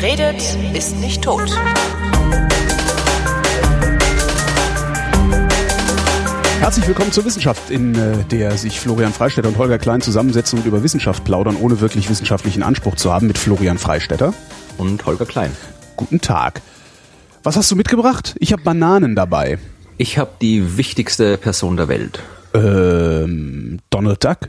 [0.00, 1.54] Wer redet, ist nicht tot.
[6.58, 10.64] Herzlich willkommen zur Wissenschaft, in äh, der sich Florian Freistetter und Holger Klein zusammensetzen und
[10.64, 14.32] über Wissenschaft plaudern, ohne wirklich wissenschaftlichen Anspruch zu haben, mit Florian Freistetter
[14.78, 15.54] und Holger Klein.
[15.96, 16.62] Guten Tag.
[17.42, 18.36] Was hast du mitgebracht?
[18.38, 19.58] Ich habe Bananen dabei.
[19.98, 22.20] Ich habe die wichtigste Person der Welt.
[22.54, 24.48] Ähm, Donald Duck?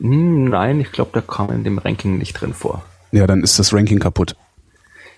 [0.00, 2.82] Hm, nein, ich glaube, der kam in dem Ranking nicht drin vor.
[3.12, 4.34] Ja, dann ist das Ranking kaputt.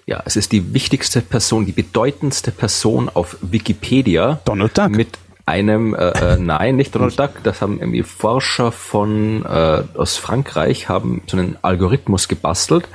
[0.09, 4.41] Ja, es ist die wichtigste Person, die bedeutendste Person auf Wikipedia.
[4.47, 4.89] Donald Duck.
[4.89, 10.17] Mit einem, äh, äh, nein, nicht Donald Duck, das haben irgendwie Forscher von äh, aus
[10.17, 12.89] Frankreich haben so einen Algorithmus gebastelt,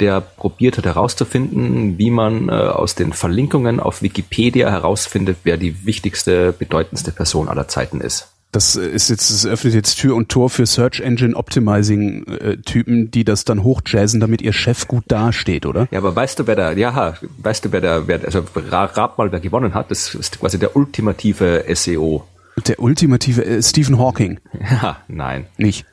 [0.00, 5.86] der probiert hat herauszufinden, wie man äh, aus den Verlinkungen auf Wikipedia herausfindet, wer die
[5.86, 8.35] wichtigste, bedeutendste Person aller Zeiten ist.
[8.56, 13.10] Das ist jetzt, das öffnet jetzt Tür und Tor für Search Engine Optimizing äh, Typen,
[13.10, 15.88] die das dann hochjazzen, damit ihr Chef gut dasteht, oder?
[15.90, 19.30] Ja, aber weißt du, wer da, ja, weißt du, wer da, wer, also rat mal,
[19.30, 19.90] wer gewonnen hat?
[19.90, 22.26] Das ist quasi der ultimative SEO.
[22.66, 24.40] Der ultimative äh, Stephen Hawking.
[24.58, 25.48] Ja, nein.
[25.58, 25.84] Nicht.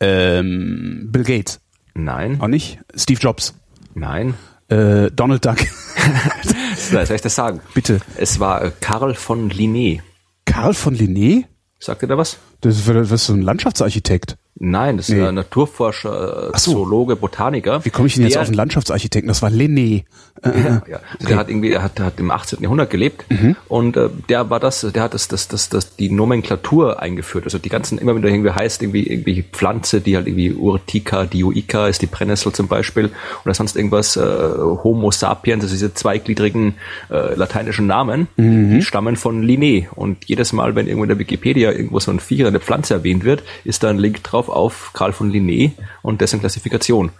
[0.00, 1.60] Ähm, Bill Gates.
[1.92, 2.40] Nein.
[2.40, 2.78] Auch nicht.
[2.96, 3.52] Steve Jobs.
[3.94, 4.32] Nein.
[4.68, 5.58] Äh, Donald Duck.
[6.78, 7.60] soll ich das sagen?
[7.74, 8.00] Bitte.
[8.16, 10.00] Es war äh, Karl von Linné.
[10.46, 11.44] Karl von Linné?
[11.82, 12.36] Sagt ihr da was?
[12.60, 14.36] Das das ist so ein Landschaftsarchitekt.
[14.58, 15.26] Nein, das ist nee.
[15.26, 16.72] ein Naturforscher, so.
[16.72, 17.84] Zoologe, Botaniker.
[17.84, 19.28] Wie komme ich denn jetzt auf einen Landschaftsarchitekten?
[19.28, 20.04] Das war Linné.
[20.42, 21.00] Äh, ja, ja.
[21.14, 21.26] Okay.
[21.28, 22.62] Der hat irgendwie, der hat, der hat im 18.
[22.62, 23.56] Jahrhundert gelebt mhm.
[23.68, 27.44] und äh, der war das, der hat das, das, das, das, die Nomenklatur eingeführt.
[27.44, 31.24] Also die ganzen, immer wenn da irgendwie heißt, irgendwie irgendwie Pflanze, die halt irgendwie Urtica,
[31.24, 33.10] Dioica ist die Brennnessel zum Beispiel
[33.44, 36.74] oder sonst irgendwas, äh, Homo sapiens, also diese zweigliedrigen
[37.10, 38.70] äh, lateinischen Namen, mhm.
[38.74, 39.88] die stammen von Linné.
[39.94, 42.94] Und jedes Mal, wenn irgendwo in der Wikipedia irgendwo so ein Viech oder eine Pflanze
[42.94, 47.10] erwähnt wird, ist da ein Link drauf auf Karl von Linné und dessen Klassifikation.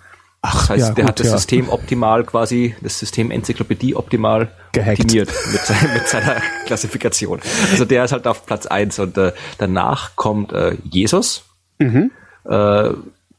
[0.44, 1.36] Ach, das heißt, ja, der gut, hat das ja.
[1.36, 5.00] System optimal quasi, das System Enzyklopädie optimal Gehackt.
[5.00, 7.40] optimiert mit, seiner, mit seiner Klassifikation.
[7.70, 11.44] Also der ist halt auf Platz eins und äh, danach kommt äh, Jesus.
[11.78, 12.10] Mhm.
[12.44, 12.90] Äh,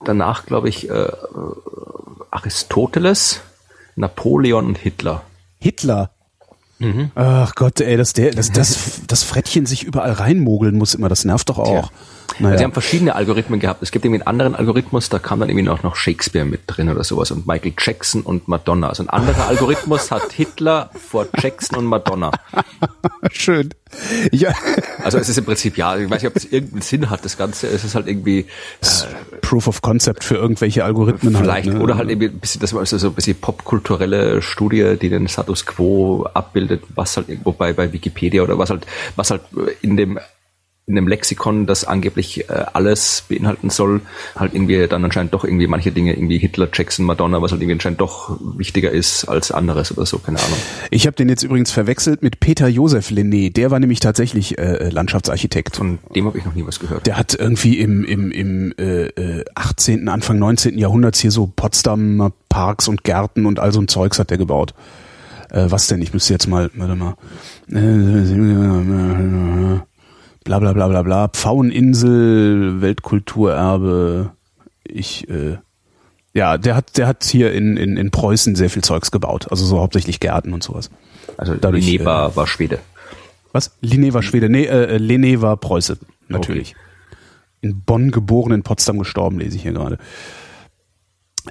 [0.06, 1.12] danach glaube ich äh,
[2.32, 3.42] Aristoteles,
[3.96, 5.24] Napoleon und Hitler.
[5.60, 6.10] Hitler?
[6.80, 7.12] Mhm.
[7.16, 11.26] Ach Gott, ey, dass der, dass das, das Frettchen sich überall reinmogeln muss immer, das
[11.26, 11.90] nervt doch auch.
[11.90, 11.90] Tja.
[12.40, 12.58] Naja.
[12.58, 13.84] Sie haben verschiedene Algorithmen gehabt.
[13.84, 16.90] Es gibt irgendwie einen anderen Algorithmus, da kam dann irgendwie auch noch Shakespeare mit drin
[16.90, 18.90] oder sowas und Michael Jackson und Madonna.
[18.90, 22.32] Also ein anderer Algorithmus hat Hitler vor Jackson und Madonna.
[23.32, 23.70] Schön.
[24.32, 24.54] Ja.
[25.04, 27.38] Also es ist im Prinzip, ja, ich weiß nicht, ob es irgendeinen Sinn hat, das
[27.38, 27.68] Ganze.
[27.68, 31.36] Es ist halt irgendwie äh, Proof of Concept für irgendwelche Algorithmen.
[31.36, 31.84] Halt, vielleicht, halt, ne?
[31.84, 35.66] oder halt irgendwie ein bisschen, das war so ein bisschen popkulturelle Studie, die den Status
[35.66, 39.42] Quo abbildet, was halt irgendwo bei, bei Wikipedia oder was halt, was halt
[39.82, 40.20] in dem
[40.86, 44.02] in einem Lexikon, das angeblich äh, alles beinhalten soll,
[44.36, 47.76] halt irgendwie dann anscheinend doch irgendwie manche Dinge, irgendwie Hitler, Jackson, Madonna, was halt irgendwie
[47.76, 50.58] anscheinend doch wichtiger ist als anderes oder so, keine Ahnung.
[50.92, 54.90] Ich habe den jetzt übrigens verwechselt mit Peter Josef Linné, der war nämlich tatsächlich äh,
[54.90, 55.78] Landschaftsarchitekt.
[55.78, 57.08] Von dem habe ich noch nie was gehört.
[57.08, 60.78] Der hat irgendwie im, im, im äh, 18., äh, Anfang 19.
[60.78, 64.74] Jahrhunderts hier so Potsdamer Parks und Gärten und all so ein Zeugs hat der gebaut.
[65.50, 66.02] Äh, was denn?
[66.02, 67.16] Ich müsste jetzt mal, warte mal.
[67.72, 69.80] Äh,
[70.44, 74.32] bla bla bla bla bla, Pfaueninsel, Weltkulturerbe,
[74.84, 75.58] ich, äh,
[76.34, 79.66] ja, der hat, der hat hier in, in, in Preußen sehr viel Zeugs gebaut, also
[79.66, 80.90] so hauptsächlich Gärten und sowas.
[81.38, 82.80] Also Dadurch, Linné war, äh, war Schwede.
[83.52, 83.72] Was?
[83.82, 86.72] Linné war Schwede, nee, äh, Linné war Preuße, natürlich.
[86.72, 86.80] Okay.
[87.62, 89.98] In Bonn geboren, in Potsdam gestorben, lese ich hier gerade.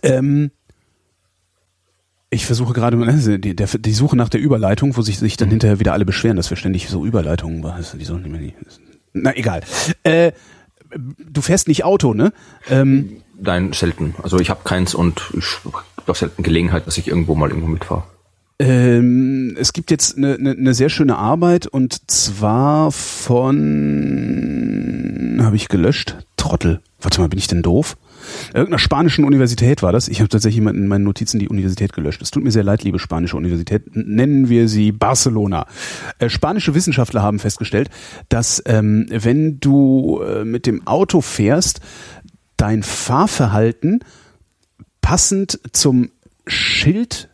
[0.03, 0.51] Ähm,
[2.33, 5.49] ich versuche gerade ne, die, der, die Suche nach der Überleitung, wo sich, sich dann
[5.49, 5.53] mhm.
[5.53, 8.57] hinterher wieder alle beschweren, dass wir ständig so Überleitungen was, die sollen nicht mehr nicht.
[9.13, 9.61] Na egal.
[10.03, 10.33] Äh,
[10.97, 12.33] du fährst nicht Auto, ne?
[12.71, 14.15] Ähm, Nein, selten.
[14.23, 17.69] Also ich habe keins und ich habe auch selten Gelegenheit, dass ich irgendwo mal irgendwo
[17.69, 18.05] mitfahre.
[18.59, 23.43] Ähm, es gibt jetzt eine, eine, eine sehr schöne Arbeit und zwar von
[25.43, 26.17] habe ich gelöscht.
[26.37, 26.81] Trottel.
[27.01, 27.97] Warte mal, bin ich denn doof?
[28.55, 30.09] Irgendeiner spanischen Universität war das.
[30.09, 32.23] Ich habe tatsächlich in meinen Notizen die Universität gelöscht.
[32.23, 33.95] Es tut mir sehr leid, liebe spanische Universität.
[33.95, 35.67] Nennen wir sie Barcelona.
[36.19, 37.91] Äh, spanische Wissenschaftler haben festgestellt,
[38.29, 41.81] dass ähm, wenn du äh, mit dem Auto fährst,
[42.57, 44.01] dein Fahrverhalten
[45.01, 46.11] passend zum
[46.47, 47.29] Schild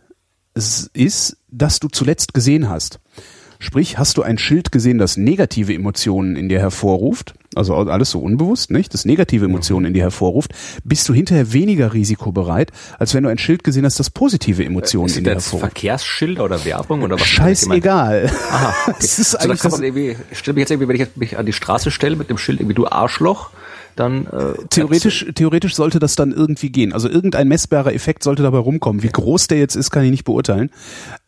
[0.55, 3.01] ist, das du zuletzt gesehen hast.
[3.61, 8.21] Sprich, hast du ein Schild gesehen, das negative Emotionen in dir hervorruft, also alles so
[8.21, 8.95] unbewusst, nicht?
[8.95, 10.53] Das negative Emotionen in dir hervorruft,
[10.85, 12.71] bist du hinterher weniger risikobereit,
[13.01, 15.73] als wenn du ein Schild gesehen hast, das positive Emotionen in dir hervorruft.
[15.73, 17.27] Verkehrsschilder oder Werbung oder was?
[17.27, 18.31] Scheißegal.
[18.51, 18.97] Aha, okay.
[19.01, 21.45] es ist so, eigentlich kann man irgendwie, stell mich jetzt irgendwie, wenn ich mich an
[21.45, 23.51] die Straße stelle mit dem Schild irgendwie du Arschloch,
[23.99, 26.93] dann äh, theoretisch theoretisch sollte das dann irgendwie gehen.
[26.93, 29.03] Also irgendein messbarer Effekt sollte dabei rumkommen.
[29.03, 30.71] Wie groß der jetzt ist, kann ich nicht beurteilen.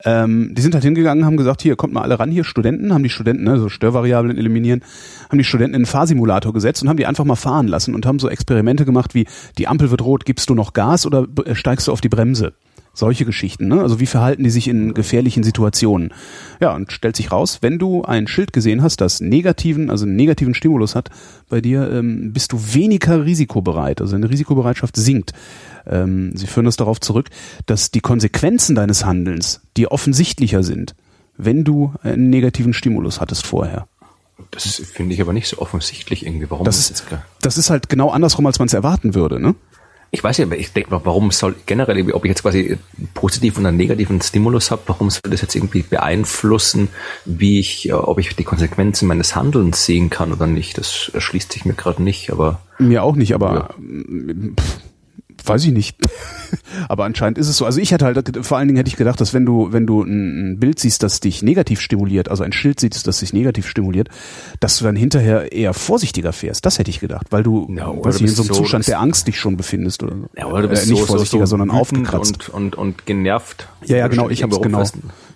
[0.05, 3.03] Ähm, die sind halt hingegangen, haben gesagt, hier kommt mal alle ran, hier Studenten, haben
[3.03, 4.83] die Studenten, ne, so Störvariablen eliminieren,
[5.29, 8.07] haben die Studenten in einen Fahrsimulator gesetzt und haben die einfach mal fahren lassen und
[8.07, 9.27] haben so Experimente gemacht wie
[9.59, 12.53] die Ampel wird rot, gibst du noch Gas oder steigst du auf die Bremse?
[13.01, 13.81] Solche Geschichten, ne?
[13.81, 16.13] Also wie verhalten die sich in gefährlichen Situationen?
[16.61, 20.17] Ja, und stellt sich raus, wenn du ein Schild gesehen hast, das negativen, also einen
[20.17, 21.09] negativen Stimulus hat,
[21.49, 24.03] bei dir ähm, bist du weniger risikobereit.
[24.03, 25.33] Also deine Risikobereitschaft sinkt.
[25.87, 27.31] Ähm, sie führen das darauf zurück,
[27.65, 30.95] dass die Konsequenzen deines Handelns dir offensichtlicher sind,
[31.39, 33.89] wenn du einen negativen Stimulus hattest vorher.
[34.51, 36.51] Das finde ich aber nicht so offensichtlich irgendwie.
[36.51, 37.03] Warum das ist,
[37.41, 39.55] das ist halt genau andersrum, als man es erwarten würde, ne?
[40.13, 42.77] Ich weiß ja, ich denke mal, warum soll generell, ob ich jetzt quasi
[43.15, 46.89] positiven oder negativen Stimulus habe, warum soll das jetzt irgendwie beeinflussen,
[47.25, 50.79] wie ich, ob ich die Konsequenzen meines Handelns sehen kann oder nicht?
[50.79, 52.61] Das erschließt sich mir gerade nicht, aber.
[52.79, 54.55] Mir auch nicht, aber ja.
[54.57, 54.81] pff,
[55.45, 55.97] weiß ich nicht.
[56.89, 57.65] Aber anscheinend ist es so.
[57.65, 60.03] Also ich hätte halt, vor allen Dingen hätte ich gedacht, dass wenn du, wenn du
[60.03, 64.09] ein, Bild siehst, das dich negativ stimuliert, also ein Schild siehst, das dich negativ stimuliert,
[64.61, 66.67] dass du dann hinterher eher vorsichtiger fährst.
[66.67, 69.01] Das hätte ich gedacht, weil du, ja, weiß ich, in so einem so, Zustand der
[69.01, 70.17] Angst dich schon befindest oder.
[70.37, 72.49] Ja, oder du bist äh, nicht so, vorsichtiger, so, sondern aufgekratzt.
[72.51, 73.69] Und, und, und genervt.
[73.85, 74.29] Ja, ja, genau.
[74.29, 74.83] Ich habe es genau,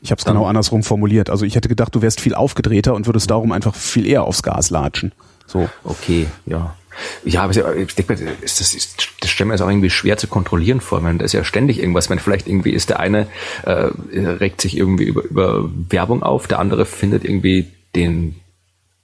[0.03, 1.31] ich habe es genau andersrum formuliert.
[1.31, 4.43] Also ich hätte gedacht, du wärst viel aufgedrehter und würdest darum einfach viel eher aufs
[4.43, 5.13] Gas latschen.
[5.47, 5.69] So.
[5.85, 6.75] Okay, ja.
[7.25, 10.27] Ja, aber ich denke mal, das, das, das stelle mir jetzt auch irgendwie schwer zu
[10.27, 11.01] kontrollieren vor.
[11.01, 12.09] Man, da ist ja ständig irgendwas.
[12.09, 13.27] Man, vielleicht irgendwie ist der eine,
[13.65, 18.37] äh, regt sich irgendwie über, über Werbung auf, der andere findet irgendwie den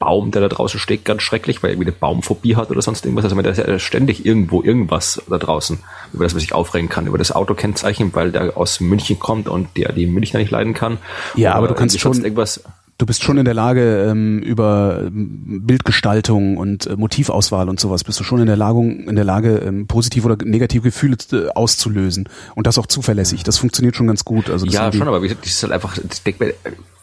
[0.00, 3.04] Baum, der da draußen steht, ganz schrecklich, weil er irgendwie eine Baumphobie hat oder sonst
[3.04, 3.24] irgendwas.
[3.24, 5.78] Also man, da ist ja ständig irgendwo irgendwas da draußen,
[6.14, 9.76] über das man sich aufregen kann, über das Autokennzeichen, weil der aus München kommt und
[9.76, 10.96] der die Münchner nicht leiden kann.
[11.34, 12.64] Ja, aber du kannst schon irgendwas
[13.00, 18.04] du bist schon in der Lage, ähm, über ähm, Bildgestaltung und äh, Motivauswahl und sowas,
[18.04, 21.48] bist du schon in der Lage, in der Lage ähm, positive oder negative Gefühle äh,
[21.48, 22.28] auszulösen.
[22.54, 23.42] Und das auch zuverlässig.
[23.42, 24.50] Das funktioniert schon ganz gut.
[24.50, 26.54] Also ja, schon, aber wie gesagt, das ist halt einfach, ich denke,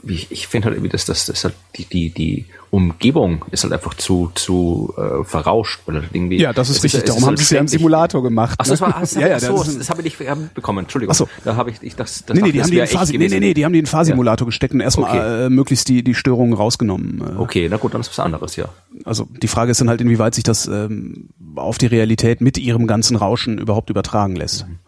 [0.03, 3.73] ich, ich finde halt irgendwie, dass das, das halt die, die, die Umgebung ist halt
[3.73, 5.81] einfach zu, zu äh, verrauscht.
[5.87, 7.03] Halt irgendwie, ja, das ist richtig.
[7.03, 8.55] Ist, Darum haben halt sie ja im Simulator gemacht.
[8.57, 10.79] Ach, das war, ach, ja, ja, so, das, das habe ich nicht bekommen.
[10.79, 11.11] Entschuldigung.
[11.13, 11.29] Ach so.
[11.45, 13.39] Da habe ich, ich das, das nee, nee, die haben die in Phase, nee, nee,
[13.39, 14.49] nee, die haben die in Fahrsimulator ja.
[14.49, 15.45] gesteckt und erstmal okay.
[15.45, 17.21] äh, möglichst die, die Störungen rausgenommen.
[17.21, 17.39] Äh.
[17.39, 18.69] Okay, na gut, dann ist was anderes, ja.
[19.05, 22.87] Also die Frage ist dann halt, inwieweit sich das ähm, auf die Realität mit ihrem
[22.87, 24.67] ganzen Rauschen überhaupt übertragen lässt.
[24.67, 24.79] Mhm.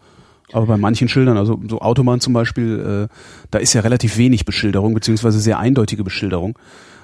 [0.52, 3.14] Aber bei manchen Schildern, also so Autobahn zum Beispiel, äh,
[3.50, 6.58] da ist ja relativ wenig Beschilderung, beziehungsweise sehr eindeutige Beschilderung.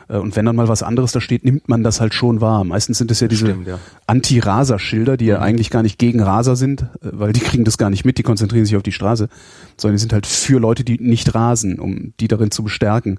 [0.08, 2.64] Äh, und wenn dann mal was anderes da steht, nimmt man das halt schon wahr.
[2.64, 3.78] Meistens sind es ja diese ja.
[4.06, 5.42] Anti-Raser-Schilder, die ja mhm.
[5.44, 8.22] eigentlich gar nicht gegen Raser sind, äh, weil die kriegen das gar nicht mit, die
[8.22, 9.28] konzentrieren sich auf die Straße,
[9.76, 13.18] sondern die sind halt für Leute, die nicht rasen, um die darin zu bestärken,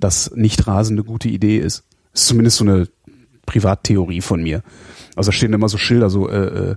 [0.00, 1.84] dass nicht rasen eine gute Idee ist.
[2.12, 2.88] Das ist zumindest so eine
[3.46, 4.62] Privattheorie von mir.
[5.16, 6.76] Also da stehen immer so Schilder, so äh, äh,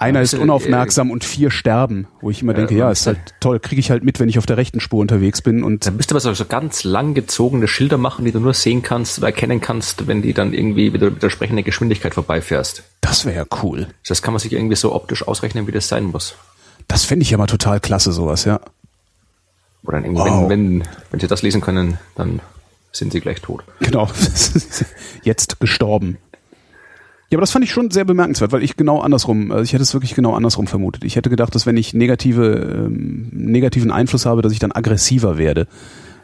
[0.00, 3.80] einer ist unaufmerksam und vier sterben, wo ich immer denke, ja, ist halt toll, kriege
[3.80, 5.62] ich halt mit, wenn ich auf der rechten Spur unterwegs bin.
[5.62, 9.18] Und dann müsste man so ganz lang gezogene Schilder machen, die du nur sehen kannst
[9.18, 12.82] oder erkennen kannst, wenn die dann irgendwie mit der, mit der sprechenden Geschwindigkeit vorbeifährst.
[13.02, 13.88] Das wäre ja cool.
[14.08, 16.34] Das kann man sich irgendwie so optisch ausrechnen, wie das sein muss.
[16.88, 18.60] Das fände ich ja mal total klasse, sowas, ja.
[19.84, 20.48] Oder dann irgendwie, wow.
[20.48, 22.40] wenn, wenn, wenn sie das lesen können, dann
[22.90, 23.64] sind sie gleich tot.
[23.80, 24.08] Genau.
[25.22, 26.16] Jetzt gestorben.
[27.30, 29.84] Ja, aber das fand ich schon sehr bemerkenswert, weil ich genau andersrum, also ich hätte
[29.84, 31.04] es wirklich genau andersrum vermutet.
[31.04, 35.38] Ich hätte gedacht, dass wenn ich negative, ähm, negativen Einfluss habe, dass ich dann aggressiver
[35.38, 35.68] werde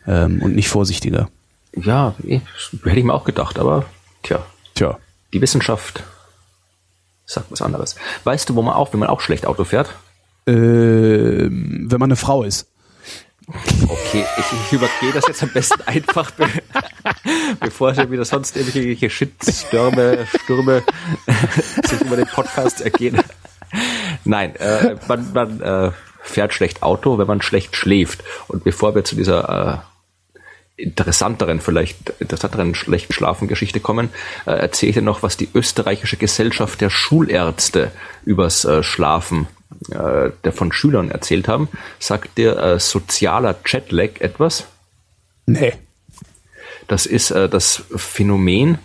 [0.07, 1.29] ähm, und nicht vorsichtiger.
[1.77, 2.41] Ja, eh,
[2.85, 3.85] hätte ich mir auch gedacht, aber
[4.25, 4.45] tja.
[4.75, 4.99] Tja.
[5.33, 6.03] Die Wissenschaft
[7.25, 7.95] sagt was anderes.
[8.25, 9.95] Weißt du, wo man auch, wenn man auch schlecht Auto fährt?
[10.47, 12.67] Äh, wenn man eine Frau ist.
[13.49, 16.49] Okay, ich, ich übergehe das jetzt am besten einfach, be
[17.61, 20.83] bevor sich wieder sonst irgendwelche Shitstürme, Stürme
[21.85, 23.21] sich über den Podcast ergehen.
[24.25, 25.91] Nein, äh, man, man äh,
[26.23, 28.25] fährt schlecht Auto, wenn man schlecht schläft.
[28.49, 29.85] Und bevor wir zu dieser
[30.77, 34.11] äh, interessanteren, vielleicht interessanteren schlechten Schlafen-Geschichte kommen,
[34.47, 37.93] äh, erzähle ich dir noch, was die österreichische Gesellschaft der Schulärzte
[38.25, 39.47] übers äh, Schlafen
[39.91, 41.69] äh, der von Schülern erzählt haben.
[41.99, 44.67] Sagt dir äh, sozialer Jetlag etwas?
[45.47, 45.73] Nee.
[46.89, 48.79] Das ist äh, das Phänomen,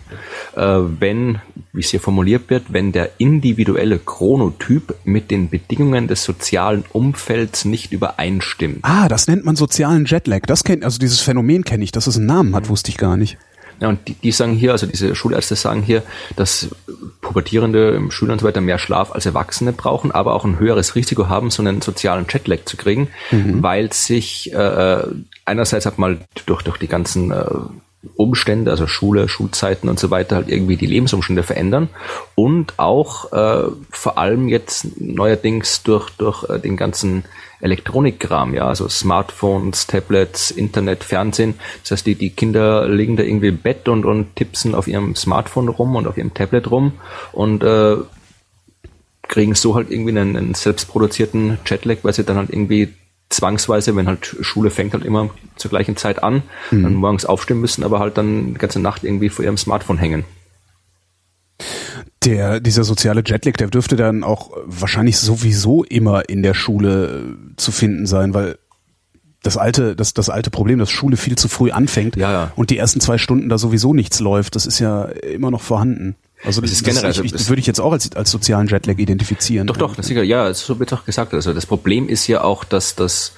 [0.56, 1.40] äh, wenn,
[1.72, 7.64] wie es hier formuliert wird, wenn der individuelle Chronotyp mit den Bedingungen des sozialen Umfelds
[7.64, 8.80] nicht übereinstimmt.
[8.82, 10.40] Ah, das nennt man sozialen Jetlag.
[10.46, 13.16] Das kennt, also dieses Phänomen kenne ich, dass es einen Namen hat, wusste ich gar
[13.16, 13.38] nicht.
[13.82, 16.04] Ja, und die, die sagen hier, also diese Schulärzte sagen hier,
[16.36, 16.68] dass
[17.20, 21.28] pubertierende Schüler und so weiter mehr Schlaf als Erwachsene brauchen, aber auch ein höheres Risiko
[21.28, 23.60] haben, so einen sozialen Jetlag zu kriegen, mhm.
[23.60, 25.02] weil sich äh,
[25.44, 27.44] einerseits hat mal durch, durch die ganzen äh,
[28.16, 31.88] Umstände, also Schule, Schulzeiten und so weiter, halt irgendwie die Lebensumstände verändern
[32.34, 37.24] und auch äh, vor allem jetzt neuerdings durch durch äh, den ganzen
[37.60, 41.54] Elektronikkram, ja, also Smartphones, Tablets, Internet, Fernsehen.
[41.82, 45.14] Das heißt, die, die Kinder liegen da irgendwie im Bett und, und tippsen auf ihrem
[45.14, 46.94] Smartphone rum und auf ihrem Tablet rum
[47.30, 47.98] und äh,
[49.28, 52.94] kriegen so halt irgendwie einen, einen selbstproduzierten Jetlag, weil sie dann halt irgendwie
[53.32, 56.82] zwangsweise, wenn halt Schule fängt halt immer zur gleichen Zeit an, mhm.
[56.82, 60.24] dann morgens aufstehen müssen, aber halt dann die ganze Nacht irgendwie vor ihrem Smartphone hängen.
[62.24, 67.56] Der, dieser soziale Jetlag, der dürfte dann auch wahrscheinlich sowieso immer in der Schule äh,
[67.56, 68.58] zu finden sein, weil
[69.42, 72.52] das alte, das, das alte Problem, dass Schule viel zu früh anfängt ja, ja.
[72.54, 76.14] und die ersten zwei Stunden da sowieso nichts läuft, das ist ja immer noch vorhanden.
[76.44, 78.66] Also das, das ist generell, das, ich, das würde ich jetzt auch als, als sozialen
[78.66, 79.68] Jetlag identifizieren.
[79.68, 81.34] Doch, doch, das sicher, ja, so wird auch gesagt.
[81.34, 83.34] Also das Problem ist ja auch, dass das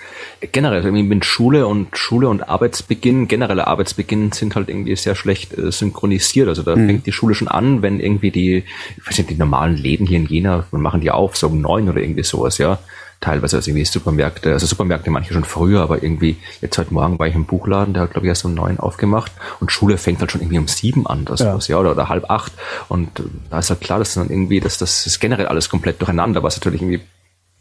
[0.53, 5.57] generell irgendwie mit Schule und Schule und Arbeitsbeginn, genereller Arbeitsbeginn sind halt irgendwie sehr schlecht
[5.57, 6.49] äh, synchronisiert.
[6.49, 6.87] Also da mhm.
[6.87, 8.65] fängt die Schule schon an, wenn irgendwie die,
[8.97, 11.61] ich weiß nicht, die normalen Läden hier in Jena, man machen die auf, so um
[11.61, 12.79] neun oder irgendwie sowas, ja
[13.25, 17.27] teilweise also irgendwie Supermärkte, also Supermärkte manche schon früher, aber irgendwie jetzt heute Morgen war
[17.27, 20.31] ich im Buchladen, der hat glaube ich erst um neun aufgemacht und Schule fängt halt
[20.31, 21.55] schon irgendwie um sieben an, das ja.
[21.55, 22.53] was, ja oder, oder halb acht
[22.89, 26.43] und da ist halt klar, dass dann irgendwie, dass das ist generell alles komplett durcheinander,
[26.43, 27.01] was natürlich irgendwie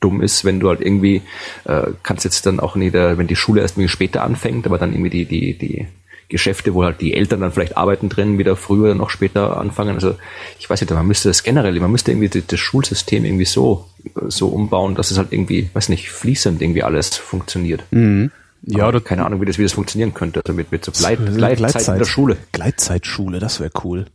[0.01, 1.21] dumm ist, wenn du halt irgendwie
[1.63, 4.91] äh, kannst jetzt dann auch nicht, wenn die Schule erst irgendwie später anfängt, aber dann
[4.91, 5.87] irgendwie die die die
[6.33, 9.95] Geschäfte, wo halt die Eltern dann vielleicht arbeiten drin, wieder früher oder noch später anfangen.
[9.95, 10.15] Also
[10.59, 13.85] ich weiß nicht, man müsste das generell, man müsste irgendwie das Schulsystem irgendwie so,
[14.27, 17.83] so umbauen, dass es halt irgendwie, weiß nicht, fließend irgendwie alles funktioniert.
[17.91, 18.31] Mhm.
[18.65, 20.41] Ja, oder keine Ahnung, wie das, wie das funktionieren könnte.
[20.43, 21.19] Also mit, mit so Gleit,
[21.57, 22.37] Gleitzeit in der Schule.
[22.51, 24.05] Gleitzeitschule, das wäre cool.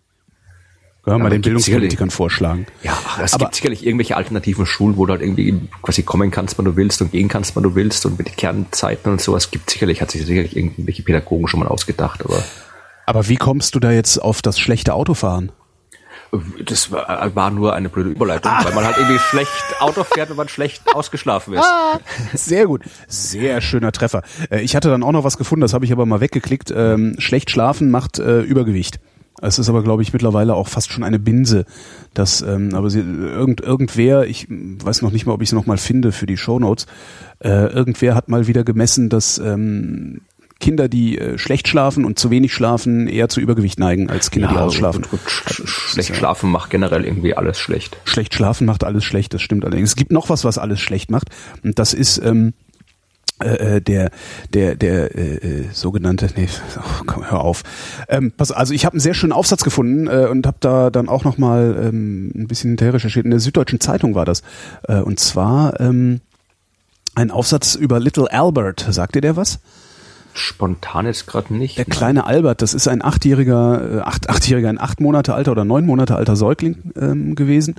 [1.08, 2.66] Können wir mal den Bildungspolitikern vorschlagen.
[2.82, 6.58] Ja, es aber gibt sicherlich irgendwelche alternativen Schulen, wo du halt irgendwie quasi kommen kannst,
[6.58, 9.70] wann du willst und gehen kannst, wann du willst und mit Kernzeiten und sowas gibt
[9.70, 12.42] sicherlich, hat sich sicherlich irgendwelche Pädagogen schon mal ausgedacht, aber.
[13.06, 15.50] Aber wie kommst du da jetzt auf das schlechte Autofahren?
[16.62, 18.62] Das war, war nur eine blöde Überleitung, ah.
[18.62, 19.50] weil man halt irgendwie schlecht
[19.80, 21.64] Auto fährt, wenn man schlecht ausgeschlafen ist.
[21.64, 22.00] Ah.
[22.34, 22.82] Sehr gut.
[23.06, 24.22] Sehr schöner Treffer.
[24.50, 26.70] Äh, ich hatte dann auch noch was gefunden, das habe ich aber mal weggeklickt.
[26.70, 29.00] Ähm, schlecht schlafen macht äh, Übergewicht.
[29.40, 31.64] Es ist aber, glaube ich, mittlerweile auch fast schon eine Binse.
[32.14, 35.66] Dass, ähm, aber sie, irgend, irgendwer, ich weiß noch nicht mal, ob ich sie noch
[35.66, 36.86] mal finde für die Shownotes,
[37.40, 40.22] äh, irgendwer hat mal wieder gemessen, dass ähm,
[40.60, 44.48] Kinder, die äh, schlecht schlafen und zu wenig schlafen, eher zu Übergewicht neigen als Kinder,
[44.48, 45.02] ja, die ausschlafen.
[45.02, 47.96] Gut, gut, sch schlecht schlafen macht generell irgendwie alles schlecht.
[48.04, 49.90] Schlecht schlafen macht alles schlecht, das stimmt allerdings.
[49.90, 51.28] Es gibt noch was, was alles schlecht macht.
[51.62, 52.54] Und das ist ähm,
[53.42, 54.10] äh, äh, der
[54.52, 57.62] der der äh, äh, sogenannte nee oh, komm, hör auf
[58.08, 61.08] ähm, pass, also ich habe einen sehr schönen Aufsatz gefunden äh, und habe da dann
[61.08, 64.42] auch noch mal ähm, ein bisschen hinterher recherchiert in der Süddeutschen Zeitung war das
[64.88, 66.20] äh, und zwar ähm,
[67.14, 69.60] ein Aufsatz über Little Albert sagt dir der was
[70.38, 71.78] Spontan ist gerade nicht.
[71.78, 71.96] Der nein.
[71.96, 75.84] kleine Albert, das ist ein achtjähriger, äh, acht, achtjähriger, ein acht Monate alter oder neun
[75.84, 77.74] Monate alter Säugling ähm, gewesen.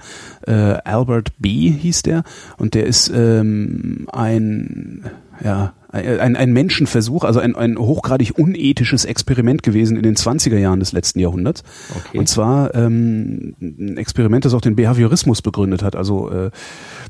[0.45, 0.51] Äh,
[0.83, 1.71] Albert B.
[1.71, 2.23] hieß der
[2.57, 5.05] und der ist ähm, ein
[5.43, 10.79] ja, ein, ein Menschenversuch, also ein, ein hochgradig unethisches Experiment gewesen in den 20er Jahren
[10.79, 11.63] des letzten Jahrhunderts.
[11.89, 12.19] Okay.
[12.19, 16.51] Und zwar ähm, ein Experiment, das auch den Behaviorismus begründet hat, also äh,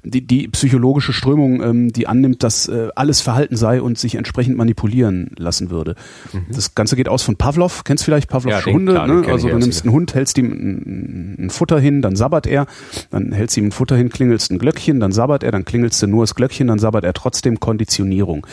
[0.03, 4.55] die, die psychologische Strömung, ähm, die annimmt, dass äh, alles Verhalten sei und sich entsprechend
[4.55, 5.95] manipulieren lassen würde.
[6.31, 6.45] Mhm.
[6.53, 9.27] Das Ganze geht aus von Pavlov, kennst vielleicht Pavlovs ja, Hunde, klar, ne?
[9.27, 12.65] also du nimmst einen Hund, hältst ihm ein, ein, Futter hin, dann sabbert er,
[13.11, 16.07] dann hältst ihm ein Futter hin, klingelst ein Glöckchen, dann sabbert er, dann klingelst du
[16.07, 18.47] nur das Glöckchen, dann sabbert er trotzdem Konditionierung.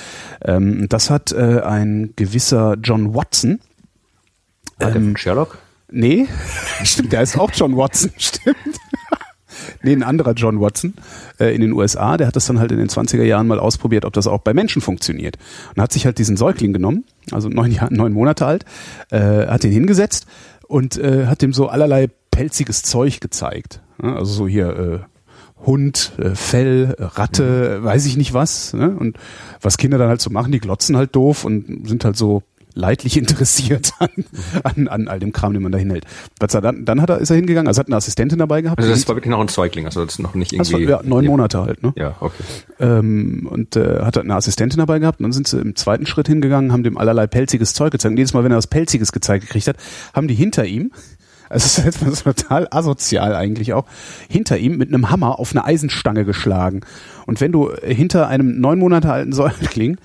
[0.44, 3.60] Ähm, das hat äh, ein gewisser John Watson.
[4.78, 5.58] War ähm, der Sherlock?
[5.90, 6.26] Nee,
[6.84, 8.56] stimmt, der ist auch John Watson, stimmt.
[9.82, 10.94] nee, ein anderer John Watson
[11.38, 14.04] äh, in den USA, der hat das dann halt in den 20er Jahren mal ausprobiert,
[14.04, 15.38] ob das auch bei Menschen funktioniert.
[15.74, 18.64] Und hat sich halt diesen Säugling genommen, also neun, Jahr, neun Monate alt,
[19.10, 20.26] äh, hat ihn hingesetzt
[20.66, 23.80] und äh, hat ihm so allerlei pelziges Zeug gezeigt.
[24.02, 25.15] Also so hier äh,
[25.66, 27.84] Hund, äh, Fell, Ratte, mhm.
[27.84, 28.72] weiß ich nicht was.
[28.72, 28.90] Ne?
[28.90, 29.18] Und
[29.60, 32.42] was Kinder dann halt so machen, die glotzen halt doof und sind halt so
[32.76, 34.10] leidlich interessiert an,
[34.62, 36.04] an, an all dem Kram, den man da hinhält.
[36.38, 38.78] Was er dann, dann hat er, ist er hingegangen, also hat eine Assistentin dabei gehabt.
[38.78, 40.72] Also das war wirklich noch ein Säugling, also das ist noch nicht irgendwie.
[40.72, 41.26] War, ja, neun.
[41.26, 41.92] Monate halt, ne?
[41.96, 42.42] Ja, okay.
[42.78, 46.28] Ähm, und äh, hat eine Assistentin dabei gehabt und dann sind sie im zweiten Schritt
[46.28, 48.12] hingegangen, haben dem allerlei pelziges Zeug gezeigt.
[48.12, 49.76] Und jedes Mal, wenn er was Pelziges gezeigt gekriegt hat,
[50.14, 50.92] haben die hinter ihm
[51.48, 53.86] also es ist total asozial eigentlich auch,
[54.28, 56.80] hinter ihm mit einem Hammer auf eine Eisenstange geschlagen.
[57.26, 59.98] Und wenn du hinter einem neun Monate alten Säugling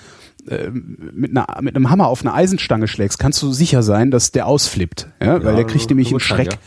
[0.48, 4.32] äh, mit, einer, mit einem Hammer auf eine Eisenstange schlägst, kannst du sicher sein, dass
[4.32, 6.54] der ausflippt, ja, ja weil der kriegt nämlich einen Schreck.
[6.54, 6.60] Ja.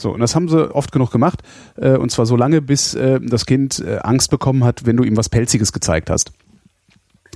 [0.00, 1.42] So, und das haben sie oft genug gemacht,
[1.76, 5.02] äh, und zwar so lange, bis äh, das Kind äh, Angst bekommen hat, wenn du
[5.02, 6.32] ihm was Pelziges gezeigt hast.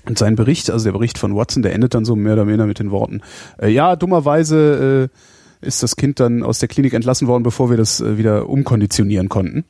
[0.06, 2.66] Und sein Bericht, also der Bericht von Watson, der endet dann so mehr oder weniger
[2.66, 3.20] mit den Worten,
[3.60, 5.16] äh, ja, dummerweise äh,
[5.62, 9.28] ist das Kind dann aus der Klinik entlassen worden, bevor wir das äh, wieder umkonditionieren
[9.28, 9.64] konnten.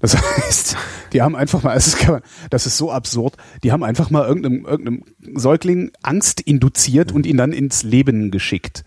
[0.00, 0.76] Das heißt,
[1.12, 4.26] die haben einfach mal, das, kann man, das ist so absurd, die haben einfach mal
[4.26, 8.84] irgendeinem, irgendeinem Säugling Angst induziert und ihn dann ins Leben geschickt.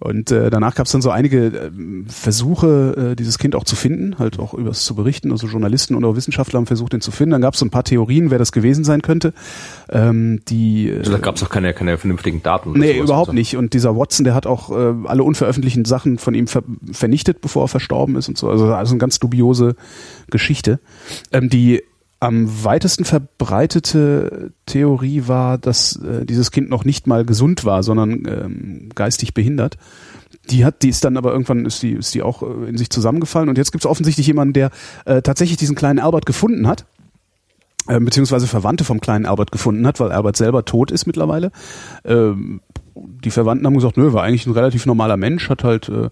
[0.00, 1.70] Und äh, danach gab es dann so einige äh,
[2.08, 5.30] Versuche, äh, dieses Kind auch zu finden, halt auch über es zu berichten.
[5.30, 7.32] Also Journalisten und auch Wissenschaftler haben versucht, ihn zu finden.
[7.32, 9.34] Dann gab es so ein paar Theorien, wer das gewesen sein könnte.
[9.90, 12.72] Ähm, die, äh, also da gab es auch keine, keine vernünftigen Daten.
[12.72, 13.32] Nee, überhaupt so.
[13.34, 13.56] nicht.
[13.58, 17.64] Und dieser Watson, der hat auch äh, alle unveröffentlichten Sachen von ihm ver vernichtet, bevor
[17.64, 18.48] er verstorben ist und so.
[18.48, 19.76] Also, also eine ganz dubiose
[20.30, 20.80] Geschichte.
[21.30, 21.82] Ähm, die
[22.20, 28.22] am weitesten verbreitete Theorie war, dass äh, dieses Kind noch nicht mal gesund war, sondern
[28.26, 29.78] ähm, geistig behindert.
[30.50, 32.90] Die hat, die ist dann aber irgendwann ist die, ist die auch äh, in sich
[32.90, 34.70] zusammengefallen und jetzt gibt es offensichtlich jemanden, der
[35.06, 36.84] äh, tatsächlich diesen kleinen Albert gefunden hat
[37.88, 41.50] äh, beziehungsweise Verwandte vom kleinen Albert gefunden hat, weil Albert selber tot ist mittlerweile.
[42.04, 42.60] Ähm,
[42.94, 46.10] die Verwandten haben gesagt, nö, war eigentlich ein relativ normaler Mensch, hat halt äh,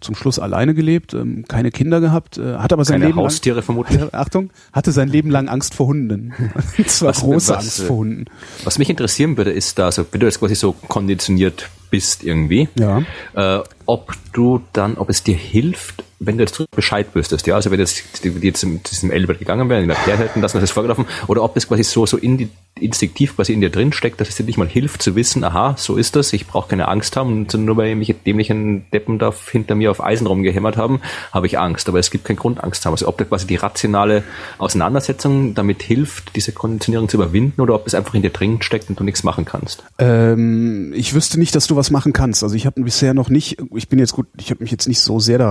[0.00, 3.56] zum Schluss alleine gelebt, ähm, keine Kinder gehabt, äh, hat aber sein keine Leben Haustiere
[3.56, 4.02] lang, vermutlich.
[4.14, 6.32] Achtung, hatte sein Leben lang Angst vor Hunden.
[6.86, 8.24] zwar was, große was, Angst vor Hunden.
[8.64, 12.68] Was mich interessieren würde, ist da, also wenn du jetzt quasi so konditioniert bist irgendwie,
[12.78, 13.02] ja.
[13.34, 17.70] äh, ob du dann, ob es dir hilft, wenn du jetzt Bescheid wüsstest, ja, also
[17.70, 20.62] wenn jetzt die, die jetzt mit diesem Elbert gegangen wären, ihn erklärt hätten, dass das
[20.62, 22.48] ist vorgelaufen, oder ob das quasi so, so in die,
[22.78, 25.74] instinktiv quasi in dir drin steckt, dass es dir nicht mal hilft zu wissen, aha,
[25.78, 29.32] so ist das, ich brauche keine Angst haben, und nur weil irgendwelche dämlichen Deppen da
[29.50, 31.00] hinter mir auf Eisen rumgehämmert haben,
[31.32, 32.94] habe ich Angst, aber es gibt keinen Grund, Angst zu haben.
[32.94, 34.22] Also ob da quasi die rationale
[34.58, 38.90] Auseinandersetzung damit hilft, diese Konditionierung zu überwinden, oder ob es einfach in dir drin steckt
[38.90, 39.84] und du nichts machen kannst.
[39.98, 42.42] Ähm, ich wüsste nicht, dass du was machen kannst.
[42.42, 45.00] Also ich habe bisher noch nicht, ich bin jetzt gut, ich habe mich jetzt nicht
[45.00, 45.50] so sehr da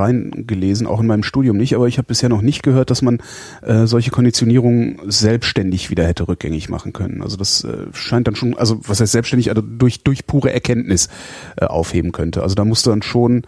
[0.60, 3.20] reingelesen, auch in meinem Studium nicht, aber ich habe bisher noch nicht gehört, dass man
[3.62, 7.22] äh, solche Konditionierungen selbstständig wieder hätte rückgängig machen können.
[7.22, 11.10] Also das äh, scheint dann schon, also was heißt selbstständig, also durch, durch pure Erkenntnis
[11.58, 12.44] äh, aufheben könnte.
[12.44, 13.44] Also da musst du dann schon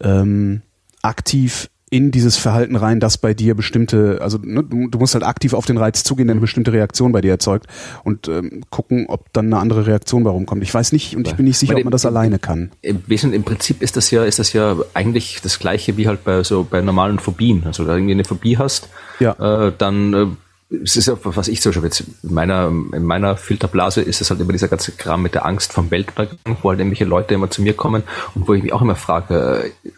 [0.00, 0.62] ähm,
[1.02, 5.24] aktiv in dieses Verhalten rein, das bei dir bestimmte, also ne, du, du, musst halt
[5.24, 7.66] aktiv auf den Reiz zugehen, der eine bestimmte Reaktion bei dir erzeugt
[8.02, 10.62] und ähm, gucken, ob dann eine andere Reaktion bei rumkommt.
[10.62, 12.72] Ich weiß nicht und ich bin nicht sicher, ob man das alleine kann.
[12.82, 16.42] Im, Im Prinzip ist das ja, ist das ja eigentlich das gleiche wie halt bei
[16.42, 17.62] so bei normalen Phobien.
[17.64, 18.88] Also da irgendwie eine Phobie hast,
[19.20, 19.66] ja.
[19.68, 20.26] äh, dann äh,
[20.82, 24.30] es ist ja, was ich so schon jetzt in meiner, in meiner Filterblase ist es
[24.30, 27.50] halt immer dieser ganze Kram mit der Angst vom Weltuntergang, wo halt irgendwelche Leute immer
[27.50, 28.02] zu mir kommen
[28.34, 29.90] und wo ich mich auch immer frage, äh,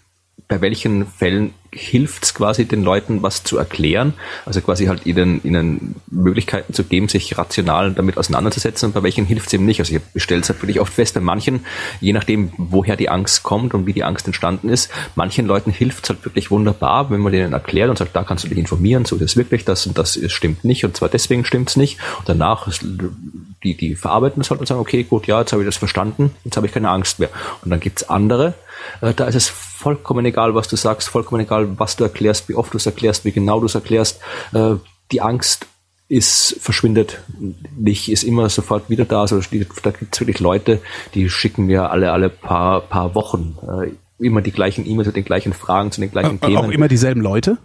[0.48, 4.14] bei welchen Fällen hilft es quasi den Leuten, was zu erklären,
[4.46, 9.26] also quasi halt ihnen, ihnen Möglichkeiten zu geben, sich rational damit auseinanderzusetzen und bei welchen
[9.26, 9.80] hilft es eben nicht.
[9.80, 11.66] Also ich stelle es halt wirklich oft fest, bei manchen,
[12.00, 16.04] je nachdem, woher die Angst kommt und wie die Angst entstanden ist, manchen Leuten hilft
[16.04, 19.04] es halt wirklich wunderbar, wenn man denen erklärt und sagt, da kannst du dich informieren,
[19.04, 21.98] so ist es wirklich, das und das stimmt nicht und zwar deswegen stimmt es nicht
[22.20, 22.68] und danach
[23.62, 26.35] die, die verarbeiten das halt und sagen, okay, gut, ja, jetzt habe ich das verstanden,
[26.44, 27.30] jetzt habe ich keine Angst mehr.
[27.62, 28.54] Und dann gibt es andere,
[29.01, 32.72] da ist es vollkommen egal, was du sagst, vollkommen egal, was du erklärst, wie oft
[32.72, 34.20] du es erklärst, wie genau du es erklärst.
[34.53, 34.75] Äh,
[35.12, 35.66] die Angst
[36.09, 37.20] ist, verschwindet
[37.77, 39.22] nicht, ist immer sofort wieder da.
[39.22, 40.81] Also da gibt es wirklich Leute,
[41.14, 45.25] die schicken mir alle, alle paar, paar Wochen äh, immer die gleichen E-Mails mit den
[45.25, 46.59] gleichen Fragen zu den gleichen äh, Themen.
[46.59, 47.59] Auch immer dieselben Leute?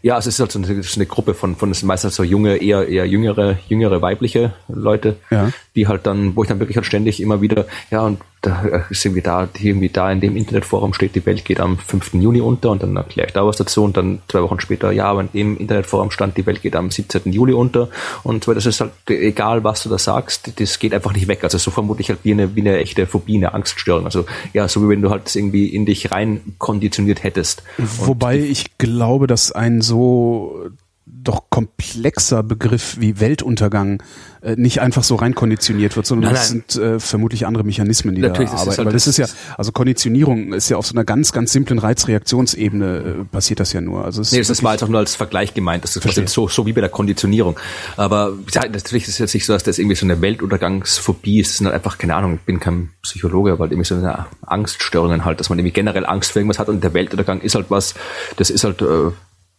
[0.00, 3.06] Ja, es ist halt so eine, eine Gruppe von, von meistens so junge, eher, eher
[3.06, 5.52] jüngere, jüngere weibliche Leute, ja.
[5.76, 9.04] die halt dann, wo ich dann wirklich halt ständig immer wieder, ja, und da ist
[9.04, 12.14] irgendwie da, irgendwie da in dem Internetforum steht, die Welt geht am 5.
[12.14, 15.06] Juni unter und dann erkläre ich da was dazu und dann zwei Wochen später, ja,
[15.06, 17.32] aber in dem Internetforum stand, die Welt geht am 17.
[17.32, 17.88] Juli unter
[18.24, 21.44] und so, das ist halt egal, was du da sagst, das geht einfach nicht weg.
[21.44, 24.04] Also so vermutlich halt wie eine, wie eine echte Phobie, eine Angststörung.
[24.06, 27.62] Also ja, so wie wenn du halt das irgendwie in dich rein konditioniert hättest.
[27.78, 30.70] Wobei ich glaube, dass ein so
[31.06, 34.02] doch komplexer Begriff wie Weltuntergang
[34.42, 38.14] äh, nicht einfach so rein konditioniert wird, sondern nein, das sind äh, vermutlich andere Mechanismen,
[38.14, 38.76] die Natürlich, da arbeiten.
[38.76, 39.26] Halt Weil das ist ja,
[39.56, 43.80] also Konditionierung ist ja auf so einer ganz, ganz simplen Reizreaktionsebene äh, passiert das ja
[43.80, 44.04] nur.
[44.04, 45.84] Also es nee, das war einfach nur als Vergleich gemeint.
[45.84, 47.58] Das ist so, so wie bei der Konditionierung.
[47.96, 51.50] Aber ja, natürlich ist es jetzt nicht so, dass das irgendwie so eine Weltuntergangsphobie ist.
[51.50, 54.26] Das sind halt einfach, keine Ahnung, ich bin kein Psychologe, aber halt irgendwie so eine
[54.42, 57.66] Angststörungen halt, dass man irgendwie generell Angst vor irgendwas hat und der Weltuntergang ist halt
[57.68, 57.94] was,
[58.36, 59.12] das ist halt äh,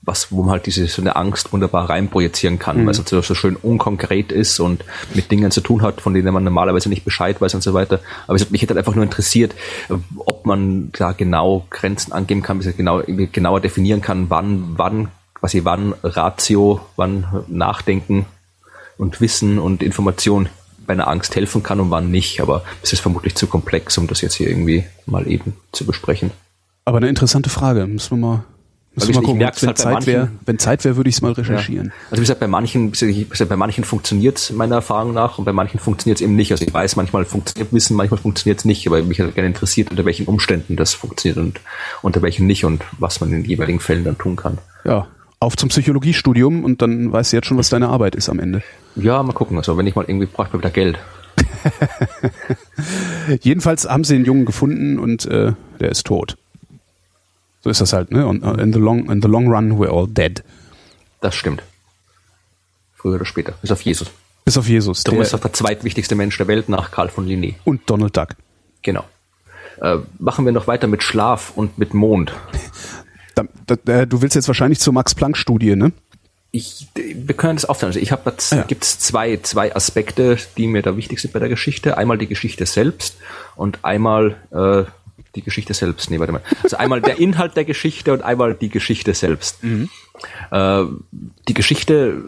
[0.06, 2.86] was, wo man halt diese so eine Angst wunderbar reinprojizieren kann, mhm.
[2.86, 6.13] weil es halt so, so schön unkonkret ist und mit Dingen zu tun hat, von
[6.13, 8.02] denen man normalerweise nicht Bescheid weiß und so weiter.
[8.28, 9.56] Aber es hat mich halt einfach nur interessiert,
[10.18, 15.94] ob man da genau Grenzen angeben kann, genau, genauer definieren kann, wann, wann, quasi wann
[16.04, 18.26] Ratio, wann Nachdenken
[18.98, 20.50] und Wissen und Information
[20.86, 22.42] bei einer Angst helfen kann und wann nicht.
[22.42, 26.32] Aber es ist vermutlich zu komplex, um das jetzt hier irgendwie mal eben zu besprechen.
[26.84, 28.44] Aber eine interessante Frage, müssen wir mal
[28.96, 31.32] Müssen wir mal gucken, wenn, halt Zeit wäre, wenn Zeit wäre, würde ich es mal
[31.32, 31.88] recherchieren.
[31.88, 31.94] Ja.
[32.12, 35.80] Also wie gesagt, bei manchen, bei manchen funktioniert es meiner Erfahrung nach und bei manchen
[35.80, 36.52] funktioniert es eben nicht.
[36.52, 39.90] Also ich weiß, manchmal funktioniert Wissen, manchmal funktioniert es nicht, aber mich halt gerne interessiert,
[39.90, 41.60] unter welchen Umständen das funktioniert und
[42.04, 44.60] unter welchen nicht und was man in den jeweiligen Fällen dann tun kann.
[44.86, 45.08] Ja,
[45.44, 48.62] auf zum Psychologiestudium und dann weißt du jetzt schon, was deine Arbeit ist am Ende.
[48.96, 49.58] Ja, mal gucken.
[49.58, 51.00] Also wenn ich mal irgendwie brauche ich wieder Geld.
[53.42, 56.38] Jedenfalls haben sie den Jungen gefunden und äh, der ist tot.
[57.63, 58.28] So ist das halt, ne?
[58.28, 60.43] Und uh, in the long, in the long run, we're all dead.
[61.21, 61.63] Das stimmt.
[62.93, 63.54] Früher oder später.
[63.62, 64.10] Bis auf Jesus.
[64.45, 65.04] Bis auf Jesus.
[65.04, 67.56] Darum ist er der zweitwichtigste Mensch der Welt nach Karl von Linné.
[67.63, 68.30] Und Donald Duck.
[68.82, 69.06] Genau.
[69.82, 72.34] Äh, machen wir noch weiter mit Schlaf und mit Mond.
[73.36, 75.91] Da, da, äh, du willst jetzt wahrscheinlich zur Max-Planck-Studie, ne?
[76.52, 77.89] Ich, wir können das aufteilen.
[77.89, 78.62] Also ich habe jetzt, ah, ja.
[78.62, 81.97] gibt es zwei, zwei Aspekte, die mir da wichtig sind bei der Geschichte.
[81.97, 83.17] Einmal die Geschichte selbst
[83.56, 84.84] und einmal äh,
[85.36, 86.10] die Geschichte selbst.
[86.10, 86.41] Nee, warte mal.
[86.62, 89.63] Also einmal der Inhalt der Geschichte und einmal die Geschichte selbst.
[89.63, 89.89] Mhm.
[90.52, 90.84] Äh,
[91.47, 92.21] die Geschichte,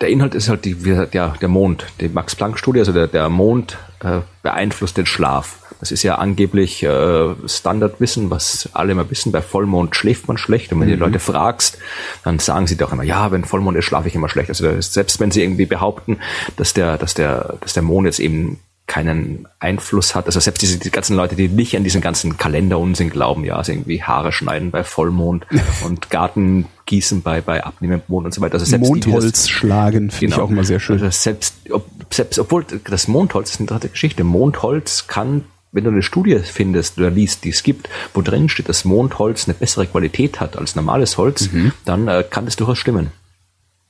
[0.00, 0.76] der Inhalt ist halt die,
[1.12, 5.58] ja, der Mond, die Max-Planck-Studie, also der, der Mond äh, beeinflusst den Schlaf.
[5.80, 9.32] Das ist ja angeblich äh, Standardwissen, was alle immer wissen.
[9.32, 10.72] Bei Vollmond schläft man schlecht.
[10.72, 10.92] Und wenn mhm.
[10.92, 11.78] die Leute fragst,
[12.22, 14.50] dann sagen sie doch immer, ja, wenn Vollmond ist, schlafe ich immer schlecht.
[14.50, 16.18] Also selbst wenn sie irgendwie behaupten,
[16.58, 18.60] dass der, dass der, dass der Mond jetzt eben
[18.90, 20.26] keinen Einfluss hat.
[20.26, 23.70] Also selbst diese die ganzen Leute, die nicht an diesen ganzen Kalenderunsinn glauben, ja, also
[23.70, 25.46] irgendwie Haare schneiden bei Vollmond
[25.84, 28.54] und Garten gießen bei, bei abnehmendem Mond und so weiter.
[28.54, 31.00] Also selbst Mondholz die, das, schlagen finde genau, ich auch immer sehr schön.
[31.00, 34.24] Also selbst, ob, selbst, obwohl das Mondholz ist eine interessante Geschichte.
[34.24, 38.68] Mondholz kann wenn du eine Studie findest oder liest, die es gibt, wo drin steht,
[38.68, 41.70] dass Mondholz eine bessere Qualität hat als normales Holz, mhm.
[41.84, 43.12] dann äh, kann das durchaus stimmen.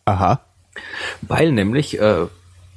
[0.04, 0.40] Aha.
[1.22, 2.26] Weil nämlich äh,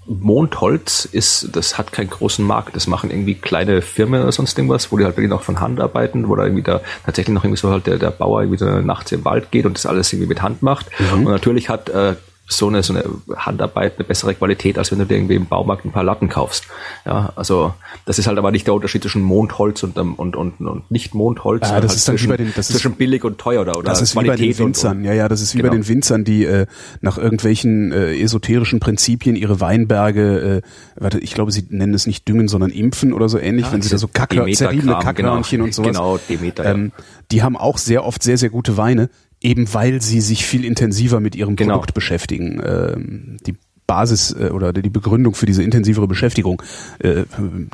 [0.05, 2.75] Mondholz ist, das hat keinen großen Markt.
[2.75, 5.79] Das machen irgendwie kleine Firmen oder sonst irgendwas, wo die halt wirklich noch von Hand
[5.79, 8.65] arbeiten, wo da irgendwie da tatsächlich noch irgendwie so halt der, der Bauer irgendwie so
[8.65, 10.87] nachts im Wald geht und das alles irgendwie mit Hand macht.
[10.99, 11.27] Mhm.
[11.27, 13.03] Und natürlich hat äh, so eine, so eine
[13.37, 16.65] Handarbeit eine bessere Qualität, als wenn du dir irgendwie im Baumarkt ein paar Latten kaufst.
[17.05, 17.73] Ja, also
[18.05, 21.15] das ist halt aber nicht der Unterschied zwischen Mondholz und, ähm, und, und, und nicht
[21.15, 21.69] Mondholz.
[21.69, 23.61] Ja, das halt ist dann zwischen, wie bei den, das zwischen ist, billig und teuer
[23.61, 24.97] oder, oder Das ist Qualität wie bei den Winzern.
[24.97, 25.69] Und, ja, ja, das ist wie genau.
[25.69, 26.65] bei den Winzern, die äh,
[26.99, 30.61] nach irgendwelchen äh, esoterischen Prinzipien ihre Weinberge,
[30.97, 33.71] äh, warte, ich glaube, sie nennen es nicht düngen, sondern impfen oder so ähnlich, ja,
[33.71, 35.87] wenn sie da so Kacke, zerriebene Kackhörnchen genau, und sowas.
[35.87, 36.91] Genau, Demeter, ähm.
[37.31, 39.09] Die haben auch sehr oft sehr, sehr gute Weine
[39.43, 41.75] eben weil sie sich viel intensiver mit ihrem genau.
[41.75, 42.61] Produkt beschäftigen.
[42.65, 43.55] Ähm, die
[43.93, 46.63] Basis äh, oder die Begründung für diese intensivere Beschäftigung,
[46.97, 47.25] äh,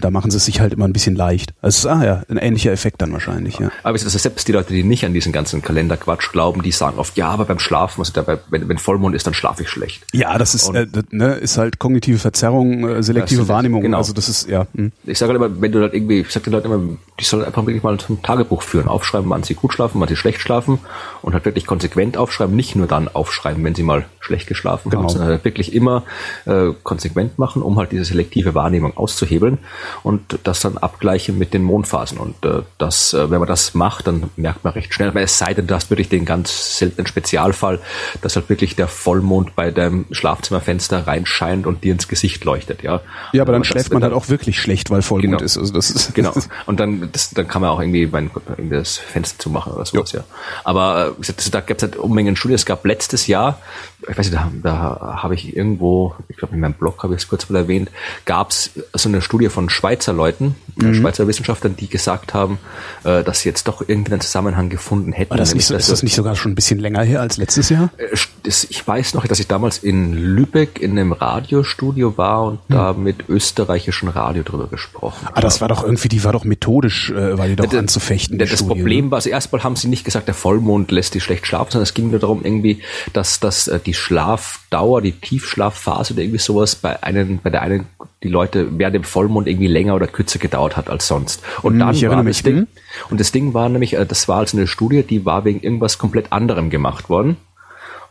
[0.02, 1.54] da machen sie es sich halt immer ein bisschen leicht.
[1.62, 3.72] Also ah ja, ein ähnlicher Effekt dann wahrscheinlich, ja.
[3.84, 7.00] Aber es ist selbst die Leute, die nicht an diesen ganzen Kalenderquatsch glauben, die sagen
[7.00, 10.06] oft, ja, aber beim Schlafen, also dabei, wenn, wenn Vollmond ist, dann schlafe ich schlecht.
[10.12, 13.82] Ja, das ist, äh, das, ne, ist halt kognitive Verzerrung, äh, selektive Wahrnehmung.
[13.82, 13.98] Genau.
[13.98, 14.68] Also das ist, ja.
[14.74, 14.90] Mh.
[15.06, 17.46] Ich sage halt immer, wenn du halt irgendwie, ich sage den Leuten immer, die sollen
[17.46, 20.80] einfach wirklich mal zum Tagebuch führen, aufschreiben, wann sie gut schlafen, wann sie schlecht schlafen
[21.22, 25.04] und halt wirklich konsequent aufschreiben, nicht nur dann aufschreiben, wenn sie mal schlecht geschlafen genau.
[25.04, 26.04] haben, sondern halt wirklich immer
[26.45, 29.60] äh, konsequent machen, um halt diese selektive Wahrnehmung auszuhebeln
[30.04, 32.17] und das dann abgleichen mit den Mondphasen.
[32.17, 35.38] Und äh, das, äh, wenn man das macht, dann merkt man recht schnell, weil es
[35.38, 37.80] sei denn, du hast wirklich den ganz seltenen Spezialfall,
[38.22, 43.02] dass halt wirklich der Vollmond bei deinem Schlafzimmerfenster reinscheint und dir ins Gesicht leuchtet, ja.
[43.34, 45.58] Ja, aber dann schläft man halt auch wirklich schlecht, weil Vollmond genau, ist.
[45.58, 46.34] Also das ist genau.
[46.65, 50.12] Und dann, das, dann kann man auch irgendwie, mein, irgendwie das Fenster zumachen oder sowas,
[50.12, 50.19] jo.
[50.19, 50.26] ja.
[50.63, 52.56] Aber äh, da gibt es halt Unmengen Studien.
[52.56, 53.60] Es gab letztes Jahr,
[54.08, 57.22] ich weiß nicht, da, da habe ich irgendwo, ich glaube in meinem Blog habe ich
[57.22, 57.90] es kurz mal erwähnt,
[58.26, 60.96] gab es so eine Studie von Schweizer Leuten, äh, mhm.
[60.96, 62.60] Schweizer Wissenschaftlern, die gesagt haben,
[63.04, 65.36] äh, dass sie jetzt doch irgendeinen Zusammenhang gefunden hätten.
[65.36, 67.90] Das nicht so, ist das nicht sogar schon ein bisschen länger her als letztes Jahr?
[67.98, 72.74] Äh, ich weiß noch, dass ich damals in Lübeck in einem Radiostudio war und mhm.
[72.74, 77.12] da mit österreichischen Radio drüber gesprochen Ah, das war doch irgendwie, die war doch methodisch,
[77.12, 78.38] äh, war die doch der, anzufechten.
[78.38, 79.12] Das Studie, Problem ne?
[79.12, 81.94] war, also erstmal haben sie nicht gesagt, der Vollmond lässt die schlecht schlafen, sondern es
[81.94, 82.82] ging nur darum irgendwie,
[83.14, 87.88] dass, dass äh, die Schlafdauer, die Tiefschlafphase oder irgendwie sowas bei einen, bei der einen
[88.21, 91.41] die Leute während dem Vollmond irgendwie länger oder kürzer gedauert hat als sonst.
[91.63, 92.67] Und hm, dann war das Ding, hm?
[93.10, 95.97] und das Ding war nämlich, äh, das war also eine Studie, die war wegen irgendwas
[95.97, 97.38] komplett anderem gemacht worden.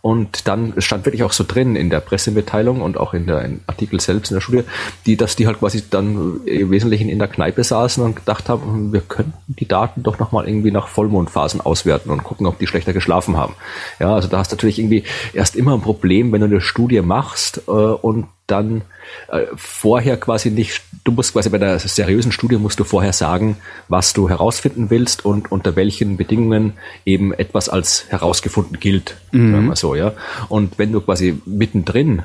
[0.00, 3.60] Und dann stand wirklich auch so drin in der Pressemitteilung und auch in der in
[3.66, 4.64] Artikel selbst in der Studie,
[5.06, 8.92] die, dass die halt quasi dann im Wesentlichen in der Kneipe saßen und gedacht haben,
[8.92, 12.92] wir könnten die Daten doch nochmal irgendwie nach Vollmondphasen auswerten und gucken, ob die schlechter
[12.92, 13.54] geschlafen haben.
[13.98, 17.00] Ja, also da hast du natürlich irgendwie erst immer ein Problem, wenn du eine Studie
[17.00, 18.82] machst äh, und dann
[19.28, 23.56] äh, vorher quasi nicht, du musst quasi bei der seriösen Studie musst du vorher sagen,
[23.88, 26.72] was du herausfinden willst und unter welchen Bedingungen
[27.04, 29.16] eben etwas als herausgefunden gilt.
[29.30, 29.74] Mhm.
[29.74, 30.12] So, ja.
[30.48, 32.22] Und wenn du quasi mittendrin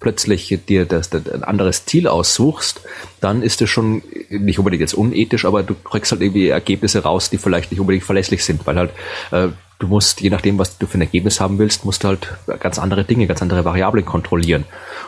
[0.00, 2.80] plötzlich dir das, das, ein anderes Ziel aussuchst,
[3.20, 7.30] dann ist es schon nicht unbedingt jetzt unethisch, aber du kriegst halt irgendwie Ergebnisse raus,
[7.30, 8.90] die vielleicht nicht unbedingt verlässlich sind, weil halt
[9.30, 9.48] äh,
[9.80, 12.28] du musst, je nachdem, was du für ein Ergebnis haben willst, musst du halt
[12.60, 14.64] ganz andere Dinge, ganz andere Variablen kontrollieren.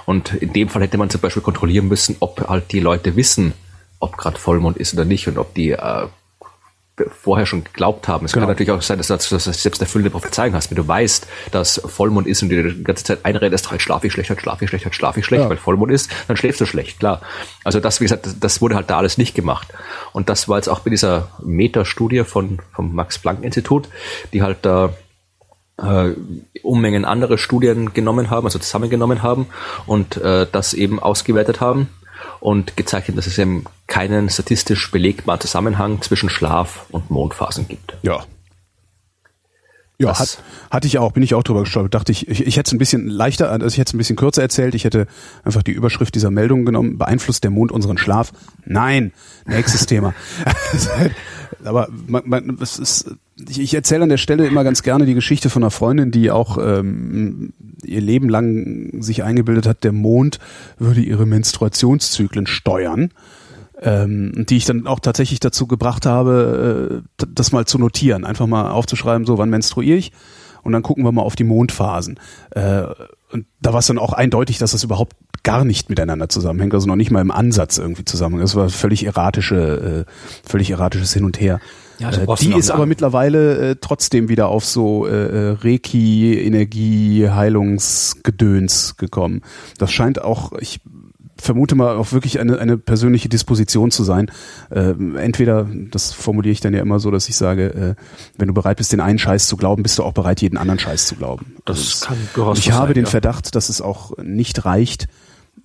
[0.06, 3.52] Und in dem Fall hätte man zum Beispiel kontrollieren müssen, ob halt die Leute wissen,
[4.00, 6.06] ob gerade Vollmond ist oder nicht und ob die äh,
[7.10, 8.26] vorher schon geglaubt haben.
[8.26, 8.46] Es genau.
[8.46, 11.26] kann natürlich auch sein, dass du, dass du selbst erfüllende Prophezeiung hast, wenn du weißt,
[11.50, 14.62] dass Vollmond ist und du die ganze Zeit einredest, halt schlaf ich schlecht, halt schlaf
[14.62, 15.50] ich schlecht, halt schlaf ich schlecht, ja.
[15.50, 17.20] weil Vollmond ist, dann schläfst du schlecht, klar.
[17.64, 19.68] Also das, wie gesagt, das, das wurde halt da alles nicht gemacht.
[20.12, 23.88] Und das war jetzt auch bei dieser Meta-Studie von, vom Max-Planck-Institut,
[24.32, 24.92] die halt da
[25.78, 26.12] äh,
[26.62, 29.46] Unmengen andere Studien genommen haben, also zusammengenommen haben
[29.86, 31.88] und äh, das eben ausgewertet haben
[32.42, 37.96] und gezeigt haben, dass es eben keinen statistisch belegbaren Zusammenhang zwischen Schlaf und Mondphasen gibt.
[38.02, 38.24] Ja.
[39.98, 41.94] Ja, hat, hatte ich auch, bin ich auch drüber gestolpert.
[41.94, 44.16] Dachte ich, ich, ich hätte es ein bisschen leichter, also ich hätte es ein bisschen
[44.16, 44.74] kürzer erzählt.
[44.74, 45.06] Ich hätte
[45.44, 46.98] einfach die Überschrift dieser Meldung genommen.
[46.98, 48.32] Beeinflusst der Mond unseren Schlaf?
[48.64, 49.12] Nein,
[49.46, 50.12] nächstes Thema.
[51.64, 53.14] Aber man, man, es ist,
[53.48, 56.30] ich, ich erzähle an der Stelle immer ganz gerne die Geschichte von einer Freundin, die
[56.30, 57.52] auch ähm,
[57.84, 60.38] ihr Leben lang sich eingebildet hat, der Mond
[60.78, 63.10] würde ihre Menstruationszyklen steuern.
[63.84, 68.46] Ähm, die ich dann auch tatsächlich dazu gebracht habe, äh, das mal zu notieren, einfach
[68.46, 70.12] mal aufzuschreiben, so wann menstruiere ich
[70.62, 72.18] und dann gucken wir mal auf die Mondphasen.
[72.50, 72.84] Äh,
[73.30, 76.86] und da war es dann auch eindeutig, dass das überhaupt gar nicht miteinander zusammenhängt, also
[76.86, 78.44] noch nicht mal im Ansatz irgendwie zusammenhängt.
[78.44, 81.60] Das war völlig erratische, äh, völlig erratisches Hin und Her.
[81.98, 87.28] Ja, äh, die ist aber mittlerweile äh, trotzdem wieder auf so äh, äh, Reiki, Energie,
[87.28, 89.42] Heilungsgedöns gekommen.
[89.78, 90.80] Das scheint auch, ich
[91.42, 94.30] vermute mal auch wirklich eine, eine persönliche Disposition zu sein.
[94.70, 98.02] Äh, entweder, das formuliere ich dann ja immer so, dass ich sage, äh,
[98.38, 100.78] wenn du bereit bist, den einen Scheiß zu glauben, bist du auch bereit, jeden anderen
[100.78, 101.56] Scheiß zu glauben.
[101.64, 103.10] Das also kann durchaus Ich habe sein, den ja.
[103.10, 105.08] Verdacht, dass es auch nicht reicht,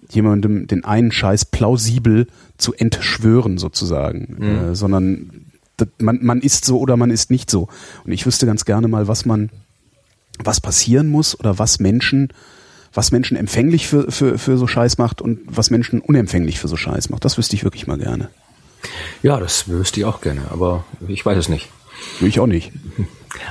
[0.09, 4.71] jemandem den einen Scheiß plausibel zu entschwören sozusagen, mhm.
[4.71, 5.45] äh, sondern
[5.99, 7.67] man, man ist so oder man ist nicht so.
[8.03, 9.51] Und ich wüsste ganz gerne mal, was man,
[10.43, 12.29] was passieren muss oder was Menschen,
[12.97, 16.75] was Menschen empfänglich für, für, für so Scheiß macht und was Menschen unempfänglich für so
[16.75, 17.23] Scheiß macht.
[17.23, 18.29] Das wüsste ich wirklich mal gerne.
[19.21, 21.69] Ja, das wüsste ich auch gerne, aber ich weiß es nicht.
[22.21, 22.71] Ich auch nicht.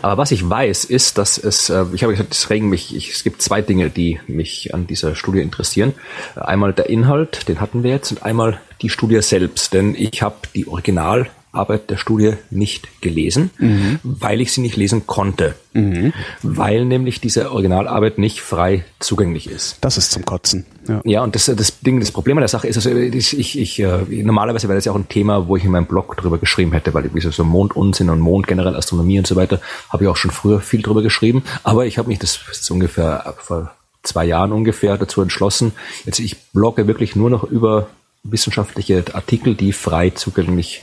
[0.02, 3.11] Aber was ich weiß, ist, dass es, äh, ich habe gesagt, es regen mich, ich,
[3.12, 5.94] es gibt zwei Dinge, die mich an dieser Studie interessieren.
[6.35, 10.37] Einmal der Inhalt, den hatten wir jetzt, und einmal die Studie selbst, denn ich habe
[10.54, 13.99] die Original Arbeit der Studie nicht gelesen, mhm.
[14.03, 15.55] weil ich sie nicht lesen konnte.
[15.73, 16.12] Mhm.
[16.42, 19.79] Weil nämlich diese Originalarbeit nicht frei zugänglich ist.
[19.83, 20.64] Das ist zum Kotzen.
[20.88, 23.59] Ja, ja und das, das Ding, das Problem an der Sache ist, also ich, ich,
[23.59, 26.38] ich äh, normalerweise wäre das ja auch ein Thema, wo ich in meinem Blog drüber
[26.38, 30.09] geschrieben hätte, weil irgendwie so Mondunsinn und Mond, generell Astronomie und so weiter, habe ich
[30.09, 31.42] auch schon früher viel drüber geschrieben.
[31.62, 35.73] Aber ich habe mich das ist ungefähr vor zwei Jahren ungefähr dazu entschlossen.
[36.05, 37.88] Jetzt ich blogge wirklich nur noch über
[38.23, 40.83] wissenschaftliche Artikel, die frei zugänglich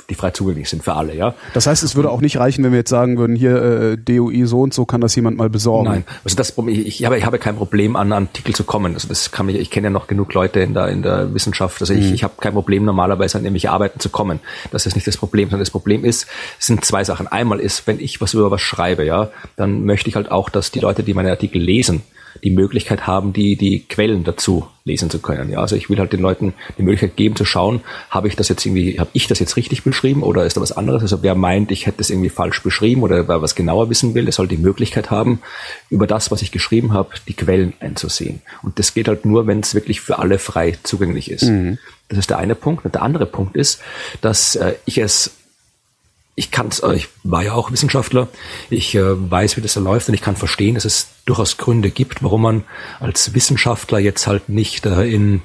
[0.11, 1.33] die frei zugänglich sind für alle, ja.
[1.53, 4.45] Das heißt, es würde auch nicht reichen, wenn wir jetzt sagen würden, hier äh, DOI
[4.45, 5.89] so und so kann das jemand mal besorgen.
[5.89, 8.93] Nein, also das ich, ich habe ich habe kein Problem an Artikel zu kommen.
[8.93, 11.79] Also das kann mich, ich kenne ja noch genug Leute in der in der Wissenschaft.
[11.81, 12.13] Also ich, mhm.
[12.13, 14.41] ich habe kein Problem normalerweise an nämliche Arbeiten zu kommen.
[14.71, 16.27] Das ist nicht das Problem, sondern das Problem ist,
[16.59, 17.27] sind zwei Sachen.
[17.27, 20.71] Einmal ist, wenn ich was über was schreibe, ja, dann möchte ich halt auch, dass
[20.71, 22.03] die Leute, die meine Artikel lesen,
[22.43, 25.49] die Möglichkeit haben, die, die Quellen dazu lesen zu können.
[25.51, 28.49] Ja, also ich will halt den Leuten die Möglichkeit geben zu schauen, habe ich das
[28.49, 31.03] jetzt irgendwie, habe ich das jetzt richtig beschrieben oder ist da was anderes?
[31.03, 34.25] Also wer meint, ich hätte es irgendwie falsch beschrieben oder wer was genauer wissen will,
[34.25, 35.41] der soll die Möglichkeit haben,
[35.89, 38.41] über das, was ich geschrieben habe, die Quellen einzusehen.
[38.63, 41.43] Und das geht halt nur, wenn es wirklich für alle frei zugänglich ist.
[41.43, 41.77] Mhm.
[42.09, 42.83] Das ist der eine Punkt.
[42.83, 43.79] Und der andere Punkt ist,
[44.21, 45.31] dass äh, ich es
[46.33, 48.27] ich kann äh, ich war ja auch Wissenschaftler,
[48.69, 51.91] ich äh, weiß, wie das da läuft und ich kann verstehen, dass es durchaus Gründe
[51.91, 52.63] gibt, warum man
[52.99, 55.41] als Wissenschaftler jetzt halt nicht äh, in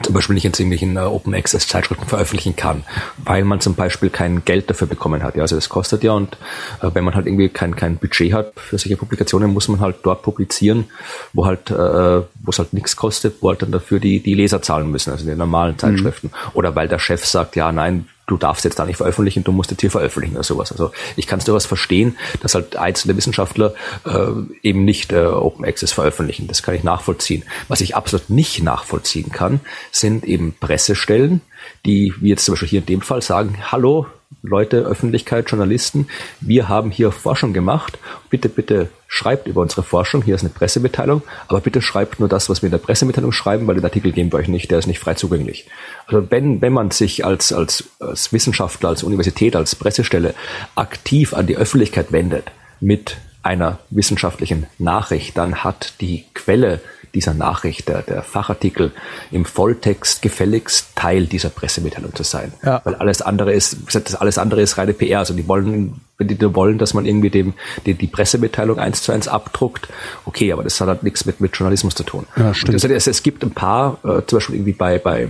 [0.00, 2.84] zum Beispiel nicht in irgendwelchen äh, Open Access Zeitschriften veröffentlichen kann,
[3.24, 5.36] weil man zum Beispiel kein Geld dafür bekommen hat.
[5.36, 6.38] Ja, also das kostet ja und
[6.80, 9.96] äh, wenn man halt irgendwie kein, kein Budget hat für solche Publikationen, muss man halt
[10.02, 10.86] dort publizieren,
[11.34, 14.62] wo halt, äh, wo es halt nichts kostet, wo halt dann dafür die, die Leser
[14.62, 16.28] zahlen müssen, also in den normalen Zeitschriften.
[16.28, 16.50] Mhm.
[16.54, 19.70] Oder weil der Chef sagt, ja, nein, du darfst jetzt da nicht veröffentlichen, du musst
[19.70, 20.72] jetzt hier veröffentlichen oder sowas.
[20.72, 24.28] Also ich kann es durchaus verstehen, dass halt einzelne Wissenschaftler äh,
[24.62, 26.46] eben nicht äh, Open Access veröffentlichen.
[26.46, 27.44] Das kann ich nachvollziehen.
[27.68, 31.40] Was ich absolut nicht nachvollziehen kann, sind eben Pressestellen,
[31.86, 34.06] die, wie jetzt zum Beispiel hier in dem Fall, sagen, hallo,
[34.42, 36.08] Leute, Öffentlichkeit, Journalisten,
[36.40, 37.98] wir haben hier Forschung gemacht.
[38.30, 40.22] Bitte, bitte schreibt über unsere Forschung.
[40.22, 43.66] Hier ist eine Pressemitteilung, aber bitte schreibt nur das, was wir in der Pressemitteilung schreiben,
[43.66, 45.68] weil den Artikel geben wir euch nicht, der ist nicht frei zugänglich.
[46.06, 50.34] Also wenn, wenn man sich als, als, als Wissenschaftler, als Universität, als Pressestelle
[50.74, 56.80] aktiv an die Öffentlichkeit wendet mit einer wissenschaftlichen Nachricht, dann hat die Quelle
[57.14, 58.92] dieser Nachricht, der, der Fachartikel
[59.30, 62.52] im Volltext gefälligst Teil dieser Pressemitteilung zu sein.
[62.64, 62.80] Ja.
[62.84, 65.18] Weil alles andere ist, das alles andere ist reine PR.
[65.18, 69.12] Also die wollen, wenn die wollen, dass man irgendwie dem, die, die Pressemitteilung eins zu
[69.12, 69.88] eins abdruckt,
[70.24, 72.26] okay, aber das hat halt nichts mit, mit Journalismus zu tun.
[72.36, 72.82] Ja, stimmt.
[72.82, 75.28] Es, es, gibt ein paar, äh, zum Beispiel irgendwie bei, bei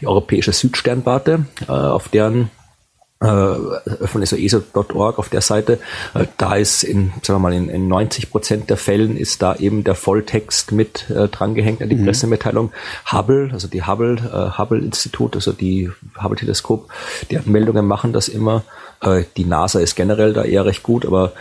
[0.00, 2.50] die europäische Südsternwarte, äh, auf deren
[3.20, 5.78] von eso.org auf der Seite,
[6.14, 9.54] äh, da ist in, sagen wir mal, in, in 90 Prozent der Fällen ist da
[9.56, 12.06] eben der Volltext mit äh, drangehängt an die mhm.
[12.06, 12.72] Pressemitteilung.
[13.10, 15.90] Hubble, also die Hubble, äh, Hubble Institut, also die
[16.22, 16.90] Hubble Teleskop,
[17.30, 18.62] die Meldungen machen das immer.
[19.00, 21.32] Äh, die NASA ist generell da eher recht gut, aber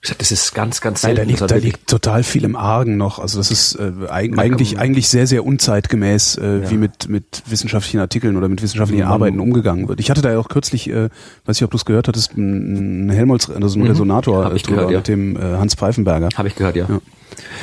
[0.00, 1.16] das ist ganz, ganz selten.
[1.26, 3.18] Nein, da, liegt, da liegt total viel im Argen noch.
[3.18, 6.70] Also das ist äh, eigentlich, eigentlich sehr, sehr unzeitgemäß, äh, ja.
[6.70, 9.10] wie mit, mit wissenschaftlichen Artikeln oder mit wissenschaftlichen mhm.
[9.10, 9.98] Arbeiten umgegangen wird.
[9.98, 11.08] Ich hatte da ja auch kürzlich, äh,
[11.46, 13.90] weiß ich, ob du es gehört hattest, einen Helmholtz, also einen mhm.
[13.90, 14.98] Resonator äh, drüber, ja.
[14.98, 16.28] mit dem äh, Hans Pfeifenberger.
[16.36, 16.86] Habe ich gehört, ja.
[16.88, 17.00] ja.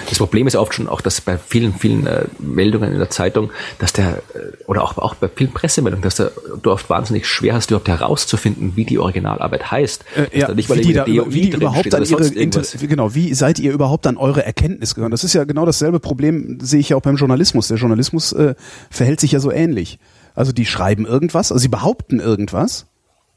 [0.10, 3.52] Das Problem ist oft schon auch, dass bei vielen, vielen äh, Meldungen in der Zeitung,
[3.80, 7.56] dass der, äh, oder auch, auch bei vielen Pressemeldungen, dass der, du oft wahnsinnig schwer
[7.56, 10.06] hast, überhaupt herauszufinden, wie die Originalarbeit heißt.
[10.16, 13.72] Äh, ja, nicht, wie die, da, wie die überhaupt an ihre, genau, wie seid ihr
[13.72, 15.12] überhaupt an eure Erkenntnis gegangen?
[15.12, 17.68] Das ist ja genau dasselbe Problem, sehe ich ja auch beim Journalismus.
[17.68, 18.56] Der Journalismus äh,
[18.90, 20.00] verhält sich ja so ähnlich.
[20.36, 22.88] Also die schreiben irgendwas, also sie behaupten irgendwas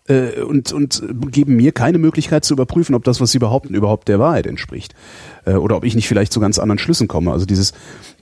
[0.09, 4.09] äh, und, und geben mir keine Möglichkeit zu überprüfen, ob das, was sie behaupten, überhaupt
[4.09, 4.95] der Wahrheit entspricht.
[5.45, 7.33] Äh, oder ob ich nicht vielleicht zu ganz anderen Schlüssen komme.
[7.33, 7.73] Also dieses,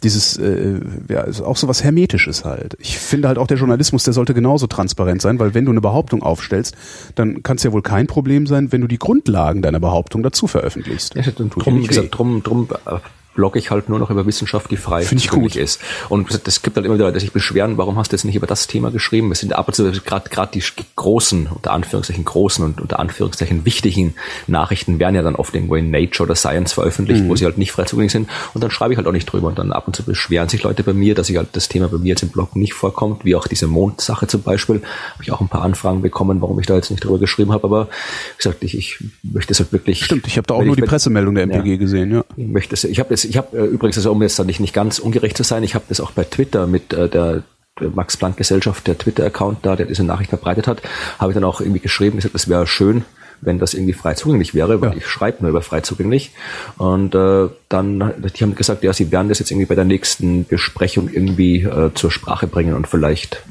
[0.02, 2.76] dieses, äh, ja, ist auch so was Hermetisches halt.
[2.80, 5.80] Ich finde halt auch der Journalismus, der sollte genauso transparent sein, weil wenn du eine
[5.80, 6.76] Behauptung aufstellst,
[7.14, 10.46] dann kann es ja wohl kein Problem sein, wenn du die Grundlagen deiner Behauptung dazu
[10.46, 11.14] veröffentlichst.
[11.14, 12.98] Ja, drum, gesagt, drum, drum äh,
[13.36, 15.54] blogge ich halt nur noch über Wissenschaft, die frei Finde ich gut.
[15.54, 15.80] ist.
[16.08, 18.34] Und es gibt halt immer wieder Leute, die sich beschweren, warum hast du jetzt nicht
[18.34, 19.30] über das Thema geschrieben?
[19.30, 20.62] Es sind ab und zu gerade gerade die
[20.96, 24.14] großen, unter Anführungszeichen großen und unter Anführungszeichen wichtigen
[24.46, 27.28] Nachrichten werden ja dann oft irgendwo in Nature oder Science veröffentlicht, mhm.
[27.28, 28.28] wo sie halt nicht frei zugänglich sind.
[28.54, 29.48] Und dann schreibe ich halt auch nicht drüber.
[29.48, 31.88] Und dann ab und zu beschweren sich Leute bei mir, dass ich halt das Thema
[31.88, 34.82] bei mir jetzt im Blog nicht vorkommt, wie auch diese Mondsache zum Beispiel.
[35.12, 37.64] Habe ich auch ein paar Anfragen bekommen, warum ich da jetzt nicht drüber geschrieben habe.
[37.64, 40.04] Aber wie gesagt, ich, ich möchte es halt wirklich.
[40.04, 42.24] Stimmt, ich habe da auch nur die Pressemeldung der MPG ja, gesehen, ja.
[42.36, 44.74] Ich möchte es, ich habe ich habe äh, übrigens also um jetzt da nicht, nicht
[44.74, 47.42] ganz ungerecht zu sein, ich habe das auch bei Twitter mit äh, der
[47.80, 50.82] Max Planck Gesellschaft, der Twitter-Account da, der diese Nachricht verbreitet hat,
[51.18, 53.04] habe ich dann auch irgendwie geschrieben, gesagt, es wäre schön,
[53.40, 54.96] wenn das irgendwie frei zugänglich wäre, weil ja.
[54.96, 56.32] ich schreibe nur über frei zugänglich.
[56.78, 60.46] Und äh, dann, die haben gesagt, ja, sie werden das jetzt irgendwie bei der nächsten
[60.46, 63.42] Besprechung irgendwie äh, zur Sprache bringen und vielleicht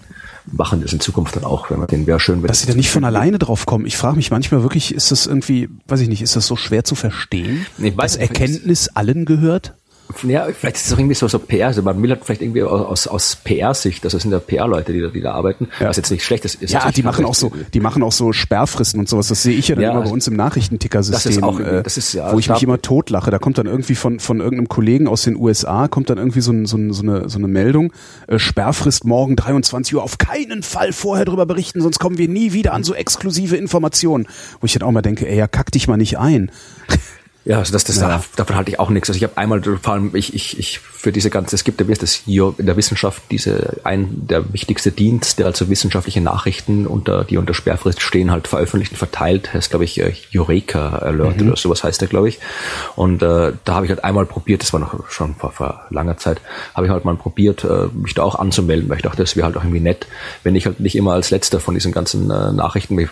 [0.51, 2.41] machen das in Zukunft dann auch, wenn man den wäre schön.
[2.43, 3.85] Dass sie da nicht von alleine drauf kommen.
[3.85, 6.83] Ich frage mich manchmal wirklich, ist das irgendwie, weiß ich nicht, ist das so schwer
[6.83, 9.75] zu verstehen, nee, dass Erkenntnis allen gehört?
[10.23, 11.67] Ja, vielleicht ist es auch irgendwie so, so PR.
[11.67, 15.01] Also man will halt vielleicht irgendwie aus, aus PR-Sicht, also das sind ja PR-Leute, die
[15.01, 15.89] da, die da arbeiten, ja.
[15.89, 16.61] was jetzt nicht schlecht ist.
[16.61, 19.27] ist ja, die machen auch so, die machen auch so Sperrfristen und sowas.
[19.27, 22.31] Das sehe ich ja dann ja, immer bei uns im Nachrichtenticker-System, äh, das ist ja,
[22.31, 23.31] wo ich mich immer totlache.
[23.31, 26.51] Da kommt dann irgendwie von, von irgendeinem Kollegen aus den USA, kommt dann irgendwie so,
[26.51, 27.91] ein, so, ein, so, eine, so eine Meldung,
[28.27, 32.53] äh, Sperrfrist morgen 23 Uhr, auf keinen Fall vorher drüber berichten, sonst kommen wir nie
[32.53, 34.27] wieder an so exklusive Informationen.
[34.61, 36.51] Wo ich dann auch mal denke, ey, ja, kack dich mal nicht ein.
[37.45, 38.23] Ja, also das, das ja.
[38.35, 39.07] davon halte ich auch nichts.
[39.07, 41.85] Also ich habe einmal, vor allem ich, ich, ich für diese ganze, es gibt ja
[41.85, 47.23] das hier in der Wissenschaft diese ein der wichtigste Dienst, der also wissenschaftliche Nachrichten unter
[47.23, 51.49] die unter Sperrfrist stehen halt veröffentlicht und verteilt, heißt glaube ich äh, Eureka Alert mhm.
[51.49, 52.39] oder sowas heißt der glaube ich.
[52.95, 56.17] Und äh, da habe ich halt einmal probiert, das war noch schon vor, vor langer
[56.17, 56.41] Zeit,
[56.73, 59.45] habe ich halt mal probiert, äh, mich da auch anzumelden, weil ich dachte, das wäre
[59.45, 60.07] halt auch irgendwie nett,
[60.41, 63.07] wenn ich halt nicht immer als letzter von diesen ganzen äh, Nachrichten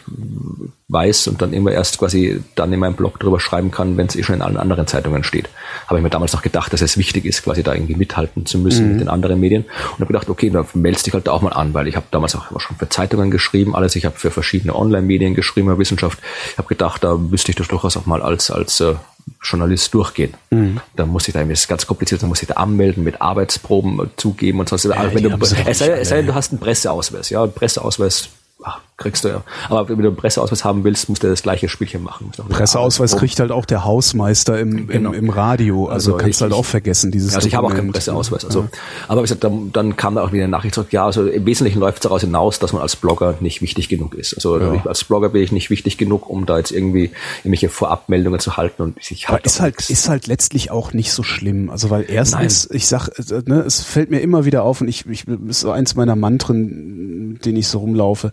[0.88, 4.16] weiß und dann immer erst quasi dann in meinem Blog drüber schreiben kann, wenn es
[4.24, 5.50] eh schon in allen anderen Zeitungen steht.
[5.88, 8.58] Habe ich mir damals noch gedacht, dass es wichtig ist, quasi da irgendwie mithalten zu
[8.58, 8.92] müssen mhm.
[8.94, 9.64] mit den anderen Medien.
[9.64, 12.36] Und habe gedacht, okay, dann meldest dich halt auch mal an, weil ich habe damals
[12.36, 13.96] auch schon für Zeitungen geschrieben, alles.
[13.96, 16.20] Ich habe für verschiedene Online-Medien geschrieben, über Wissenschaft.
[16.52, 18.96] Ich habe gedacht, da müsste ich das durchaus auch mal als, als äh,
[19.42, 20.34] Journalist durchgehen.
[20.50, 20.80] Mhm.
[20.96, 24.12] Da muss ich da, das ist ganz kompliziert, da muss ich da anmelden, mit Arbeitsproben
[24.18, 24.76] zugeben und so.
[24.90, 28.30] Ja, also, wenn du, es sei, es sei denn, du hast einen Presseausweis, ja, Presseausweis
[28.64, 29.44] ach, kriegst du ja.
[29.70, 32.32] Aber wenn du einen Presseausweis haben willst, musst du das gleiche Spielchen machen.
[32.50, 35.12] Presseausweis kriegt halt auch der Hausmeister im, genau.
[35.12, 35.88] im, im Radio.
[35.88, 38.46] Also, also kannst du halt auch vergessen, dieses Also ich habe auch keinen Presseausweis.
[38.46, 38.68] Also, ja.
[39.08, 41.46] Aber wie gesagt, dann, dann kam da auch wieder eine Nachricht zurück, ja, also im
[41.46, 44.34] Wesentlichen läuft es daraus hinaus, dass man als Blogger nicht wichtig genug ist.
[44.36, 44.82] Also ja.
[44.86, 48.82] als Blogger bin ich nicht wichtig genug, um da jetzt irgendwie irgendwelche Vorabmeldungen zu halten
[48.84, 51.70] und ich halt ist halt, ist halt letztlich auch nicht so schlimm.
[51.70, 52.78] Also weil erstens, Nein.
[52.78, 55.72] ich sag, äh, ne, es fällt mir immer wieder auf und ich, ich ist so
[55.72, 58.32] eins meiner Mantren, den ich so rumlaufe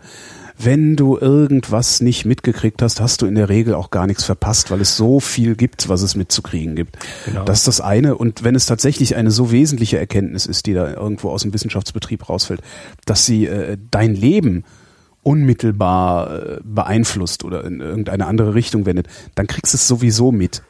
[0.62, 4.70] wenn du irgendwas nicht mitgekriegt hast, hast du in der Regel auch gar nichts verpasst,
[4.70, 6.98] weil es so viel gibt, was es mitzukriegen gibt.
[7.24, 7.44] Genau.
[7.44, 8.16] Das ist das eine.
[8.16, 12.28] Und wenn es tatsächlich eine so wesentliche Erkenntnis ist, die da irgendwo aus dem Wissenschaftsbetrieb
[12.28, 12.61] rausfällt,
[13.07, 14.64] dass sie äh, dein Leben
[15.22, 20.62] unmittelbar äh, beeinflusst oder in irgendeine andere Richtung wendet, dann kriegst du es sowieso mit.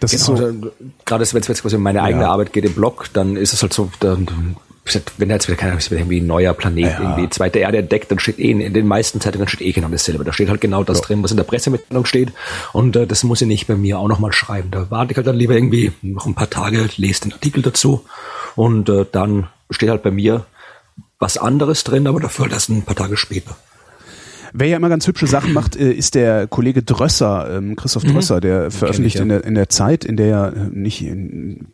[0.00, 0.32] Das genau, ist so.
[0.32, 0.70] also,
[1.04, 2.30] gerade wenn es jetzt quasi um meine eigene Ja.
[2.30, 4.56] Arbeit geht im Blog, dann ist es halt so, dann,
[5.16, 7.00] wenn jetzt wieder, keine Ahnung, irgendwie ein neuer Planet, Ja.
[7.00, 10.24] irgendwie zweite Erde entdeckt, dann steht eh in, den meisten Zeitungen steht eh genau dasselbe.
[10.24, 12.32] Da steht halt genau das drin, was in der Pressemitteilung steht.
[12.72, 14.70] Und äh, das muss ich nicht bei mir auch nochmal schreiben.
[14.70, 18.04] Da warte ich halt dann lieber irgendwie noch ein paar Tage, lese den Artikel dazu
[18.56, 20.46] und äh, dann steht halt bei mir
[21.18, 23.56] was anderes drin, aber dafür halt erst ein paar Tage später.
[24.52, 28.40] Wer ja immer ganz hübsche Sachen macht, äh, ist der Kollege Drösser, ähm, Christoph Drösser,
[28.40, 29.22] der veröffentlicht ich, ja.
[29.22, 31.66] in, der, in der Zeit, in der er äh, nicht in,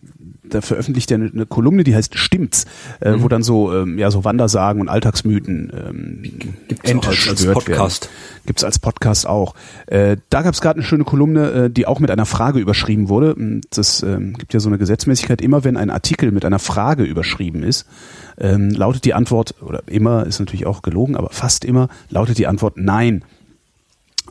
[0.49, 2.67] da veröffentlicht er eine, eine Kolumne, die heißt Stimmt's,
[3.01, 3.23] äh, Mhm.
[3.23, 6.23] wo dann so ähm, ja so Wandersagen und Alltagsmythen ähm,
[6.69, 8.05] Gibt's als- als Podcast.
[8.05, 8.45] Werden.
[8.47, 9.55] Gibt's als Podcast auch.
[9.87, 13.35] Äh, da gab's gerade eine schöne Kolumne, äh, die auch mit einer Frage überschrieben wurde.
[13.35, 17.05] Und Das ähm, gibt ja so eine Gesetzmäßigkeit, immer wenn ein Artikel mit einer Frage
[17.05, 17.87] überschrieben ist,
[18.39, 22.47] ähm, lautet die Antwort, oder immer ist natürlich auch gelogen, aber fast immer lautet die
[22.47, 23.25] Antwort Nein.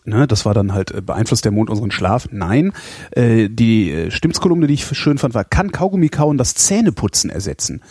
[0.06, 2.28] Ne, das war dann halt, äh, beeinflusst der Mond unseren Schlaf?
[2.32, 2.74] Nein.
[3.12, 7.82] Äh, die äh, Stimmtskolumne, die ich schön fand, war, kann Kaugummi kauen das Zähneputzen ersetzen?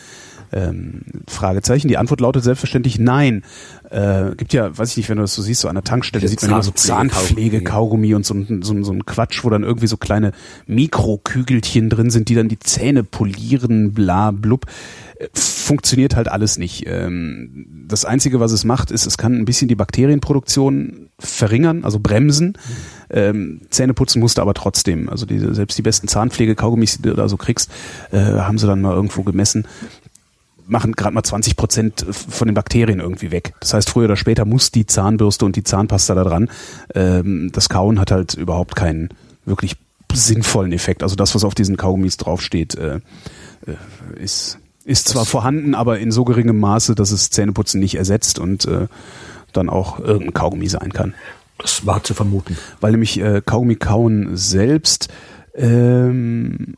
[0.54, 1.88] Ähm, Fragezeichen.
[1.88, 3.42] Die Antwort lautet selbstverständlich nein.
[3.88, 6.28] Äh, gibt ja, weiß ich nicht, wenn du das so siehst, so an der Tankstelle
[6.28, 7.10] sieht man immer so Zahnpflege-
[7.62, 10.32] Zahnpflege-Kaugummi und so, so, so ein Quatsch, wo dann irgendwie so kleine
[10.66, 14.66] Mikrokügelchen drin sind, die dann die Zähne polieren, bla blub.
[15.34, 16.84] Funktioniert halt alles nicht.
[16.86, 21.98] Ähm, das Einzige, was es macht, ist, es kann ein bisschen die Bakterienproduktion verringern, also
[22.00, 22.58] bremsen.
[23.10, 25.08] Ähm, Zähne putzen musste aber trotzdem.
[25.08, 27.70] Also diese, selbst die besten Zahnpflege-Kaugummis, die du da so kriegst,
[28.10, 29.66] äh, haben sie dann mal irgendwo gemessen
[30.64, 33.52] machen gerade mal 20 Prozent von den Bakterien irgendwie weg.
[33.60, 36.48] Das heißt, früher oder später muss die Zahnbürste und die Zahnpasta da dran.
[36.94, 39.10] Ähm, das Kauen hat halt überhaupt keinen
[39.44, 39.76] wirklich
[40.12, 41.02] sinnvollen Effekt.
[41.02, 42.96] Also das, was auf diesen Kaugummis draufsteht, äh,
[43.66, 48.38] äh, ist, ist zwar vorhanden, aber in so geringem Maße, dass es Zähneputzen nicht ersetzt
[48.38, 48.88] und äh,
[49.52, 51.14] dann auch irgendein Kaugummi sein kann.
[51.58, 52.56] Das war zu vermuten.
[52.80, 55.08] Weil nämlich äh, Kaugummi kauen selbst
[55.54, 56.74] ähm,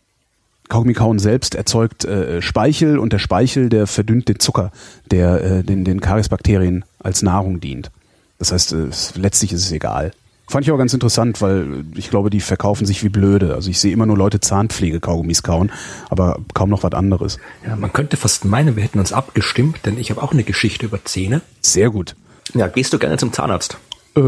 [0.68, 4.72] Kaugummi kauen selbst erzeugt äh, Speichel und der Speichel, der verdünnt den Zucker,
[5.10, 7.90] der äh, den, den Kariesbakterien als Nahrung dient.
[8.38, 10.12] Das heißt, äh, letztlich ist es egal.
[10.46, 13.54] Fand ich aber ganz interessant, weil ich glaube, die verkaufen sich wie blöde.
[13.54, 15.72] Also ich sehe immer nur Leute Zahnpflege-Kaugummis kauen,
[16.10, 17.38] aber kaum noch was anderes.
[17.66, 20.86] Ja, man könnte fast meinen, wir hätten uns abgestimmt, denn ich habe auch eine Geschichte
[20.86, 21.40] über Zähne.
[21.62, 22.14] Sehr gut.
[22.52, 23.78] Ja, gehst du gerne zum Zahnarzt?
[24.16, 24.20] Äh,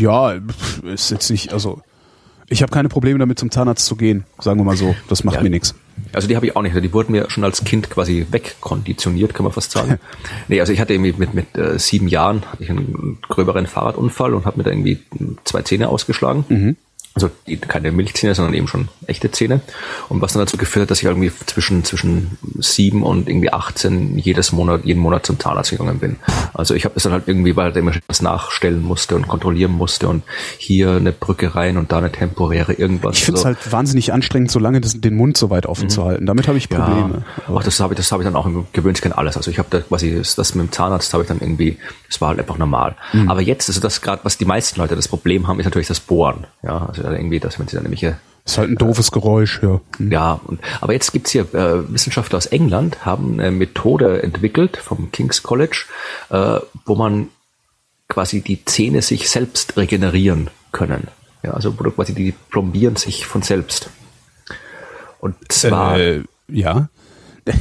[0.00, 0.34] ja,
[0.84, 1.80] ist jetzt nicht, also
[2.48, 4.94] ich habe keine Probleme damit zum Zahnarzt zu gehen, sagen wir mal so.
[5.08, 5.42] Das macht Ja.
[5.42, 5.74] mir nichts.
[6.12, 6.74] Also die habe ich auch nicht.
[6.76, 9.98] Die wurden mir schon als Kind quasi wegkonditioniert, kann man fast sagen.
[10.48, 14.34] nee, also ich hatte irgendwie mit, mit äh, sieben Jahren hatte ich einen gröberen Fahrradunfall
[14.34, 15.00] und habe mir da irgendwie
[15.44, 16.44] zwei Zähne ausgeschlagen.
[17.14, 17.30] Also
[17.68, 19.60] keine Milchzähne, sondern eben schon echte Zähne.
[20.08, 24.18] Und was dann dazu geführt hat, dass ich irgendwie zwischen, zwischen sieben und irgendwie 18
[24.18, 26.16] jedes Monat, jeden Monat zum Zahnarzt gegangen bin.
[26.54, 29.72] Also ich habe das dann halt irgendwie, weil er immer was nachstellen musste und kontrollieren
[29.72, 30.22] musste und
[30.56, 33.18] hier eine Brücke rein und da eine temporäre irgendwas.
[33.18, 35.90] Ich finde es Also- halt wahnsinnig anstrengend, so lange das, den Mund so weit offen
[35.90, 36.24] zu halten.
[36.24, 37.24] Damit habe ich Probleme.
[37.46, 39.36] Ja, auch das habe ich, das habe ich dann auch im gewöhnlich alles.
[39.36, 41.76] Also ich habe da quasi das, das mit dem Zahnarzt habe ich dann irgendwie,
[42.08, 42.94] das war halt einfach normal.
[43.12, 43.28] Mhm.
[43.28, 46.00] Aber jetzt, also das gerade, was die meisten Leute das Problem haben, ist natürlich das
[46.00, 46.46] Bohren.
[46.62, 48.02] Ja, also irgendwie, dass wenn sie dann nämlich
[48.44, 49.80] Ist halt ein doofes Geräusch, ja.
[49.98, 50.12] Hm.
[50.12, 55.12] ja, und, aber jetzt gibt's hier äh, Wissenschaftler aus England, haben eine Methode entwickelt vom
[55.12, 55.84] King's College,
[56.30, 57.28] äh, wo man
[58.08, 61.08] quasi die Zähne sich selbst regenerieren können.
[61.42, 63.90] Ja, also wo quasi die plombieren sich von selbst.
[65.18, 66.88] Und zwar Äh, ja.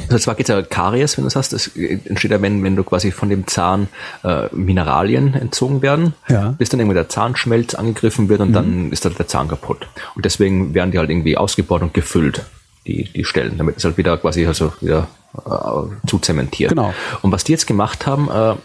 [0.09, 2.75] Also zwar geht es ja Karies, wenn du das hast, das entsteht ja, wenn, wenn
[2.75, 3.87] du quasi von dem Zahn
[4.23, 6.51] äh, Mineralien entzogen werden, Ja.
[6.57, 9.87] bis dann irgendwie der Zahnschmelz angegriffen wird und dann ist dann der Zahn kaputt.
[10.15, 12.43] Und deswegen werden die halt irgendwie ausgebaut und gefüllt,
[12.85, 16.69] die, die Stellen, damit es halt wieder quasi also wieder äh, zuzementiert.
[16.69, 16.93] Genau.
[17.21, 18.55] Und was die jetzt gemacht haben, äh,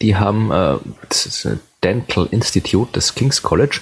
[0.00, 0.76] die haben äh,
[1.08, 3.80] das ist ein Dental Institute des King's College,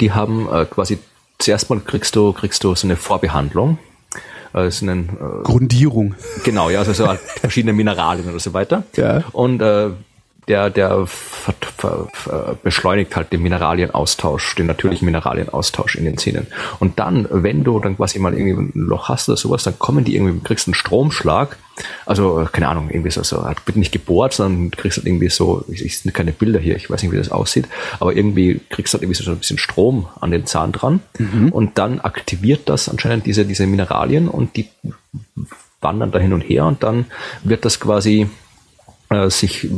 [0.00, 0.98] die haben äh, quasi
[1.38, 3.78] zuerst mal kriegst du kriegst du so eine Vorbehandlung.
[4.54, 6.14] Ist ein äh, Grundierung.
[6.44, 8.82] Genau, ja, also so halt verschiedene Mineralien oder so weiter.
[8.96, 9.22] Ja.
[9.32, 9.90] Und äh,
[10.50, 16.48] der, der ver, ver, ver, beschleunigt halt den Mineralienaustausch, den natürlichen Mineralienaustausch in den Zähnen.
[16.80, 20.04] Und dann, wenn du dann quasi mal irgendwie ein Loch hast oder sowas, dann kommen
[20.04, 21.56] die irgendwie, kriegst einen Stromschlag.
[22.04, 25.84] Also, keine Ahnung, irgendwie so, so wird nicht gebohrt, sondern kriegst halt irgendwie so, ich,
[25.84, 27.68] ich sind keine Bilder hier, ich weiß nicht, wie das aussieht,
[28.00, 31.00] aber irgendwie kriegst du halt irgendwie so ein bisschen Strom an den Zahn dran.
[31.52, 34.68] Und dann aktiviert das anscheinend diese, diese Mineralien und die
[35.80, 37.06] wandern da hin und her und dann
[37.44, 38.28] wird das quasi
[39.10, 39.68] äh, sich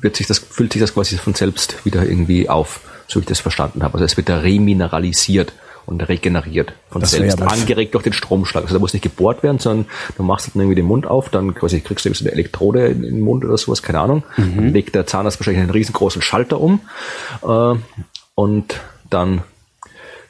[0.00, 3.28] wird sich das füllt sich das quasi von selbst wieder irgendwie auf, so wie ich
[3.28, 3.94] das verstanden habe.
[3.94, 5.52] Also es wird da remineralisiert
[5.88, 8.64] und regeneriert von Das selbst, angeregt durch den Stromschlag.
[8.64, 9.86] Also da muss nicht gebohrt werden, sondern
[10.18, 13.20] du machst dann irgendwie den Mund auf, dann quasi kriegst du eine Elektrode in den
[13.20, 14.22] Mund oder sowas, keine Ahnung.
[14.36, 16.80] Dann legt der Zahnarzt wahrscheinlich einen riesengroßen Schalter um
[17.42, 17.74] äh,
[18.34, 19.42] und dann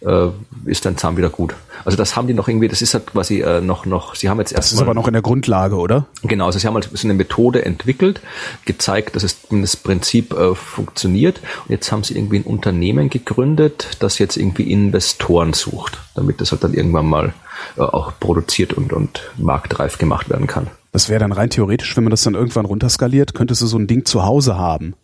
[0.01, 0.29] äh,
[0.67, 1.55] ist dein Zahn wieder gut.
[1.85, 4.39] Also das haben die noch irgendwie, das ist halt quasi äh, noch, noch, sie haben
[4.39, 4.73] jetzt erst.
[4.73, 6.07] Das ist aber noch in der Grundlage, oder?
[6.23, 8.21] Genau, also sie haben halt so eine Methode entwickelt,
[8.65, 11.41] gezeigt, dass es das Prinzip äh, funktioniert.
[11.65, 16.53] Und jetzt haben sie irgendwie ein Unternehmen gegründet, das jetzt irgendwie Investoren sucht, damit das
[16.53, 17.35] halt dann irgendwann mal
[17.77, 20.69] äh, auch produziert und, und marktreif gemacht werden kann.
[20.93, 23.87] Das wäre dann rein theoretisch, wenn man das dann irgendwann runterskaliert, könntest du so ein
[23.87, 24.95] Ding zu Hause haben.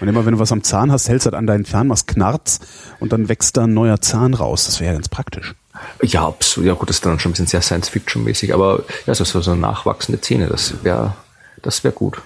[0.00, 2.06] Und immer wenn du was am Zahn hast, hältst du halt an deinen Zahn, was
[2.06, 2.66] knarzt
[2.98, 4.64] und dann wächst da ein neuer Zahn raus.
[4.64, 5.54] Das wäre ja ganz praktisch.
[6.02, 6.66] Ja, absolut.
[6.66, 10.20] Ja gut, das ist dann schon ein bisschen sehr Science-Fiction-mäßig, aber ja, so, so nachwachsende
[10.20, 11.14] Zähne, das wäre
[11.62, 12.20] das wäre gut.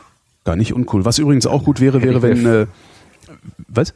[0.45, 1.05] Gar nicht uncool.
[1.05, 2.67] Was übrigens auch gut wäre, wäre, wenn äh,
[3.69, 3.93] was?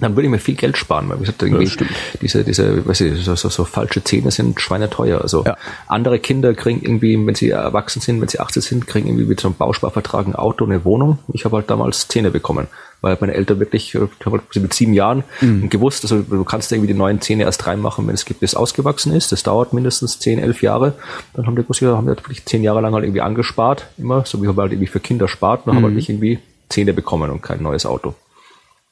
[0.00, 1.86] dann würde ich mir viel Geld sparen, weil wie gesagt, irgendwie ja,
[2.20, 5.22] diese, diese, weiß ich, so, so, so falsche Zähne sind schweineteuer.
[5.22, 5.56] Also ja.
[5.86, 9.40] andere Kinder kriegen irgendwie, wenn sie erwachsen sind, wenn sie 18 sind, kriegen irgendwie mit
[9.40, 11.18] so einem Bausparvertrag ein Auto, eine Wohnung.
[11.32, 12.66] Ich habe halt damals Zähne bekommen,
[13.00, 15.68] weil meine Eltern wirklich, ich habe halt mit sieben Jahren mhm.
[15.70, 19.12] gewusst, also du kannst irgendwie die neuen Zähne erst reinmachen, wenn es gibt, bis ausgewachsen
[19.12, 19.32] ist.
[19.32, 20.94] Das dauert mindestens zehn, elf Jahre.
[21.34, 24.42] Dann haben die gewusst, haben halt wirklich zehn Jahre lang halt irgendwie angespart, immer, so
[24.42, 25.76] wie man halt irgendwie für Kinder spart, und mhm.
[25.76, 26.38] haben halt nicht irgendwie
[26.68, 28.14] Zähne bekommen und kein neues Auto.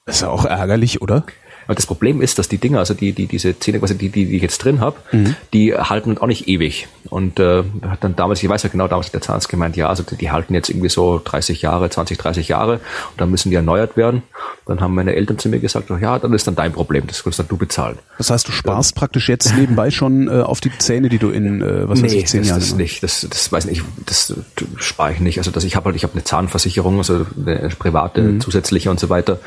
[0.06, 1.24] Das ist ja auch ärgerlich, oder?
[1.66, 4.26] Aber das Problem ist, dass die Dinger, also die, die, diese Zähne, quasi die, die,
[4.26, 5.36] die ich jetzt drin habe, mhm.
[5.52, 6.88] die halten auch nicht ewig.
[7.10, 9.88] Und äh, hat dann damals, ich weiß ja genau, damals hat der Zahnarzt gemeint, ja,
[9.88, 13.50] also die, die halten jetzt irgendwie so 30 Jahre, 20, 30 Jahre und dann müssen
[13.50, 14.22] die erneuert werden.
[14.66, 17.38] Dann haben meine Eltern zu mir gesagt, ja, dann ist dann dein Problem, das kannst
[17.38, 17.98] dann du bezahlen.
[18.18, 21.30] Das heißt, du sparst ähm, praktisch jetzt nebenbei schon äh, auf die Zähne, die du
[21.30, 23.82] in, äh, was nee, weiß ich, zehn das, Jahren das nicht, das, das weiß nicht,
[24.06, 24.34] das
[24.76, 25.38] spare ich nicht.
[25.38, 28.40] Also dass ich habe halt, ich habe eine Zahnversicherung, also eine private, mhm.
[28.40, 29.38] zusätzliche und so weiter.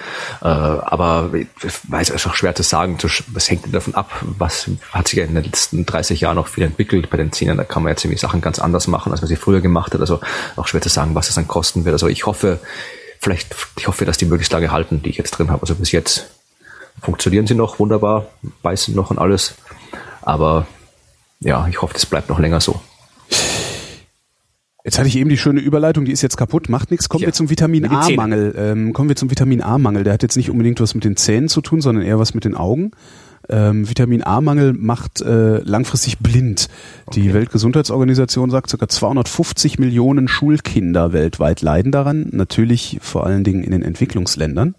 [0.41, 1.47] Äh, aber ich
[1.87, 2.97] weiß, es ist auch schwer zu sagen,
[3.27, 6.63] was hängt davon ab, was hat sich ja in den letzten 30 Jahren noch viel
[6.63, 7.57] entwickelt bei den Zähnen.
[7.57, 10.01] Da kann man jetzt irgendwie Sachen ganz anders machen, als man sie früher gemacht hat.
[10.01, 10.19] Also
[10.55, 11.93] auch schwer zu sagen, was es dann kosten wird.
[11.93, 12.59] Also ich hoffe,
[13.19, 15.61] vielleicht, ich hoffe, dass die möglichst lange halten, die ich jetzt drin habe.
[15.61, 16.27] Also bis jetzt
[17.01, 18.27] funktionieren sie noch wunderbar,
[18.61, 19.55] beißen noch und alles.
[20.21, 20.67] Aber
[21.39, 22.81] ja, ich hoffe, das bleibt noch länger so.
[24.87, 27.09] Jetzt hatte ich eben die schöne Überleitung, die ist jetzt kaputt, macht nichts.
[27.09, 27.27] Kommen ja.
[27.27, 28.55] wir zum Vitamin A-Mangel.
[28.57, 30.05] Ähm, kommen wir zum Vitamin A-Mangel.
[30.05, 32.45] Der hat jetzt nicht unbedingt was mit den Zähnen zu tun, sondern eher was mit
[32.45, 32.91] den Augen.
[33.49, 36.69] Ähm, Vitamin A-Mangel macht äh, langfristig blind.
[37.05, 37.19] Okay.
[37.19, 38.87] Die Weltgesundheitsorganisation sagt, ca.
[38.87, 42.29] 250 Millionen Schulkinder weltweit leiden daran.
[42.31, 44.75] Natürlich vor allen Dingen in den Entwicklungsländern.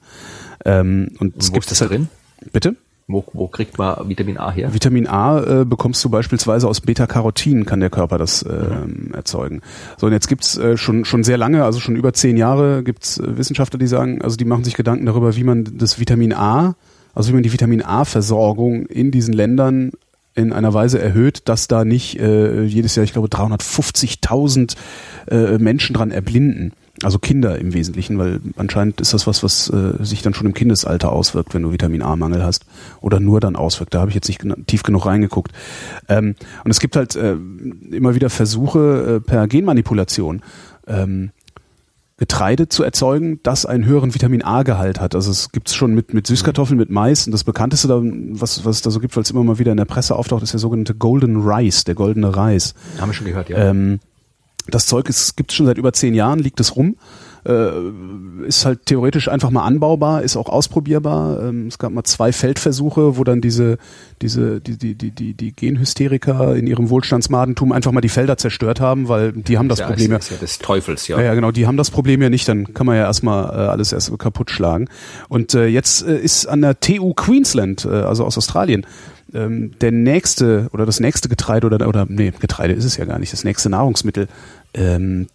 [0.65, 2.09] Ähm, und, und es gibt das halt, drin?
[2.51, 2.77] Bitte?
[3.11, 4.75] Wo, wo kriegt man Vitamin A her?
[4.75, 9.15] Vitamin A äh, bekommst du beispielsweise aus Beta-Carotin, kann der Körper das äh, mhm.
[9.15, 9.63] erzeugen.
[9.97, 13.19] So, und jetzt gibt's äh, schon, schon sehr lange, also schon über zehn Jahre, gibt's
[13.19, 16.75] äh, Wissenschaftler, die sagen, also die machen sich Gedanken darüber, wie man das Vitamin A,
[17.15, 19.93] also wie man die Vitamin A-Versorgung in diesen Ländern
[20.35, 24.77] in einer Weise erhöht, dass da nicht äh, jedes Jahr, ich glaube, 350.000
[25.29, 26.75] äh, Menschen dran erblinden.
[27.03, 30.55] Also Kinder im Wesentlichen, weil anscheinend ist das was, was äh, sich dann schon im
[30.55, 32.65] Kindesalter auswirkt, wenn du Vitamin A-Mangel hast.
[33.01, 33.95] Oder nur dann auswirkt.
[33.95, 35.53] Da habe ich jetzt nicht tief genug reingeguckt.
[36.09, 36.35] Ähm,
[36.65, 37.37] und es gibt halt äh,
[37.91, 40.43] immer wieder Versuche äh, per Genmanipulation.
[40.87, 41.31] Ähm,
[42.19, 45.15] Getreide zu erzeugen, das einen höheren Vitamin A-Gehalt hat.
[45.15, 47.27] Also es gibt's schon mit, mit Süßkartoffeln, mit Mais.
[47.27, 49.71] Und das bekannteste, da, was, was es da so gibt, weil es immer mal wieder
[49.71, 52.75] in der Presse auftaucht, ist der sogenannte Golden Rice, der goldene Reis.
[53.01, 53.59] Haben wir schon gehört, ja.
[53.59, 54.01] Ähm,
[54.71, 56.97] das Zeug ist, gibt es schon seit über zehn Jahren, liegt es rum.
[57.47, 57.71] Äh,
[58.47, 61.43] ist halt theoretisch einfach mal anbaubar, ist auch ausprobierbar.
[61.43, 63.79] Ähm, es gab mal zwei Feldversuche, wo dann diese,
[64.21, 68.81] diese, die, die, die, die, die Genhysteriker in ihrem Wohlstandsmadentum einfach mal die Felder zerstört
[68.81, 70.19] haben, weil die haben das ja, Problem ja.
[70.19, 71.21] Ist ja des Teufels, ja.
[71.21, 73.93] Ja, genau, die haben das Problem ja nicht, dann kann man ja erstmal äh, alles
[73.93, 74.89] erst kaputt schlagen.
[75.29, 78.85] Und äh, jetzt äh, ist an der TU Queensland, äh, also aus Australien,
[79.35, 83.19] ähm, der nächste oder das nächste Getreide oder oder nee, Getreide ist es ja gar
[83.19, 84.29] nicht, das nächste Nahrungsmittel
[84.75, 85.29] ähm,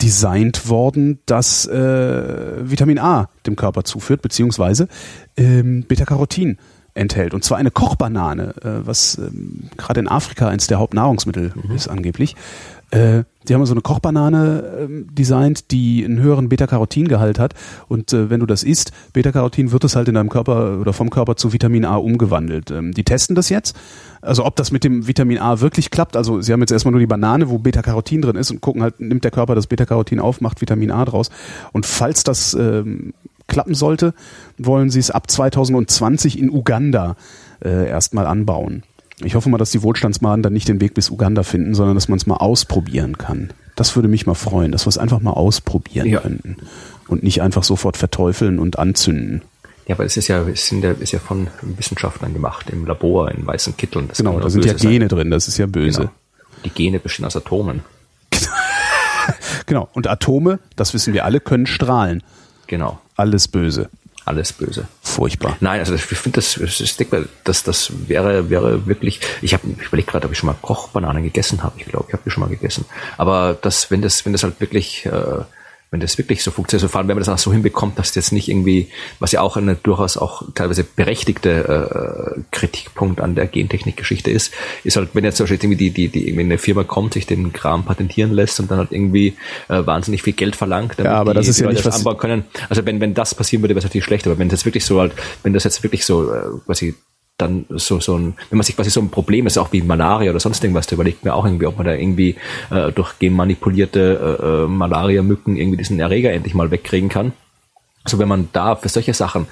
[0.00, 4.88] designt worden, das äh, Vitamin A dem Körper zuführt, beziehungsweise
[5.36, 6.58] ähm, Beta-Carotin
[6.94, 7.34] enthält.
[7.34, 11.74] Und zwar eine Kochbanane, äh, was ähm, gerade in Afrika eins der Hauptnahrungsmittel mhm.
[11.74, 12.34] ist angeblich.
[12.92, 17.54] Äh, die haben so eine Kochbanane äh, designt, die einen höheren Beta-Carotin-Gehalt hat.
[17.88, 21.08] Und äh, wenn du das isst, Beta-Carotin wird es halt in deinem Körper oder vom
[21.08, 22.70] Körper zu Vitamin A umgewandelt.
[22.70, 23.74] Ähm, die testen das jetzt.
[24.20, 26.16] Also ob das mit dem Vitamin A wirklich klappt.
[26.16, 29.00] Also sie haben jetzt erstmal nur die Banane, wo Beta-Carotin drin ist und gucken halt,
[29.00, 31.30] nimmt der Körper das Beta-Carotin auf, macht Vitamin A draus.
[31.72, 33.14] Und falls das ähm,
[33.48, 34.12] klappen sollte,
[34.58, 37.16] wollen sie es ab 2020 in Uganda
[37.64, 38.82] äh, erstmal anbauen.
[39.24, 42.08] Ich hoffe mal, dass die Wohlstandsmaden dann nicht den Weg bis Uganda finden, sondern dass
[42.08, 43.50] man es mal ausprobieren kann.
[43.76, 46.20] Das würde mich mal freuen, dass wir es einfach mal ausprobieren ja.
[46.20, 46.56] könnten
[47.08, 49.42] und nicht einfach sofort verteufeln und anzünden.
[49.86, 53.30] Ja, aber es ist ja, es sind ja, ist ja von Wissenschaftlern gemacht, im Labor,
[53.30, 54.08] in weißen Kitteln.
[54.08, 55.08] Das genau, da sind ja Gene sein.
[55.08, 56.00] drin, das ist ja böse.
[56.02, 56.12] Genau.
[56.64, 57.82] Die Gene bestehen aus Atomen.
[59.66, 62.22] genau, und Atome, das wissen wir alle, können strahlen.
[62.68, 63.00] Genau.
[63.16, 63.90] Alles böse.
[64.32, 64.86] Alles böse.
[65.02, 65.56] furchtbar.
[65.60, 66.96] Nein, also ich finde das, das,
[67.44, 71.22] das, das wäre, wäre wirklich, ich habe ich überlege gerade, ob ich schon mal Kochbananen
[71.22, 71.74] gegessen habe.
[71.78, 72.84] Ich glaube, ich habe die schon mal gegessen.
[73.18, 75.42] Aber das, wenn das, wenn das halt wirklich äh,
[75.92, 78.14] wenn das wirklich so funktioniert, so vor allem wenn man das auch so hinbekommt, dass
[78.14, 78.88] jetzt nicht irgendwie,
[79.20, 84.96] was ja auch eine durchaus auch teilweise berechtigte äh, Kritikpunkt an der Gentechnik-Geschichte ist, ist
[84.96, 87.52] halt, wenn jetzt zum Beispiel irgendwie die, die, die irgendwie eine Firma kommt, sich den
[87.52, 89.36] Kram patentieren lässt und dann halt irgendwie
[89.68, 91.96] äh, wahnsinnig viel Geld verlangt, damit ja, aber die, das ist die ja nicht das
[91.96, 92.44] anbauen können.
[92.70, 94.98] Also wenn, wenn das passieren würde, wäre es natürlich schlecht, aber wenn das wirklich so
[94.98, 95.12] halt,
[95.42, 96.94] wenn das jetzt wirklich so äh, quasi
[97.42, 100.30] dann so, so ein, wenn man sich quasi so ein Problem ist, auch wie Malaria
[100.30, 102.36] oder sonst irgendwas, da überlegt mir auch irgendwie, ob man da irgendwie
[102.70, 107.32] äh, durch genmanipulierte äh, äh, Malaria-Mücken irgendwie diesen Erreger endlich mal wegkriegen kann.
[108.04, 109.46] Also wenn man da für solche Sachen,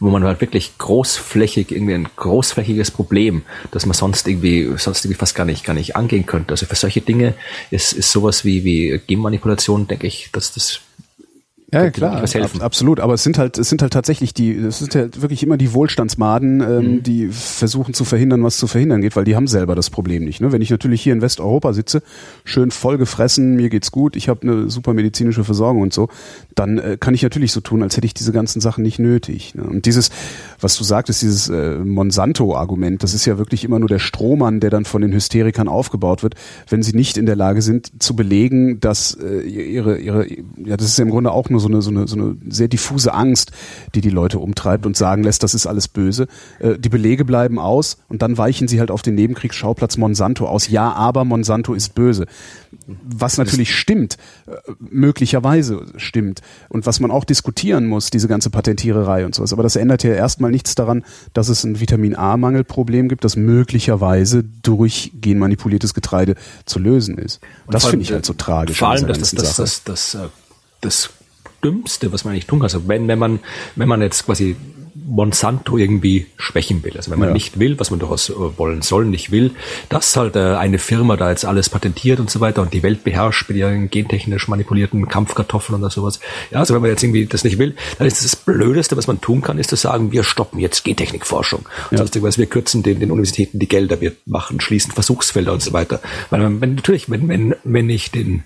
[0.00, 5.18] wo man halt wirklich großflächig, irgendwie ein großflächiges Problem, das man sonst irgendwie, sonst irgendwie
[5.18, 6.50] fast gar nicht, gar nicht angehen könnte.
[6.50, 7.34] Also für solche Dinge
[7.70, 10.80] ist, ist sowas wie, wie Genmanipulation, denke ich, dass das
[11.72, 13.00] ja, klar, ab, absolut.
[13.00, 15.72] Aber es sind halt, es sind halt tatsächlich die, es sind halt wirklich immer die
[15.72, 17.02] Wohlstandsmaden, ähm, mhm.
[17.02, 20.42] die versuchen zu verhindern, was zu verhindern geht, weil die haben selber das Problem nicht.
[20.42, 20.52] Ne?
[20.52, 22.02] Wenn ich natürlich hier in Westeuropa sitze,
[22.44, 26.08] schön voll gefressen, mir geht's gut, ich habe eine super medizinische Versorgung und so,
[26.54, 29.54] dann äh, kann ich natürlich so tun, als hätte ich diese ganzen Sachen nicht nötig.
[29.54, 29.62] Ne?
[29.62, 30.10] Und dieses,
[30.60, 34.68] was du sagtest, dieses äh, Monsanto-Argument, das ist ja wirklich immer nur der Strohmann, der
[34.68, 36.34] dann von den Hysterikern aufgebaut wird,
[36.68, 40.88] wenn sie nicht in der Lage sind zu belegen, dass äh, ihre, ihre, ja, das
[40.88, 43.52] ist ja im Grunde auch nur so eine, so eine, so eine sehr diffuse Angst,
[43.94, 46.26] die die Leute umtreibt und sagen lässt, das ist alles böse.
[46.58, 50.68] Äh, die Belege bleiben aus und dann weichen sie halt auf den Nebenkriegsschauplatz Monsanto aus.
[50.68, 52.26] Ja, aber Monsanto ist böse.
[52.86, 56.40] Was natürlich stimmt, äh, möglicherweise stimmt.
[56.68, 59.52] Und was man auch diskutieren muss, diese ganze Patentiererei und sowas.
[59.52, 64.44] Aber das ändert ja erstmal nichts daran, dass es ein Vitamin A-Mangelproblem gibt, das möglicherweise
[64.62, 66.34] durch genmanipuliertes Getreide
[66.64, 67.40] zu lösen ist.
[67.66, 68.78] Und das finde ich halt so tragisch.
[68.78, 70.18] Vor allem, dass das, das, das, das,
[70.80, 71.10] das
[71.64, 72.66] Dümmste, was man eigentlich tun kann.
[72.66, 73.40] Also wenn, wenn man,
[73.76, 74.56] wenn man jetzt quasi
[75.06, 76.96] Monsanto irgendwie schwächen will.
[76.96, 77.32] Also wenn man ja.
[77.34, 79.52] nicht will, was man durchaus äh, wollen soll, nicht will,
[79.88, 83.04] dass halt äh, eine Firma da jetzt alles patentiert und so weiter und die Welt
[83.04, 86.20] beherrscht mit ihren gentechnisch manipulierten Kampfkartoffeln oder sowas.
[86.50, 89.20] Ja, also wenn man jetzt irgendwie das nicht will, dann ist das Blödeste, was man
[89.20, 91.68] tun kann, ist zu sagen, wir stoppen jetzt Gentechnikforschung.
[91.90, 91.98] Ja.
[91.98, 95.72] Sonst irgendwas, wir kürzen den, den Universitäten die Gelder, wir machen, schließen Versuchsfelder und so
[95.72, 96.00] weiter.
[96.30, 98.44] Weil man, wenn, natürlich, wenn, wenn, wenn ich den,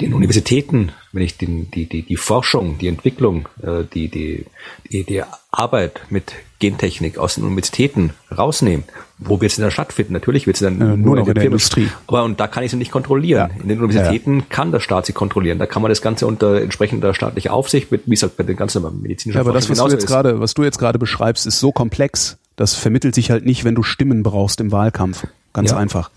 [0.00, 4.46] den Universitäten, wenn ich den, die, die, die Forschung, die Entwicklung, äh, die, die,
[4.90, 8.84] die, die Arbeit mit Gentechnik aus den Universitäten rausnehmen,
[9.18, 10.12] wo wird sie dann stattfinden?
[10.12, 11.88] Natürlich wird sie dann äh, nur noch in der Industrie.
[12.08, 13.50] Aber und da kann ich sie nicht kontrollieren.
[13.54, 13.62] Ja.
[13.62, 14.44] In den Universitäten ja.
[14.48, 15.60] kann der Staat sie kontrollieren.
[15.60, 18.56] Da kann man das Ganze unter entsprechender staatlicher Aufsicht, mit, wie es halt bei den
[18.56, 21.60] ganzen medizinischen ja, aber das, was du jetzt gerade, was du jetzt gerade beschreibst, ist
[21.60, 22.38] so komplex.
[22.56, 25.26] Das vermittelt sich halt nicht, wenn du Stimmen brauchst im Wahlkampf.
[25.52, 25.76] Ganz ja.
[25.76, 26.10] einfach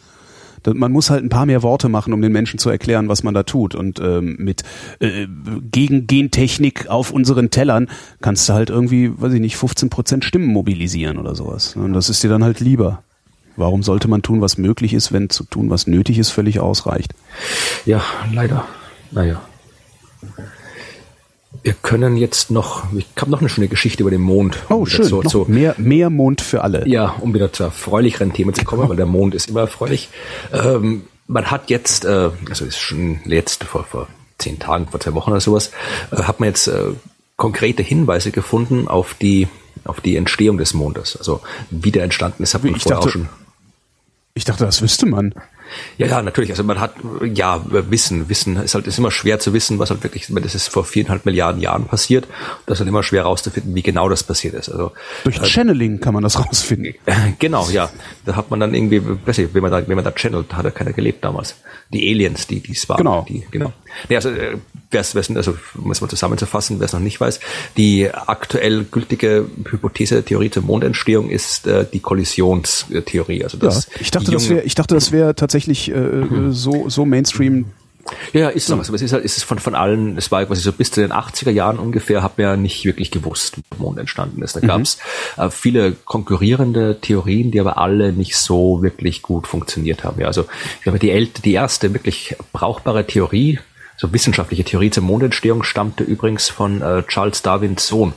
[0.74, 3.34] man muss halt ein paar mehr Worte machen, um den Menschen zu erklären, was man
[3.34, 3.76] da tut.
[3.76, 4.64] Und ähm, mit
[5.00, 5.28] äh,
[5.72, 7.88] gegen Gentechnik auf unseren Tellern
[8.22, 11.76] kannst du halt irgendwie, weiß ich nicht, 15 Prozent Stimmen mobilisieren oder sowas.
[11.76, 13.04] Und das ist dir dann halt lieber.
[13.56, 17.14] Warum sollte man tun, was möglich ist, wenn zu tun, was nötig ist, völlig ausreicht?
[17.86, 18.66] Ja, leider.
[19.12, 19.42] Naja.
[21.68, 24.58] Wir können jetzt noch, ich habe noch eine schöne Geschichte über den Mond.
[24.70, 25.04] Oh, schön.
[25.04, 26.88] Zu, zu, mehr, mehr Mond für alle.
[26.88, 30.08] Ja, um wieder zu erfreulicheren Themen zu kommen, weil der Mond ist immer erfreulich.
[30.54, 34.08] Ähm, man hat jetzt, äh, also ist schon jetzt vor, vor
[34.38, 35.72] zehn Tagen, vor zwei Wochen oder sowas,
[36.12, 36.94] äh, hat man jetzt äh,
[37.36, 39.50] konkrete Hinweise gefunden auf die,
[39.84, 41.18] auf die Entstehung des Mondes.
[41.18, 43.30] Also wie der entstanden ist, hat man ich vorher dachte, auch schon.
[44.36, 45.34] Ich dachte, das wüsste man.
[45.98, 46.52] Ja, ja, natürlich.
[46.52, 48.30] Also man hat, ja, Wissen.
[48.30, 51.26] Wissen ist halt, ist immer schwer zu wissen, was halt wirklich, das ist vor viereinhalb
[51.26, 52.28] Milliarden Jahren passiert.
[52.66, 54.70] Das ist halt immer schwer rauszufinden, wie genau das passiert ist.
[54.70, 54.92] Also,
[55.24, 56.96] Durch äh, Channeling kann man das rausfinden.
[57.40, 57.90] Genau, ja.
[58.26, 60.66] Da hat man dann irgendwie, weiß ich, wenn man da, wenn man da channelt, hat
[60.66, 61.56] ja keiner gelebt damals.
[61.92, 62.98] Die Aliens, die, die es waren.
[62.98, 63.26] Genau.
[63.28, 63.74] Die, genau.
[64.10, 64.58] Nee, also, äh,
[64.92, 67.40] wer's, wer's, also, um es mal zusammenzufassen, wer es noch nicht weiß,
[67.76, 73.44] die aktuell gültige Hypothese, Theorie zur Mondentstehung ist äh, die Kollisionstheorie.
[73.44, 76.52] Also das ja, ich dachte, das wäre, ich dachte, das wäre tatsächlich äh, mhm.
[76.52, 77.66] so, so Mainstream
[78.34, 78.86] ja, ist es noch.
[78.88, 81.02] Aber es ist halt, ist es von, von allen, es war quasi so bis zu
[81.02, 84.56] den 80er Jahren ungefähr, hat man ja nicht wirklich gewusst, wie der Mond entstanden ist.
[84.56, 84.68] Da mhm.
[84.68, 84.98] gab es
[85.38, 90.20] äh, viele konkurrierende Theorien, die aber alle nicht so wirklich gut funktioniert haben.
[90.22, 90.46] Ja, also,
[90.78, 93.60] ich glaube, die, älte, die erste wirklich brauchbare Theorie,
[93.98, 98.14] so wissenschaftliche Theorie zur Mondentstehung stammte übrigens von äh, Charles Darwins Sohn.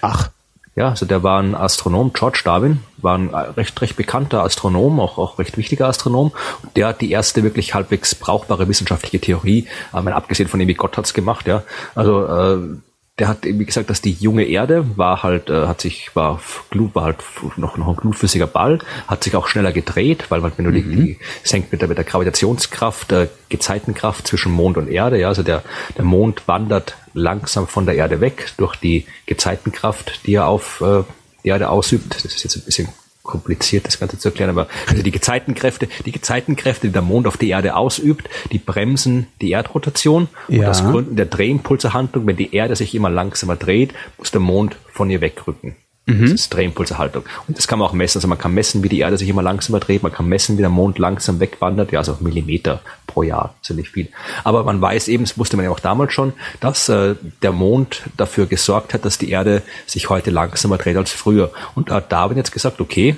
[0.00, 0.30] Ach.
[0.74, 5.18] Ja, also der war ein Astronom, George Darwin, war ein recht, recht bekannter Astronom, auch,
[5.18, 6.32] auch recht wichtiger Astronom.
[6.62, 10.74] Und der hat die erste wirklich halbwegs brauchbare wissenschaftliche Theorie, äh, abgesehen von dem, wie
[10.74, 11.62] Gott hat's gemacht, ja.
[11.94, 12.76] Also äh,
[13.18, 16.40] der hat irgendwie gesagt, dass die junge Erde war halt, äh, hat sich, war,
[16.70, 17.18] Glut, war halt
[17.56, 20.74] noch, noch ein glutflüssiger Ball, hat sich auch schneller gedreht, weil man, wenn du mhm.
[20.74, 25.28] die, die senkt mit der, mit der Gravitationskraft, der Gezeitenkraft zwischen Mond und Erde, ja,
[25.28, 25.62] also der,
[25.98, 31.02] der Mond wandert langsam von der Erde weg durch die Gezeitenkraft, die er auf, äh,
[31.02, 32.88] die Erde ausübt, das ist jetzt ein bisschen
[33.22, 37.36] kompliziert, das Ganze zu erklären, aber also die Gezeitenkräfte, die Gezeitenkräfte, die der Mond auf
[37.36, 40.68] die Erde ausübt, die bremsen die Erdrotation und Ja.
[40.70, 45.08] aus Gründen der Drehimpulserhandlung, wenn die Erde sich immer langsamer dreht, muss der Mond von
[45.08, 45.76] ihr wegrücken.
[46.06, 46.22] Mhm.
[46.22, 47.24] Das ist Drehimpulserhaltung.
[47.46, 48.18] Und das kann man auch messen.
[48.18, 50.02] Also man kann messen, wie die Erde sich immer langsamer dreht.
[50.02, 51.92] Man kann messen, wie der Mond langsam wegwandert.
[51.92, 53.54] Ja, also Millimeter pro Jahr.
[53.60, 54.08] Das ist ja nicht viel.
[54.42, 58.02] Aber man weiß eben, das wusste man ja auch damals schon, dass äh, der Mond
[58.16, 61.52] dafür gesorgt hat, dass die Erde sich heute langsamer dreht als früher.
[61.76, 63.16] Und da hat Darwin jetzt gesagt, okay,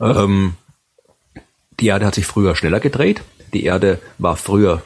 [0.00, 0.54] ähm,
[1.80, 3.22] die Erde hat sich früher schneller gedreht.
[3.52, 4.82] Die Erde war früher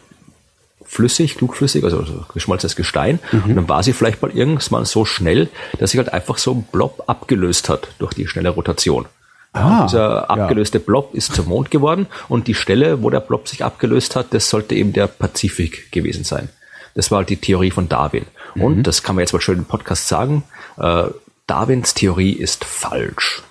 [0.94, 3.18] flüssig, klugflüssig, also so geschmolzenes Gestein.
[3.32, 6.62] Und dann war sie vielleicht mal irgendwann so schnell, dass sich halt einfach so ein
[6.70, 9.06] Blob abgelöst hat durch die schnelle Rotation.
[9.52, 13.46] Ah, Und dieser abgelöste Blob ist zum Mond geworden und die Stelle, wo der Blob
[13.48, 16.48] sich abgelöst hat, das sollte eben der Pazifik gewesen sein.
[16.96, 18.26] Das war halt die Theorie von Darwin.
[18.56, 20.42] Und das kann man jetzt mal schön im Podcast sagen,
[20.78, 21.04] äh,
[21.46, 23.42] Darwins Theorie ist falsch.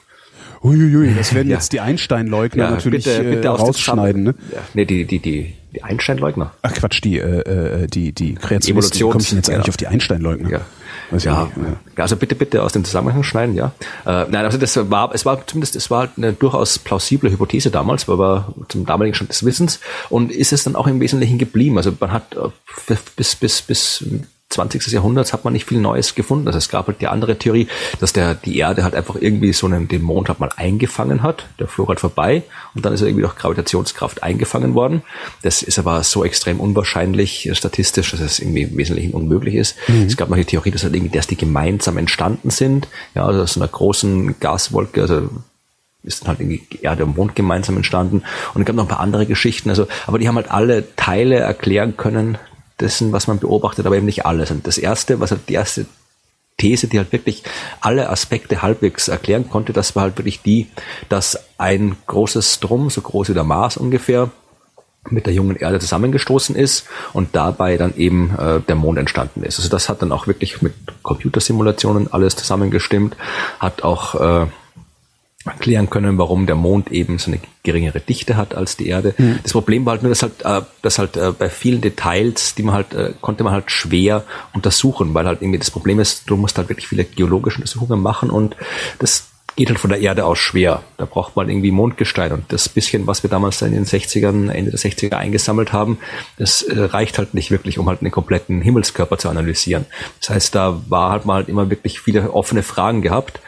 [0.64, 1.58] Uiuiui, das werden Ja.
[1.58, 4.24] jetzt die Einstein-Leugner natürlich äh, aus dem rausschneiden.
[4.24, 4.36] Ne?
[4.52, 6.54] Ja, nee, die, die, die, die Einstein-Leugner.
[6.62, 9.00] Ach Quatsch, die, äh, äh, die, die Kreationisten.
[9.00, 9.70] Wie komme ich denn jetzt eigentlich ja.
[9.70, 10.50] auf die Einstein-Leugner?
[10.50, 10.62] Ja.
[11.12, 11.50] Ja,
[11.98, 12.02] ja.
[12.02, 13.72] also bitte, bitte aus dem Zusammenhang schneiden, ja.
[14.06, 17.70] Äh, nein, also das war, es war zumindest, es war halt eine durchaus plausible Hypothese
[17.70, 21.78] damals, aber zum damaligen Stand des Wissens und ist es dann auch im Wesentlichen geblieben.
[21.78, 24.06] Also man hat äh, bis, bis, bis
[24.54, 24.88] 20.
[24.88, 26.48] Jahrhunderts hat man nicht viel Neues gefunden.
[26.48, 27.68] Also es gab halt die andere Theorie,
[28.00, 31.46] dass der, die Erde halt einfach irgendwie so einen, den Mond halt mal eingefangen hat.
[31.60, 32.44] Der flog halt vorbei
[32.76, 35.04] und dann ist er irgendwie durch Gravitationskraft eingefangen worden.
[35.42, 39.76] Das ist aber so extrem unwahrscheinlich äh, statistisch, dass es irgendwie im Wesentlichen unmöglich ist.
[40.08, 42.88] Es gab noch die Theorie, dass halt irgendwie, dass die gemeinsam entstanden sind.
[43.16, 45.30] Ja, also aus einer großen Gaswolke, also
[46.04, 48.24] ist dann halt irgendwie Erde und Mond gemeinsam entstanden.
[48.54, 49.70] Und es gab noch ein paar andere Geschichten.
[49.70, 52.38] Also, aber die haben halt alle Teile erklären können
[52.80, 54.52] dessen, was man beobachtet, aber eben nicht alles.
[54.52, 55.86] Und das erste, was halt die erste
[56.58, 57.44] These, die halt wirklich
[57.82, 60.68] alle Aspekte halbwegs erklären konnte, das war halt wirklich die,
[61.10, 64.30] dass ein großes Drum, so groß wie der Mars ungefähr,
[65.10, 69.60] mit der jungen Erde zusammengestoßen ist und dabei dann eben äh, der Mond entstanden ist.
[69.60, 73.18] Also das hat dann auch wirklich mit Computersimulationen alles zusammengestimmt,
[73.60, 74.48] hat auch äh,
[75.46, 79.14] erklären können, warum der Mond eben so eine geringere Dichte hat als die Erde.
[79.44, 82.64] Das Problem war halt nur, dass halt, äh, dass halt äh, bei vielen Details, die
[82.64, 84.24] man halt, äh, konnte man halt schwer
[84.54, 88.30] untersuchen, weil halt irgendwie das Problem ist, du musst halt wirklich viele geologische Untersuchungen machen
[88.30, 88.56] und
[89.00, 90.84] das geht halt von der Erde aus schwer.
[90.98, 94.72] Da braucht man irgendwie Mondgestein und das bisschen, was wir damals in den 60ern, Ende
[94.72, 96.00] der 60er eingesammelt haben,
[96.38, 99.86] das äh, reicht halt nicht wirklich, um halt einen kompletten Himmelskörper zu analysieren.
[100.20, 103.40] Das heißt, da war halt mal halt immer wirklich viele offene Fragen gehabt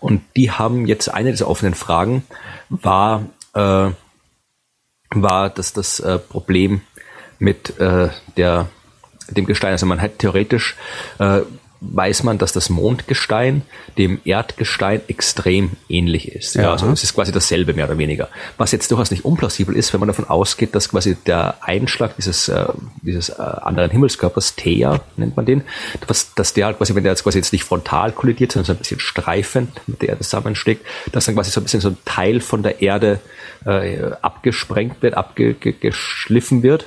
[0.00, 2.24] und die haben jetzt eine dieser offenen Fragen
[2.68, 3.90] war, äh,
[5.10, 6.80] war dass das äh, Problem
[7.38, 8.68] mit äh, der
[9.30, 9.72] dem Gestein.
[9.72, 10.76] Also man hat theoretisch
[11.18, 11.40] äh,
[11.92, 13.62] weiß man, dass das Mondgestein
[13.98, 16.54] dem Erdgestein extrem ähnlich ist.
[16.54, 16.62] Ja.
[16.62, 16.72] Ja.
[16.72, 18.28] also es ist quasi dasselbe mehr oder weniger.
[18.56, 22.48] Was jetzt durchaus nicht unplausibel ist, wenn man davon ausgeht, dass quasi der Einschlag dieses
[22.48, 22.66] äh,
[23.02, 25.62] dieses äh, anderen Himmelskörpers Thea nennt man den,
[26.06, 28.72] was, dass der halt quasi, wenn der jetzt quasi jetzt nicht frontal kollidiert, sondern so
[28.72, 31.98] ein bisschen streifend mit der Erde zusammenschlägt, dass dann quasi so ein bisschen so ein
[32.04, 33.20] Teil von der Erde
[33.64, 36.86] äh, abgesprengt wird, abgeschliffen wird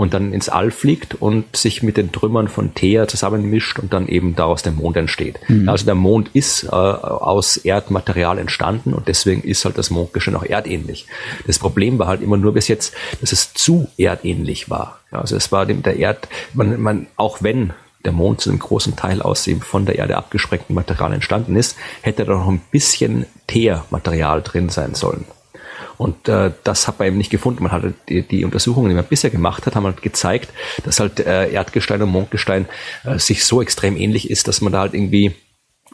[0.00, 4.08] und dann ins All fliegt und sich mit den Trümmern von Thea zusammenmischt und dann
[4.08, 5.38] eben daraus der Mond entsteht.
[5.68, 10.42] Also der Mond ist äh, aus Erdmaterial entstanden und deswegen ist halt das Mondgestein auch
[10.42, 11.06] erdähnlich.
[11.46, 15.00] Das Problem war halt immer nur bis jetzt, dass es zu erdähnlich war.
[15.10, 18.96] Also es war dem der Erd, man, man auch wenn der Mond zu einem großen
[18.96, 23.26] Teil aus dem von der Erde abgesprengten Material entstanden ist, hätte da noch ein bisschen
[23.48, 25.26] Teermaterial drin sein sollen.
[26.00, 27.62] Und äh, das hat man eben nicht gefunden.
[27.62, 30.48] Man hatte die, die Untersuchungen, die man bisher gemacht hat, haben halt gezeigt,
[30.82, 32.64] dass halt äh, Erdgestein und Mondgestein
[33.04, 35.34] äh, sich so extrem ähnlich ist, dass man da halt irgendwie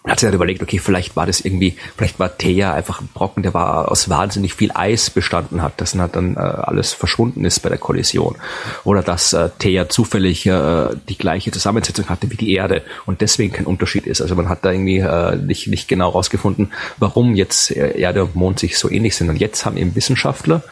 [0.06, 3.42] hat sich halt überlegt, okay, vielleicht war das irgendwie, vielleicht war Thea einfach ein Brocken,
[3.42, 7.44] der war aus wahnsinnig viel Eis bestanden hat, das dann halt dann äh, alles verschwunden
[7.44, 8.36] ist bei der Kollision.
[8.84, 13.52] Oder dass äh, Thea zufällig äh, die gleiche Zusammensetzung hatte wie die Erde und deswegen
[13.52, 14.20] kein Unterschied ist.
[14.20, 18.36] Also man hat da irgendwie äh, nicht, nicht genau rausgefunden, warum jetzt äh, Erde und
[18.36, 19.28] Mond sich so ähnlich sind.
[19.28, 20.62] Und jetzt haben eben Wissenschaftler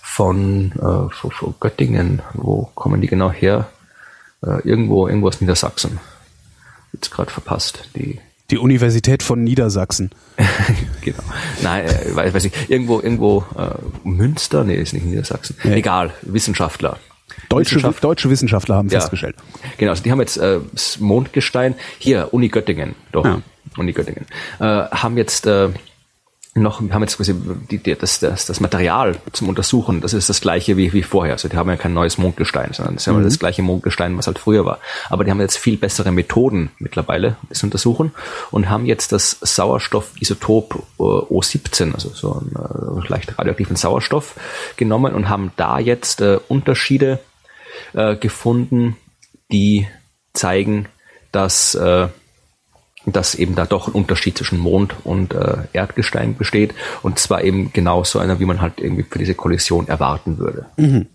[0.00, 3.68] von, äh, von, von Göttingen, wo kommen die genau her?
[4.42, 5.98] Äh, irgendwo, irgendwo aus Niedersachsen.
[6.92, 8.20] Jetzt gerade verpasst, die
[8.50, 10.10] Die Universität von Niedersachsen.
[11.02, 11.18] genau.
[11.62, 12.52] Nein, äh, weiß, weiß ich.
[12.70, 13.70] Irgendwo, irgendwo äh,
[14.08, 14.62] Münster?
[14.64, 15.56] Nee, ist nicht Niedersachsen.
[15.64, 15.74] Nee.
[15.76, 16.98] Egal, Wissenschaftler.
[17.48, 19.00] Deutsche, Wissenschaft- deutsche Wissenschaftler haben Ja.
[19.00, 19.36] festgestellt.
[19.78, 23.42] Genau, also die haben jetzt äh, das Mondgestein, hier, Uni Göttingen, doch, Ja.
[23.76, 24.26] Uni Göttingen,
[24.60, 25.68] äh, haben jetzt äh,
[26.62, 27.34] noch, wir haben jetzt quasi
[27.70, 31.34] die, die, das, das, das Material zum Untersuchen, das ist das gleiche wie, wie vorher.
[31.34, 33.22] Also die haben ja kein neues Mondgestein, sondern das ist mhm.
[33.22, 34.78] das gleiche Mondgestein, was halt früher war.
[35.08, 38.12] Aber die haben jetzt viel bessere Methoden mittlerweile, das untersuchen
[38.50, 44.34] und haben jetzt das Sauerstoffisotop äh, O17, also so einen äh, leicht radioaktiven Sauerstoff
[44.76, 47.20] genommen und haben da jetzt äh, Unterschiede
[47.92, 48.96] äh, gefunden,
[49.52, 49.86] die
[50.32, 50.86] zeigen,
[51.32, 52.08] dass äh,
[53.06, 57.72] dass eben da doch ein Unterschied zwischen Mond und äh, Erdgestein besteht und zwar eben
[57.72, 60.66] genau so einer, wie man halt irgendwie für diese Kollision erwarten würde.
[60.76, 61.06] Mhm.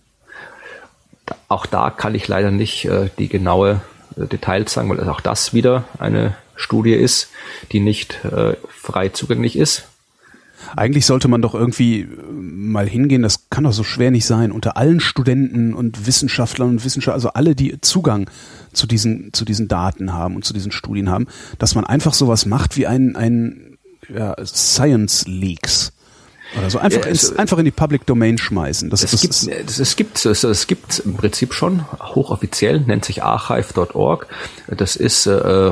[1.47, 3.81] Auch da kann ich leider nicht äh, die genaue
[4.17, 7.29] äh, Details sagen, weil auch das wieder eine Studie ist,
[7.71, 9.87] die nicht äh, frei zugänglich ist.
[10.75, 14.51] Eigentlich sollte man doch irgendwie äh, mal hingehen, das kann doch so schwer nicht sein,
[14.51, 18.29] unter allen Studenten und Wissenschaftlern und Wissenschaftler, also alle, die Zugang
[18.73, 21.27] zu diesen, zu diesen Daten haben und zu diesen Studien haben,
[21.59, 23.77] dass man einfach sowas macht wie ein, ein
[24.09, 25.93] ja, Science Leaks.
[26.57, 28.89] Oder so einfach, ja, ins, also einfach in die Public Domain schmeißen.
[28.89, 33.05] Das, das, das, gibt, das, es gibt es, es gibt im Prinzip schon hochoffiziell nennt
[33.05, 34.27] sich archive.org.
[34.67, 35.71] Das ist äh,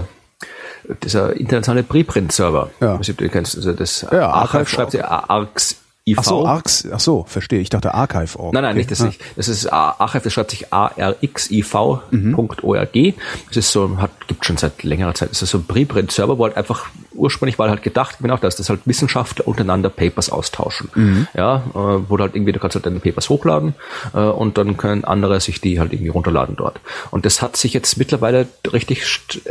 [1.03, 2.69] dieser internationale Preprint-Server.
[2.79, 2.97] Ja.
[2.97, 5.78] Du kennst also das ja, Archive, Archive schreibt sie ARCS
[6.11, 6.17] IV.
[6.19, 7.59] Ach so, Arx, ach so, verstehe.
[7.59, 8.53] Ich dachte Archive.org.
[8.53, 9.05] Nein, nein, nicht das ah.
[9.05, 9.21] nicht.
[9.35, 12.11] Das ist Archive, das schreibt sich arxiv.org.
[12.11, 13.13] Mhm.
[13.47, 15.31] Das ist so, hat, gibt schon seit längerer Zeit.
[15.31, 16.89] Das ist so ein Preprint-Server, wo halt einfach
[17.19, 20.89] ursprünglich war halt gedacht, genau das, dass halt Wissenschaftler untereinander Papers austauschen.
[20.95, 21.27] Mhm.
[21.35, 23.75] Ja, äh, wo du halt irgendwie, du kannst halt deine Papers hochladen
[24.13, 26.79] äh, und dann können andere sich die halt irgendwie runterladen dort.
[27.11, 29.03] Und das hat sich jetzt mittlerweile richtig,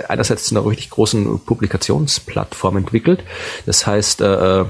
[0.09, 3.23] einerseits zu einer richtig großen Publikationsplattform entwickelt.
[3.67, 4.65] Das heißt, äh,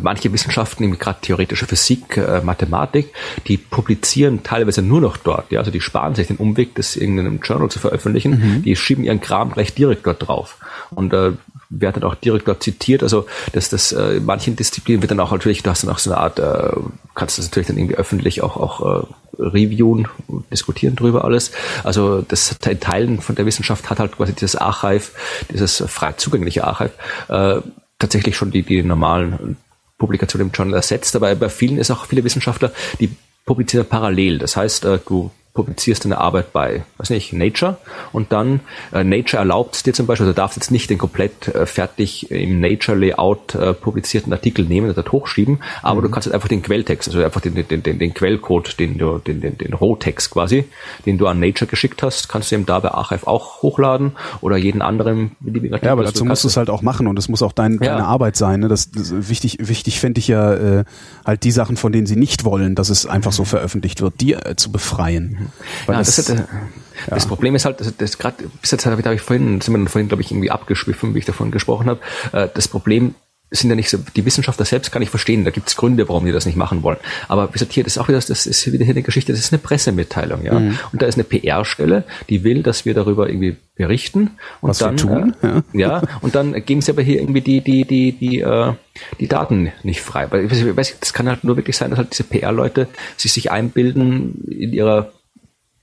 [0.00, 3.12] manche Wissenschaften, gerade theoretische Physik, äh, Mathematik,
[3.46, 5.52] die publizieren teilweise nur noch dort.
[5.52, 5.60] Ja?
[5.60, 8.30] Also die sparen sich den Umweg, das in einem Journal zu veröffentlichen.
[8.32, 8.62] Mhm.
[8.62, 10.56] Die schieben ihren Kram gleich direkt dort drauf.
[10.90, 11.32] Und äh,
[11.70, 13.02] werden dann auch direkt dort zitiert.
[13.02, 15.98] Also dass das äh, in manchen Disziplinen wird dann auch natürlich, du hast dann auch
[15.98, 16.76] so eine Art, äh,
[17.14, 19.06] kannst das natürlich dann irgendwie öffentlich auch auch äh,
[19.38, 20.08] reviewen,
[20.50, 21.50] diskutieren drüber alles.
[21.82, 25.10] Also das Teilen von der Wissenschaft hat halt quasi dieses Archive,
[25.52, 26.92] dieses frei zugängliche Archive,
[27.28, 27.60] äh,
[27.98, 29.56] tatsächlich schon die, die normalen
[29.98, 31.16] Publikationen im Journal ersetzt.
[31.16, 33.14] Aber bei vielen ist auch viele Wissenschaftler, die
[33.44, 34.38] publizieren parallel.
[34.38, 37.78] Das heißt, äh, du publizierst deine Arbeit bei, weiß nicht, Nature
[38.12, 38.58] und dann
[38.92, 41.64] äh, Nature erlaubt es dir zum Beispiel, also du darfst jetzt nicht den komplett äh,
[41.64, 46.06] fertig im Nature Layout äh, publizierten Artikel nehmen und dort hochschieben, aber mhm.
[46.06, 49.18] du kannst halt einfach den Quelltext, also einfach den, den, den, den Quellcode, den du,
[49.18, 50.64] den, den, den Rohtext quasi,
[51.06, 54.56] den du an Nature geschickt hast, kannst du eben da bei Archive auch hochladen oder
[54.56, 55.86] jeden anderen beliebigen Artikel.
[55.86, 57.92] Ja, aber dazu musst du es halt auch machen und es muss auch dein, ja.
[57.92, 58.58] deine Arbeit sein.
[58.58, 58.66] Ne?
[58.66, 60.84] Das, das wichtig, wichtig fände ich ja äh,
[61.24, 64.32] halt die Sachen, von denen sie nicht wollen, dass es einfach so veröffentlicht wird, die
[64.32, 65.36] äh, zu befreien.
[65.38, 65.43] Mhm.
[65.88, 66.48] Ja, das, das, hat,
[67.08, 70.08] das Problem ist halt, das, das gerade bis jetzt habe ich vorhin, sind wir vorhin,
[70.08, 72.00] glaube ich, irgendwie abgeschwiffen, wie ich davon gesprochen habe.
[72.32, 73.14] Äh, das Problem
[73.50, 76.24] sind ja nicht so, die Wissenschaftler selbst kann ich verstehen, da gibt es Gründe, warum
[76.24, 76.96] die das nicht machen wollen.
[77.28, 79.40] Aber wie gesagt, hier, das ist auch wieder, das ist wieder hier eine Geschichte, das
[79.40, 80.58] ist eine Pressemitteilung, ja.
[80.58, 80.78] Mhm.
[80.92, 84.32] Und da ist eine PR-Stelle, die will, dass wir darüber irgendwie berichten.
[84.60, 86.00] Und Was dann, tun, äh, ja.
[86.00, 86.02] ja.
[86.20, 88.72] und dann geben sie aber hier irgendwie die, die, die, die, äh,
[89.20, 90.30] die Daten nicht frei.
[90.30, 93.50] Weil ich weiß, das kann halt nur wirklich sein, dass halt diese PR-Leute sich sich
[93.50, 95.12] einbilden in ihrer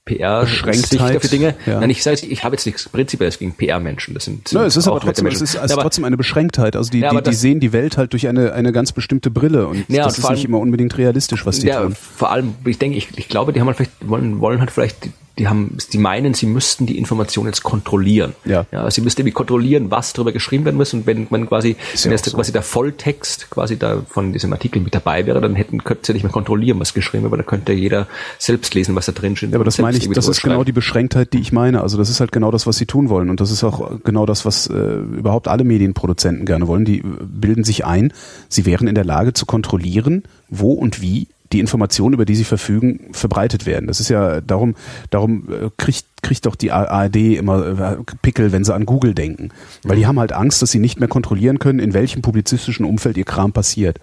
[0.06, 1.56] PR-Sicht für Dinge.
[1.66, 1.80] Ja.
[1.80, 4.16] Nein, ich sage, ich habe jetzt nichts prinzipiell gegen PR-Menschen.
[4.16, 6.76] Das sind, sind no, es ist aber trotzdem, es ist, es ist trotzdem eine Beschränktheit.
[6.76, 9.68] Also die, ja, die, die sehen die Welt halt durch eine, eine ganz bestimmte Brille
[9.68, 11.96] und ja, das und ist allem, nicht immer unbedingt realistisch, was die ja, tun.
[11.96, 15.10] Vor allem, ich denke, ich, ich glaube, die haben halt vielleicht, wollen, wollen halt vielleicht
[15.38, 18.34] die haben, die meinen, sie müssten die Information jetzt kontrollieren.
[18.46, 18.66] Ja.
[18.72, 20.94] ja sie müssten irgendwie kontrollieren, was darüber geschrieben werden muss.
[20.94, 22.36] Und wenn man quasi, Ist wenn jetzt so.
[22.36, 26.14] quasi der Volltext quasi da von diesem Artikel mit dabei wäre, dann hätten, könnten sie
[26.14, 28.08] nicht mehr kontrollieren, was geschrieben wird, aber da könnte jeder
[28.40, 29.52] selbst lesen, was da drin steht.
[29.52, 31.82] Ja, aber das meine ich, das ist genau die Beschränktheit, die ich meine.
[31.82, 33.30] Also das ist halt genau das, was sie tun wollen.
[33.30, 36.86] Und das ist auch genau das, was äh, überhaupt alle Medienproduzenten gerne wollen.
[36.86, 38.14] Die bilden sich ein,
[38.50, 42.44] sie wären in der Lage zu kontrollieren, wo und wie die Informationen, über die sie
[42.44, 43.88] verfügen, verbreitet werden.
[43.88, 44.76] Das ist ja darum,
[45.10, 49.50] darum äh, kriegt kriegt doch die ARD immer äh, Pickel, wenn sie an Google denken,
[49.84, 53.18] weil die haben halt Angst, dass sie nicht mehr kontrollieren können, in welchem publizistischen Umfeld
[53.18, 54.00] ihr Kram passiert.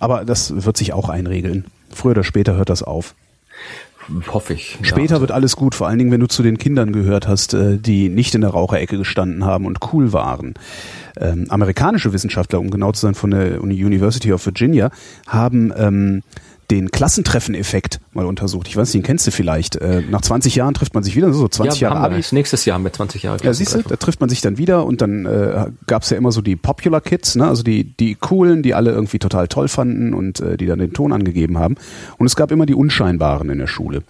[0.00, 1.66] Aber das wird sich auch einregeln.
[1.90, 3.14] Früher oder später hört das auf.
[4.28, 4.78] Hoffe ich.
[4.82, 5.20] Später ja.
[5.20, 8.08] wird alles gut, vor allen Dingen, wenn du zu den Kindern gehört hast, äh, die
[8.08, 10.54] nicht in der Raucherecke gestanden haben und cool waren.
[11.16, 14.90] Ähm, amerikanische Wissenschaftler, um genau zu sein, von der University of Virginia,
[15.28, 16.22] haben ähm,
[16.72, 18.66] den Klassentreffen-Effekt mal untersucht.
[18.66, 19.76] Ich weiß nicht, den kennst du vielleicht.
[19.76, 22.22] Äh, nach 20 Jahren trifft man sich wieder, so 20 ja, Jahre Abi.
[22.32, 24.86] Nächstes Jahr haben wir 20 Jahre Ja, siehst du, da trifft man sich dann wieder
[24.86, 27.46] und dann äh, gab es ja immer so die Popular Kids, ne?
[27.46, 30.94] also die, die coolen, die alle irgendwie total toll fanden und äh, die dann den
[30.94, 31.74] Ton angegeben haben.
[32.16, 34.02] Und es gab immer die Unscheinbaren in der Schule.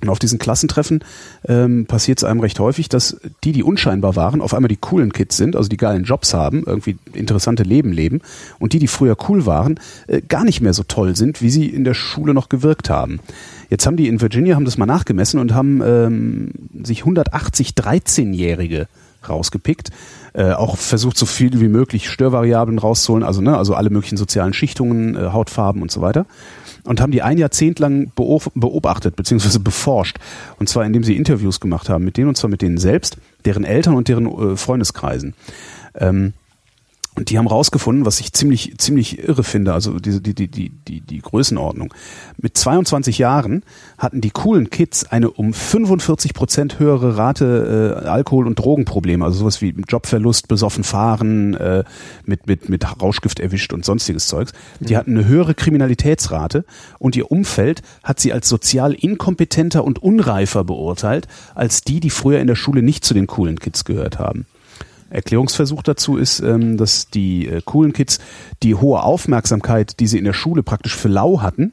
[0.00, 1.02] Und auf diesen Klassentreffen
[1.46, 5.12] ähm, passiert es einem recht häufig, dass die, die unscheinbar waren, auf einmal die coolen
[5.12, 8.20] Kids sind, also die geilen Jobs haben, irgendwie interessante Leben leben.
[8.60, 11.66] Und die, die früher cool waren, äh, gar nicht mehr so toll sind, wie sie
[11.66, 13.18] in der Schule noch gewirkt haben.
[13.70, 16.50] Jetzt haben die in Virginia, haben das mal nachgemessen und haben ähm,
[16.84, 18.86] sich 180 13-Jährige
[19.28, 19.90] rausgepickt,
[20.32, 24.52] äh, auch versucht so viel wie möglich Störvariablen rauszuholen, also ne, also alle möglichen sozialen
[24.52, 26.24] Schichtungen, äh, Hautfarben und so weiter
[26.88, 29.58] und haben die ein Jahrzehnt lang beobachtet bzw.
[29.58, 30.16] beforscht.
[30.58, 33.64] Und zwar indem sie Interviews gemacht haben mit denen, und zwar mit denen selbst, deren
[33.64, 35.34] Eltern und deren äh, Freundeskreisen.
[35.94, 36.32] Ähm,
[37.18, 40.70] und die haben rausgefunden, was ich ziemlich, ziemlich irre finde, also diese, die, die, die,
[40.70, 41.92] die, die Größenordnung.
[42.40, 43.64] Mit 22 Jahren
[43.98, 49.40] hatten die coolen Kids eine um 45 Prozent höhere Rate äh, Alkohol- und Drogenprobleme, also
[49.40, 51.82] sowas wie Jobverlust, besoffen fahren, äh,
[52.24, 54.52] mit, mit, mit Rauschgift erwischt und sonstiges Zeugs.
[54.78, 56.64] Die hatten eine höhere Kriminalitätsrate
[57.00, 62.38] und ihr Umfeld hat sie als sozial inkompetenter und unreifer beurteilt, als die, die früher
[62.38, 64.46] in der Schule nicht zu den coolen Kids gehört haben.
[65.10, 68.18] Erklärungsversuch dazu ist, ähm, dass die äh, coolen Kids
[68.62, 71.72] die hohe Aufmerksamkeit, die sie in der Schule praktisch für lau hatten,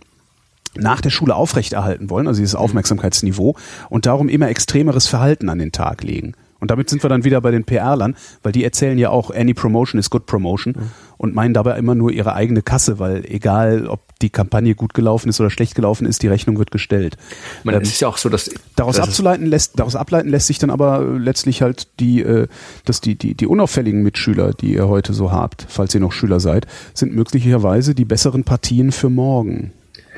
[0.75, 2.59] nach der Schule aufrechterhalten wollen, also dieses mhm.
[2.59, 3.55] Aufmerksamkeitsniveau,
[3.89, 6.33] und darum immer extremeres Verhalten an den Tag legen.
[6.59, 9.53] Und damit sind wir dann wieder bei den PR-Lern, weil die erzählen ja auch, any
[9.53, 10.91] promotion is good promotion mhm.
[11.17, 15.29] und meinen dabei immer nur ihre eigene Kasse, weil egal, ob die Kampagne gut gelaufen
[15.29, 17.17] ist oder schlecht gelaufen ist, die Rechnung wird gestellt.
[17.63, 20.47] Man, ähm, es ist ja auch so, dass daraus dass abzuleiten lässt, daraus ableiten lässt
[20.47, 22.47] sich dann aber letztlich halt die, äh,
[22.85, 26.39] dass die die die unauffälligen Mitschüler, die ihr heute so habt, falls ihr noch Schüler
[26.39, 29.71] seid, sind möglicherweise die besseren Partien für morgen.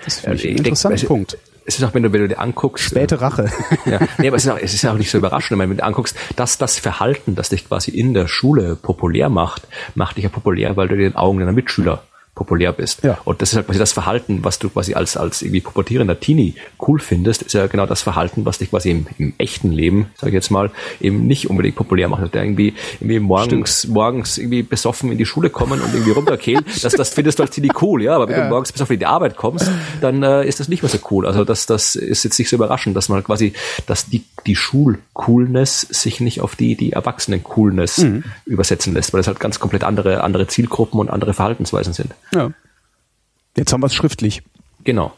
[0.06, 1.38] Das finde ich ja, einen interessanten denke, Punkt
[1.68, 2.86] es ist auch, wenn du, wenn du dir anguckst.
[2.86, 3.52] Späte äh, Rache.
[3.86, 5.84] ja, nee, aber es ist, auch, es ist auch nicht so überraschend, wenn du dir
[5.84, 10.30] anguckst, dass das Verhalten, das dich quasi in der Schule populär macht, macht dich ja
[10.30, 12.04] populär, weil du den Augen deiner Mitschüler
[12.38, 13.04] populär bist.
[13.04, 13.18] Ja.
[13.26, 16.54] Und das ist halt quasi das Verhalten, was du quasi als, als irgendwie pubertierender Teenie
[16.88, 20.30] cool findest, ist ja genau das Verhalten, was dich quasi im, im echten Leben, sage
[20.30, 20.70] ich jetzt mal,
[21.02, 22.34] eben nicht unbedingt populär macht.
[22.36, 26.94] Der irgendwie, irgendwie morgens, morgens irgendwie besoffen in die Schule kommen und irgendwie runterkehlen, das,
[26.94, 28.16] das findest du als ziemlich cool, ja.
[28.16, 28.44] Aber wenn ja.
[28.44, 29.70] du morgens besoffen in die Arbeit kommst,
[30.02, 31.26] dann äh, ist das nicht mehr so cool.
[31.26, 33.54] Also das, das ist jetzt nicht so überraschend, dass man quasi,
[33.88, 38.24] dass die, die Schul-Coolness sich nicht auf die, die Erwachsenen-Coolness mhm.
[38.46, 42.14] übersetzen lässt, weil das halt ganz komplett andere, andere Zielgruppen und andere Verhaltensweisen sind.
[42.34, 42.52] Ja.
[43.56, 44.44] Jetzt haben wir es schriftlich.
[44.84, 45.14] Genau.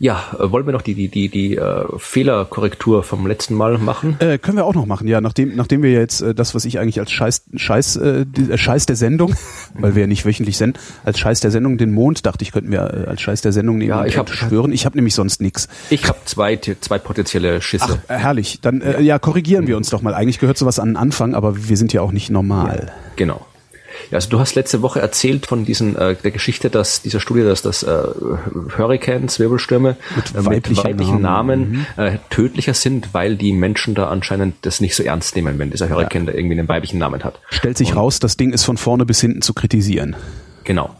[0.00, 4.16] Ja, äh, wollen wir noch die, die, die, die äh, Fehlerkorrektur vom letzten Mal machen?
[4.20, 5.20] Äh, können wir auch noch machen, ja.
[5.20, 8.86] Nachdem, nachdem wir jetzt äh, das, was ich eigentlich als Scheiß, Scheiß, äh, äh, Scheiß
[8.86, 9.34] der Sendung,
[9.74, 12.70] weil wir ja nicht wöchentlich senden, als Scheiß der Sendung den Mond, dachte ich, könnten
[12.70, 14.70] wir äh, als Scheiß der Sendung nehmen ja, ich hab, schwören.
[14.70, 15.68] Ich habe nämlich sonst nichts.
[15.90, 18.00] Ich habe zwei, zwei potenzielle Schisse.
[18.06, 18.60] Ach, herrlich.
[18.60, 20.14] Dann äh, ja, korrigieren wir uns doch mal.
[20.14, 22.84] Eigentlich gehört sowas an den Anfang, aber wir sind ja auch nicht normal.
[22.86, 23.47] Ja, genau.
[24.10, 27.42] Ja, also du hast letzte Woche erzählt von diesen äh, der Geschichte, dass dieser Studie,
[27.42, 28.02] dass das äh,
[28.76, 34.08] Hurricanes, Wirbelstürme mit, äh, weiblichen, weiblichen Namen, Namen äh, tödlicher sind, weil die Menschen da
[34.08, 36.32] anscheinend das nicht so ernst nehmen, wenn dieser Hurricane ja.
[36.32, 37.40] da irgendwie einen weiblichen Namen hat.
[37.50, 40.16] Stellt sich Und, raus, das Ding ist von vorne bis hinten zu kritisieren.
[40.64, 40.94] Genau.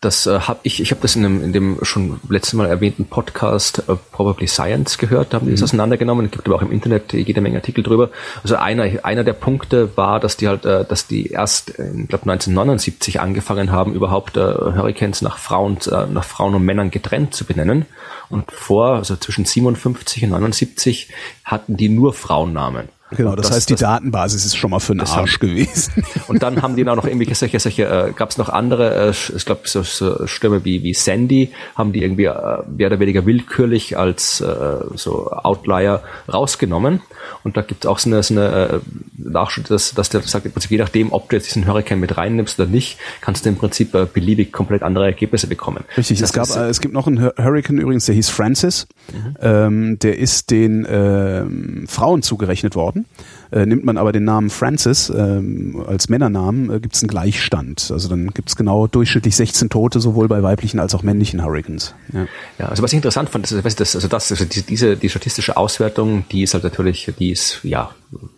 [0.00, 3.04] Das äh, habe ich, ich habe das in dem, in dem schon letztes Mal erwähnten
[3.04, 5.64] Podcast äh, Probably Science gehört, da haben die das mhm.
[5.64, 6.24] auseinandergenommen.
[6.24, 8.08] Es gibt aber auch im Internet jede Menge Artikel drüber.
[8.42, 12.08] Also einer, einer der Punkte war, dass die halt, äh, dass die erst, äh, ich
[12.08, 17.34] glaube 1979 angefangen haben, überhaupt äh, Hurricanes nach Frauen, äh, nach Frauen und Männern getrennt
[17.34, 17.84] zu benennen.
[18.30, 21.10] Und vor, also zwischen 57 und 79
[21.44, 22.88] hatten die nur Frauennamen.
[23.16, 25.48] Genau, das, das, heißt, die das, Datenbasis ist schon mal für den Arsch haben.
[25.48, 26.04] gewesen.
[26.28, 29.10] Und dann haben die auch noch irgendwie solche, solche äh, gab es noch andere, äh,
[29.10, 33.26] ich glaube, so, so Stürme wie, wie Sandy, haben die irgendwie äh, mehr oder weniger
[33.26, 34.46] willkürlich als äh,
[34.94, 36.02] so Outlier
[36.32, 37.00] rausgenommen.
[37.42, 38.80] Und da gibt es auch so eine, so eine äh,
[39.16, 42.16] Nachschrift, dass, dass der sagt, im Prinzip, je nachdem, ob du jetzt diesen Hurricane mit
[42.16, 45.84] reinnimmst oder nicht, kannst du im Prinzip äh, beliebig komplett andere Ergebnisse bekommen.
[45.96, 48.86] Richtig, das es gab, ist, äh, es gibt noch einen Hurricane übrigens, der hieß Francis.
[49.12, 49.36] Mhm.
[49.40, 52.99] Ähm, der ist den ähm, Frauen zugerechnet worden.
[53.00, 53.06] werden.
[53.52, 57.90] Äh, nimmt man aber den Namen Francis ähm, als Männernamen, äh, gibt es einen Gleichstand.
[57.92, 61.94] Also dann gibt es genau durchschnittlich 16 Tote, sowohl bei weiblichen als auch männlichen Hurricanes.
[62.12, 62.26] Ja,
[62.58, 66.42] ja also was ich interessant fand, ist, also das, also diese, die statistische Auswertung, die
[66.42, 67.90] ist halt natürlich, die ist ja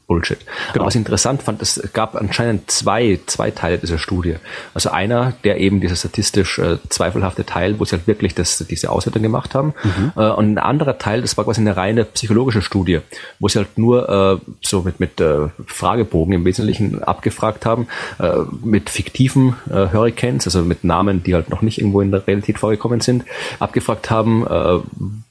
[0.07, 0.39] Bullshit.
[0.39, 0.51] Genau.
[0.75, 4.37] Aber was ich interessant fand, es gab anscheinend zwei, zwei Teile dieser Studie.
[4.75, 8.91] Also einer, der eben dieser statistisch äh, zweifelhafte Teil, wo sie halt wirklich das, diese
[8.91, 9.73] Auswertung gemacht haben.
[9.83, 10.13] Mhm.
[10.17, 13.01] Äh, und ein anderer Teil, das war quasi eine reine psychologische Studie,
[13.39, 17.89] wo sie halt nur äh, so mit, mit äh, Fragebogen im Wesentlichen abgefragt haben,
[18.21, 22.25] äh, mit fiktiven äh, Hurricanes, also mit Namen, die halt noch nicht irgendwo in der
[22.25, 23.25] Realität vorgekommen sind,
[23.59, 24.79] abgefragt haben, äh,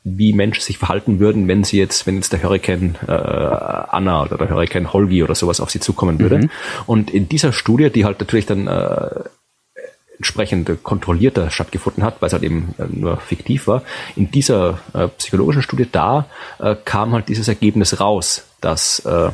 [0.03, 4.37] wie Menschen sich verhalten würden, wenn sie jetzt, wenn jetzt der Hurricane äh, Anna oder
[4.37, 6.39] der Hurricane Holgi oder sowas auf sie zukommen würde.
[6.39, 6.49] Mhm.
[6.85, 9.23] Und in dieser Studie, die halt natürlich dann äh,
[10.21, 13.81] entsprechend kontrollierter stattgefunden hat, weil es halt eben nur fiktiv war.
[14.15, 16.27] In dieser äh, psychologischen Studie da
[16.59, 19.31] äh, kam halt dieses Ergebnis raus, dass äh,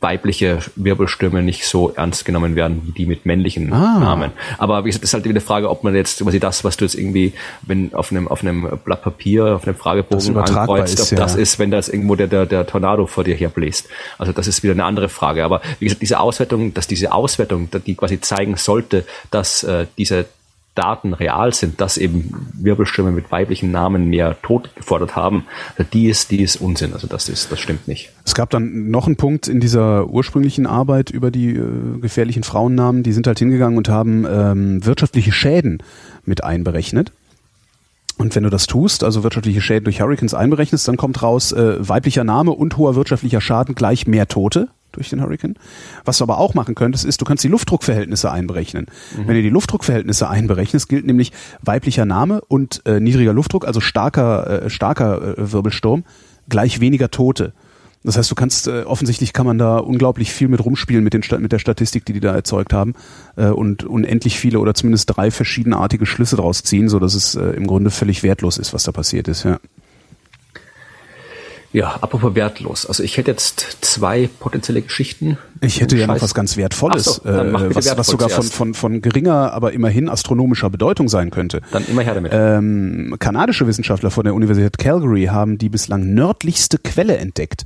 [0.00, 3.98] weibliche Wirbelstürme nicht so ernst genommen werden wie die mit männlichen ah.
[3.98, 4.30] Namen.
[4.58, 6.76] Aber wie gesagt, das ist halt wieder eine Frage, ob man jetzt quasi das, was
[6.76, 11.10] du jetzt irgendwie, wenn auf einem auf einem Blatt Papier, auf einem Fragebogen ankreuzt, ob
[11.10, 11.16] ja.
[11.16, 13.88] das ist, wenn das irgendwo der, der, der Tornado vor dir herbläst.
[14.18, 15.44] Also das ist wieder eine andere Frage.
[15.44, 20.26] Aber wie gesagt, diese Auswertung, dass diese Auswertung, die quasi zeigen sollte, dass äh, diese
[20.74, 25.44] Daten real sind, dass eben Wirbelstürme mit weiblichen Namen mehr Tod gefordert haben,
[25.92, 26.94] die ist, die ist Unsinn.
[26.94, 28.10] Also das ist, das stimmt nicht.
[28.24, 33.02] Es gab dann noch einen Punkt in dieser ursprünglichen Arbeit über die äh, gefährlichen Frauennamen,
[33.02, 35.82] die sind halt hingegangen und haben ähm, wirtschaftliche Schäden
[36.24, 37.12] mit einberechnet.
[38.16, 41.86] Und wenn du das tust, also wirtschaftliche Schäden durch Hurricanes einberechnest, dann kommt raus äh,
[41.86, 45.54] weiblicher Name und hoher wirtschaftlicher Schaden gleich mehr Tote durch den Hurricane.
[46.04, 48.86] Was du aber auch machen könntest, ist, du kannst die Luftdruckverhältnisse einberechnen.
[49.16, 49.28] Mhm.
[49.28, 51.32] Wenn du die Luftdruckverhältnisse einberechnest, gilt nämlich
[51.62, 56.04] weiblicher Name und äh, niedriger Luftdruck, also starker, äh, starker äh, Wirbelsturm,
[56.48, 57.52] gleich weniger Tote.
[58.04, 61.22] Das heißt, du kannst äh, offensichtlich kann man da unglaublich viel mit rumspielen mit, den,
[61.40, 62.94] mit der Statistik, die die da erzeugt haben
[63.36, 67.50] äh, und unendlich viele oder zumindest drei verschiedenartige Schlüsse daraus ziehen, so dass es äh,
[67.50, 69.44] im Grunde völlig wertlos ist, was da passiert ist.
[69.44, 69.60] Ja.
[71.72, 72.84] Ja, apropos wertlos.
[72.86, 75.38] Also ich hätte jetzt zwei potenzielle Geschichten.
[75.62, 79.00] Ich hätte ja noch was ganz Wertvolles, so, äh, was, was sogar von, von, von
[79.00, 81.62] geringer, aber immerhin astronomischer Bedeutung sein könnte.
[81.70, 82.32] Dann immer her damit.
[82.34, 87.64] Ähm, kanadische Wissenschaftler von der Universität Calgary haben die bislang nördlichste Quelle entdeckt.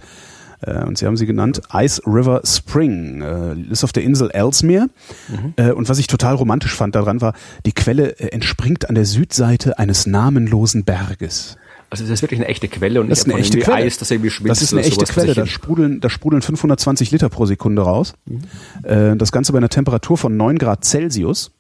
[0.61, 3.23] Äh, und sie haben sie genannt Ice River Spring.
[3.23, 4.89] Äh, ist auf der Insel Ellesmere.
[5.29, 5.55] Mhm.
[5.57, 7.35] Äh, und was ich total romantisch fand daran war,
[7.65, 11.57] die Quelle äh, entspringt an der Südseite eines namenlosen Berges.
[11.89, 13.77] Also das ist wirklich eine echte Quelle und das ist eine echte Quelle.
[13.77, 14.61] Eis, das irgendwie schmilzt.
[14.61, 15.35] Das ist eine echte Quelle.
[15.35, 18.15] Da sprudeln, da sprudeln 520 Liter pro Sekunde raus.
[18.27, 18.43] Mhm.
[18.83, 21.53] Äh, das Ganze bei einer Temperatur von 9 Grad Celsius.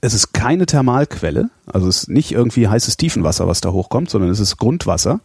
[0.00, 4.30] Es ist keine Thermalquelle, also es ist nicht irgendwie heißes Tiefenwasser, was da hochkommt, sondern
[4.30, 5.20] es ist Grundwasser.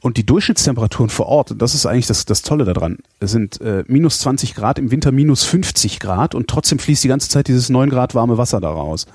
[0.00, 3.84] Und die Durchschnittstemperaturen vor Ort, und das ist eigentlich das, das Tolle daran, sind äh,
[3.86, 7.70] minus 20 Grad, im Winter minus 50 Grad und trotzdem fließt die ganze Zeit dieses
[7.70, 9.06] 9 Grad warme Wasser da raus.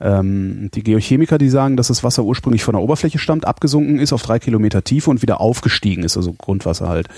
[0.00, 4.12] Ähm, die Geochemiker, die sagen, dass das Wasser ursprünglich von der Oberfläche stammt, abgesunken ist
[4.12, 7.08] auf drei Kilometer Tiefe und wieder aufgestiegen ist, also Grundwasser halt.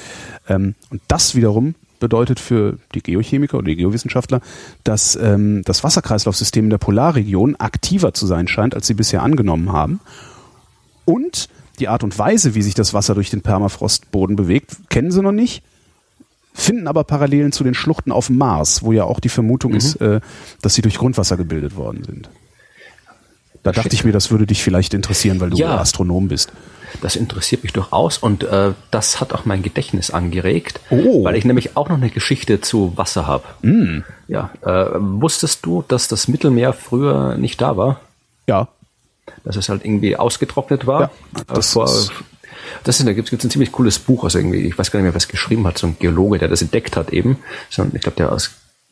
[0.49, 4.41] Ähm, und das wiederum bedeutet für die Geochemiker oder die Geowissenschaftler,
[4.85, 9.73] dass ähm, das Wasserkreislaufsystem in der Polarregion aktiver zu sein scheint, als sie bisher angenommen
[9.73, 10.01] haben.
[11.05, 15.23] Und die Art und Weise, wie sich das Wasser durch den Permafrostboden bewegt, kennen sie
[15.23, 15.63] noch nicht
[16.53, 19.79] finden aber Parallelen zu den Schluchten auf dem Mars, wo ja auch die Vermutung mhm.
[19.79, 20.21] ist, äh,
[20.63, 22.31] dass sie durch Grundwasser gebildet worden sind.
[23.63, 26.53] Da dachte ich mir, das würde dich vielleicht interessieren, weil du ja, Astronom bist.
[27.03, 31.25] Das interessiert mich durchaus und äh, das hat auch mein Gedächtnis angeregt, oh.
[31.25, 33.45] weil ich nämlich auch noch eine Geschichte zu Wasser habe.
[33.63, 34.03] Mm.
[34.29, 38.01] Ja, äh, wusstest du, dass das Mittelmeer früher nicht da war?
[38.49, 38.69] Ja.
[39.45, 41.01] Dass es halt irgendwie ausgetrocknet war?
[41.01, 41.89] Ja, äh, das vor,
[42.85, 45.05] das ist, da gibt es ein ziemlich cooles Buch, also irgendwie, ich weiß gar nicht
[45.05, 47.39] mehr, wer es geschrieben hat, so ein Geologe, der das entdeckt hat eben.
[47.69, 48.51] Ich glaube, der aus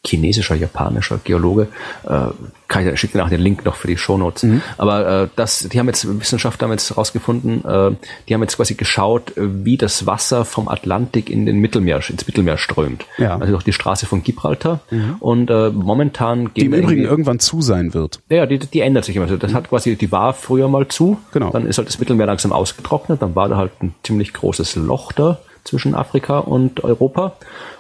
[0.09, 1.69] chinesischer, japanischer Geologe.
[2.05, 2.29] Äh,
[2.69, 4.43] kann ich schicke nach den Link noch für die Shownotes.
[4.43, 4.63] Mhm.
[4.77, 7.91] Aber äh, das, die haben jetzt Wissenschaftler haben jetzt herausgefunden, äh,
[8.29, 12.27] die haben jetzt quasi geschaut, äh, wie das Wasser vom Atlantik in den Mittelmeer ins
[12.27, 13.07] Mittelmeer strömt.
[13.17, 13.39] Ja.
[13.39, 14.81] Also durch die Straße von Gibraltar.
[14.91, 15.17] Mhm.
[15.19, 18.21] Und äh, momentan geht die im Übrigen irgendwann zu sein wird.
[18.29, 19.25] Ja, die, die ändert sich immer.
[19.25, 19.57] Also das mhm.
[19.57, 21.19] hat quasi, die war früher mal zu.
[21.33, 21.51] Genau.
[21.51, 23.23] Dann ist halt das Mittelmeer langsam ausgetrocknet.
[23.23, 27.33] Dann war da halt ein ziemlich großes Loch da zwischen Afrika und Europa.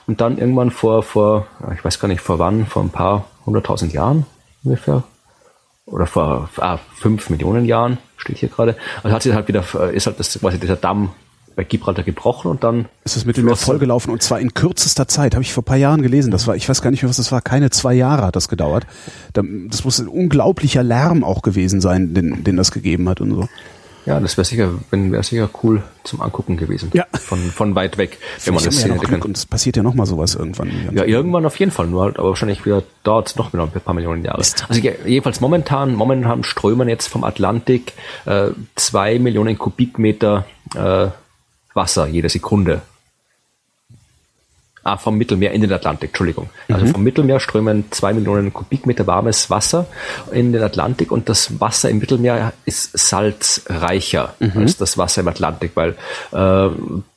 [0.06, 3.92] Und dann irgendwann vor, vor, ich weiß gar nicht vor wann, vor ein paar hunderttausend
[3.92, 4.26] Jahren
[4.64, 5.02] ungefähr,
[5.86, 10.06] oder vor ah, fünf Millionen Jahren, steht hier gerade, also hat sich halt wieder, ist
[10.06, 11.10] halt das, quasi dieser Damm
[11.56, 15.42] bei Gibraltar gebrochen und dann ist das Mittelmeer vollgelaufen und zwar in kürzester Zeit, habe
[15.42, 16.30] ich vor ein paar Jahren gelesen.
[16.30, 18.48] Das war, ich weiß gar nicht mehr, was das war, keine zwei Jahre hat das
[18.48, 18.86] gedauert.
[19.32, 23.48] Das muss ein unglaublicher Lärm auch gewesen sein, den, den das gegeben hat und so.
[24.08, 26.90] Ja, das wäre sicher, wäre sicher cool zum Angucken gewesen.
[26.94, 27.04] Ja.
[27.12, 30.06] Von, von weit weg, wenn man das sehen ja hätte Und es passiert ja nochmal
[30.06, 30.70] sowas irgendwann.
[30.94, 33.70] Ja, irgendwann auf jeden Fall, nur halt, aber wahrscheinlich wieder dauert es noch wieder ein
[33.70, 34.40] paar Millionen Jahre.
[34.40, 37.92] Ist also jedenfalls momentan, momentan strömen jetzt vom Atlantik
[38.24, 41.08] äh, zwei Millionen Kubikmeter äh,
[41.74, 42.80] Wasser jede Sekunde
[44.88, 46.50] ah, vom Mittelmeer in den Atlantik, Entschuldigung.
[46.68, 46.90] Also mhm.
[46.92, 49.86] vom Mittelmeer strömen zwei Millionen Kubikmeter warmes Wasser
[50.32, 54.52] in den Atlantik und das Wasser im Mittelmeer ist salzreicher mhm.
[54.56, 55.96] als das Wasser im Atlantik, weil
[56.32, 56.70] äh,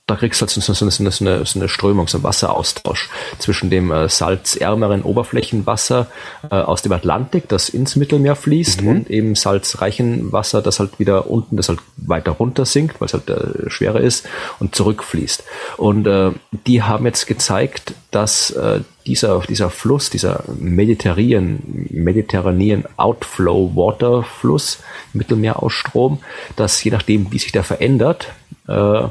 [0.07, 3.09] da kriegst du halt so, so, so, so, eine, so eine Strömung, so einen Wasseraustausch
[3.39, 6.07] zwischen dem äh, salzärmeren Oberflächenwasser
[6.49, 8.87] äh, aus dem Atlantik, das ins Mittelmeer fließt, mhm.
[8.87, 13.13] und eben salzreichen Wasser, das halt wieder unten, das halt weiter runter sinkt, weil es
[13.13, 14.27] halt äh, schwerer ist
[14.59, 15.43] und zurückfließt.
[15.77, 16.31] Und äh,
[16.67, 24.79] die haben jetzt gezeigt, dass äh, dieser, dieser Fluss, dieser Mediterranean, Mediterranean Outflow Water Fluss,
[25.13, 26.19] Mittelmeerausstrom,
[26.57, 28.27] dass je nachdem, wie sich der verändert,
[28.67, 29.07] äh,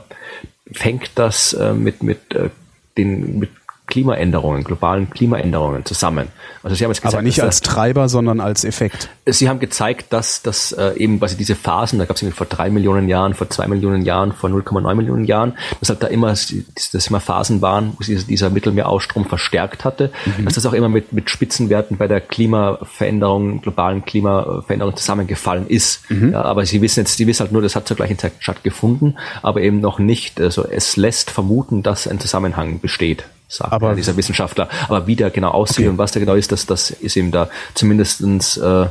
[0.72, 2.50] fängt das äh, mit, mit, äh,
[2.96, 3.50] den, mit
[3.90, 6.28] Klimaänderungen, globalen Klimaänderungen zusammen.
[6.62, 9.08] Also Sie haben jetzt gesagt, aber nicht als Treiber, sondern als Effekt.
[9.26, 12.70] Sie haben gezeigt, dass, dass äh, eben quasi diese Phasen, da gab es vor drei
[12.70, 17.06] Millionen Jahren, vor zwei Millionen Jahren, vor 0,9 Millionen Jahren, dass halt da immer, dass
[17.06, 20.44] immer Phasen waren, wo sich dieser Mittelmeerausstrom verstärkt hatte, mhm.
[20.44, 26.10] dass das auch immer mit, mit Spitzenwerten bei der Klimaveränderung, globalen Klimaveränderung zusammengefallen ist.
[26.10, 26.32] Mhm.
[26.32, 29.18] Ja, aber Sie wissen jetzt, Sie wissen halt nur, das hat zur gleichen Zeit stattgefunden,
[29.42, 30.40] aber eben noch nicht.
[30.40, 34.68] Also es lässt vermuten, dass ein Zusammenhang besteht sagt aber, dieser Wissenschaftler.
[34.88, 35.88] Aber wie der genau aussieht okay.
[35.88, 38.86] und was der genau ist, das, das ist eben da zumindestens äh,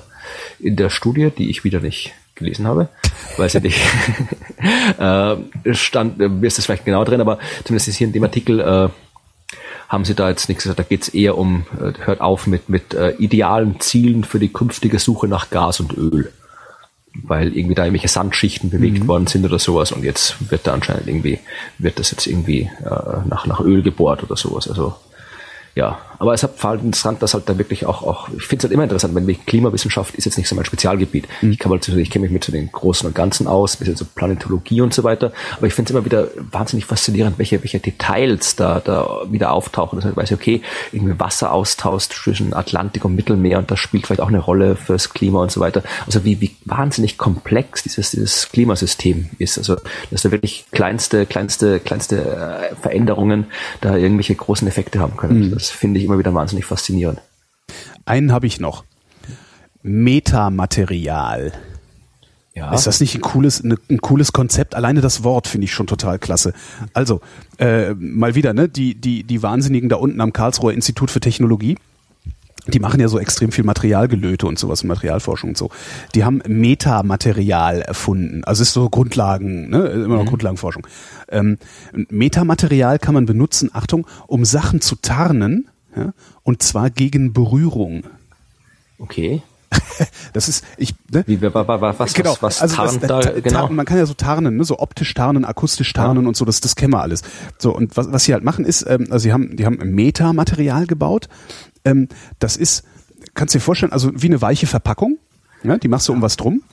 [0.59, 2.89] in der Studie, die ich wieder nicht gelesen habe,
[3.37, 3.79] weiß ich nicht,
[4.99, 5.35] äh,
[5.73, 8.89] stand, ist das vielleicht genau drin, aber zumindest ist hier in dem Artikel äh,
[9.87, 10.79] haben sie da jetzt nichts gesagt.
[10.79, 14.53] Da geht es eher um, äh, hört auf mit, mit äh, idealen Zielen für die
[14.53, 16.31] künftige Suche nach Gas und Öl
[17.13, 19.07] weil irgendwie da irgendwelche Sandschichten bewegt mhm.
[19.07, 21.39] worden sind oder sowas und jetzt wird da anscheinend irgendwie,
[21.77, 24.67] wird das jetzt irgendwie äh, nach, nach Öl gebohrt oder sowas.
[24.67, 24.95] Also
[25.75, 28.63] ja, aber es hat halt interessant, dass halt da wirklich auch, auch ich finde es
[28.65, 31.27] halt immer interessant, wenn mich Klimawissenschaft ist jetzt nicht so mein Spezialgebiet.
[31.41, 31.51] Mhm.
[31.51, 34.05] Ich kann halt, ich kenne mich mit so den Großen und Ganzen aus, bisschen so
[34.05, 38.55] Planetologie und so weiter, aber ich finde es immer wieder wahnsinnig faszinierend, welche, welche Details
[38.55, 39.99] da, da wieder auftauchen.
[39.99, 44.27] Das heißt, ich okay, irgendwie Wasseraustausch zwischen Atlantik und Mittelmeer und das spielt vielleicht auch
[44.27, 45.83] eine Rolle fürs Klima und so weiter.
[46.05, 49.57] Also wie, wie wahnsinnig komplex dieses, dieses Klimasystem ist.
[49.57, 49.77] Also,
[50.11, 53.45] dass da wirklich kleinste, kleinste, kleinste äh, Veränderungen
[53.81, 55.47] da irgendwelche großen Effekte haben können.
[55.47, 55.51] Mhm.
[55.53, 57.21] Das finde ich immer wieder wahnsinnig faszinierend.
[58.05, 58.83] Einen habe ich noch.
[59.83, 61.53] Metamaterial.
[62.55, 62.73] Ja.
[62.73, 64.75] Ist das nicht ein cooles, ein, ein cooles Konzept?
[64.75, 66.53] Alleine das Wort finde ich schon total klasse.
[66.93, 67.21] Also,
[67.57, 71.77] äh, mal wieder, ne, die, die, die Wahnsinnigen da unten am Karlsruher Institut für Technologie,
[72.67, 75.69] die machen ja so extrem viel Materialgelöte und sowas, Materialforschung und so.
[76.15, 78.43] Die haben Metamaterial erfunden.
[78.43, 80.29] Also ist so Grundlagen, ne, immer noch mhm.
[80.29, 80.85] Grundlagenforschung.
[81.29, 81.57] Ähm,
[82.09, 86.13] Metamaterial kann man benutzen, Achtung, um Sachen zu tarnen, ja,
[86.43, 88.03] und zwar gegen Berührung.
[88.97, 89.41] Okay.
[90.33, 91.23] das ist, ich, ne?
[91.27, 92.31] Wie, was, was, genau.
[92.41, 93.69] was, was also tarnt das, da, genau?
[93.69, 94.63] man kann ja so tarnen, ne?
[94.63, 96.27] so optisch tarnen, akustisch tarnen ja.
[96.27, 97.21] und so, das, das kennen wir alles.
[97.59, 100.87] So, und was, was sie halt machen ist, ähm, also sie haben, die haben Metamaterial
[100.87, 101.29] gebaut.
[101.85, 102.07] Ähm,
[102.39, 102.83] das ist,
[103.35, 105.19] kannst du dir vorstellen, also wie eine weiche Verpackung,
[105.63, 105.77] ne?
[105.77, 106.63] die machst du um was drum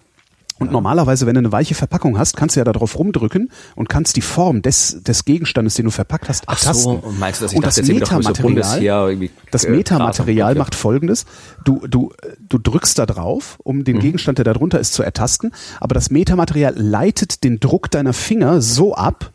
[0.59, 4.17] und normalerweise, wenn du eine weiche Verpackung hast, kannst du ja darauf rumdrücken und kannst
[4.17, 6.71] die Form des, des Gegenstandes, den du verpackt hast, ertasten.
[6.71, 10.75] Ach so, und meinst du, dass ich und das Metamaterial, so das äh, Metamaterial macht
[10.75, 11.27] folgendes.
[11.65, 12.13] Du, du,
[12.49, 14.01] du drückst da drauf, um den mhm.
[14.01, 18.63] Gegenstand, der da drunter ist, zu ertasten, aber das Metamaterial leitet den Druck deiner Finger
[18.63, 19.33] so ab,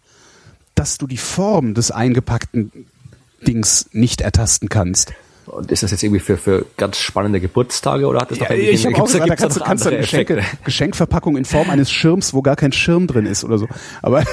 [0.73, 2.72] dass du die Form des eingepackten
[3.45, 5.14] Dings nicht ertasten kannst.
[5.52, 8.52] Und ist das jetzt irgendwie für, für ganz spannende Geburtstage oder hat das ja, noch
[8.52, 11.69] irgendwie, ich hab gibt's, auch gesagt, da kannst, kannst du eine Geschenke, Geschenkverpackung in Form
[11.69, 13.68] eines Schirms, wo gar kein Schirm drin ist oder so.
[14.02, 14.23] Aber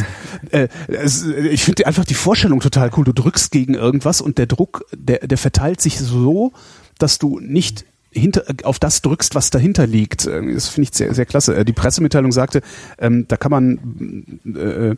[0.50, 3.04] äh, es, ich finde einfach die Vorstellung total cool.
[3.04, 6.52] Du drückst gegen irgendwas und der Druck, der, der verteilt sich so,
[6.98, 10.26] dass du nicht hinter, auf das drückst, was dahinter liegt.
[10.26, 11.56] Das finde ich sehr, sehr klasse.
[11.56, 12.62] Äh, die Pressemitteilung sagte,
[12.98, 14.96] ähm, da kann man äh,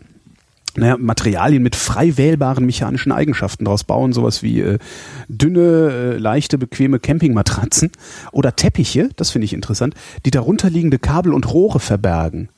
[0.76, 4.78] naja, Materialien mit frei wählbaren mechanischen Eigenschaften daraus bauen, sowas wie äh,
[5.28, 7.90] dünne, äh, leichte, bequeme Campingmatratzen
[8.32, 9.94] oder Teppiche, das finde ich interessant,
[10.24, 12.48] die darunterliegende Kabel und Rohre verbergen.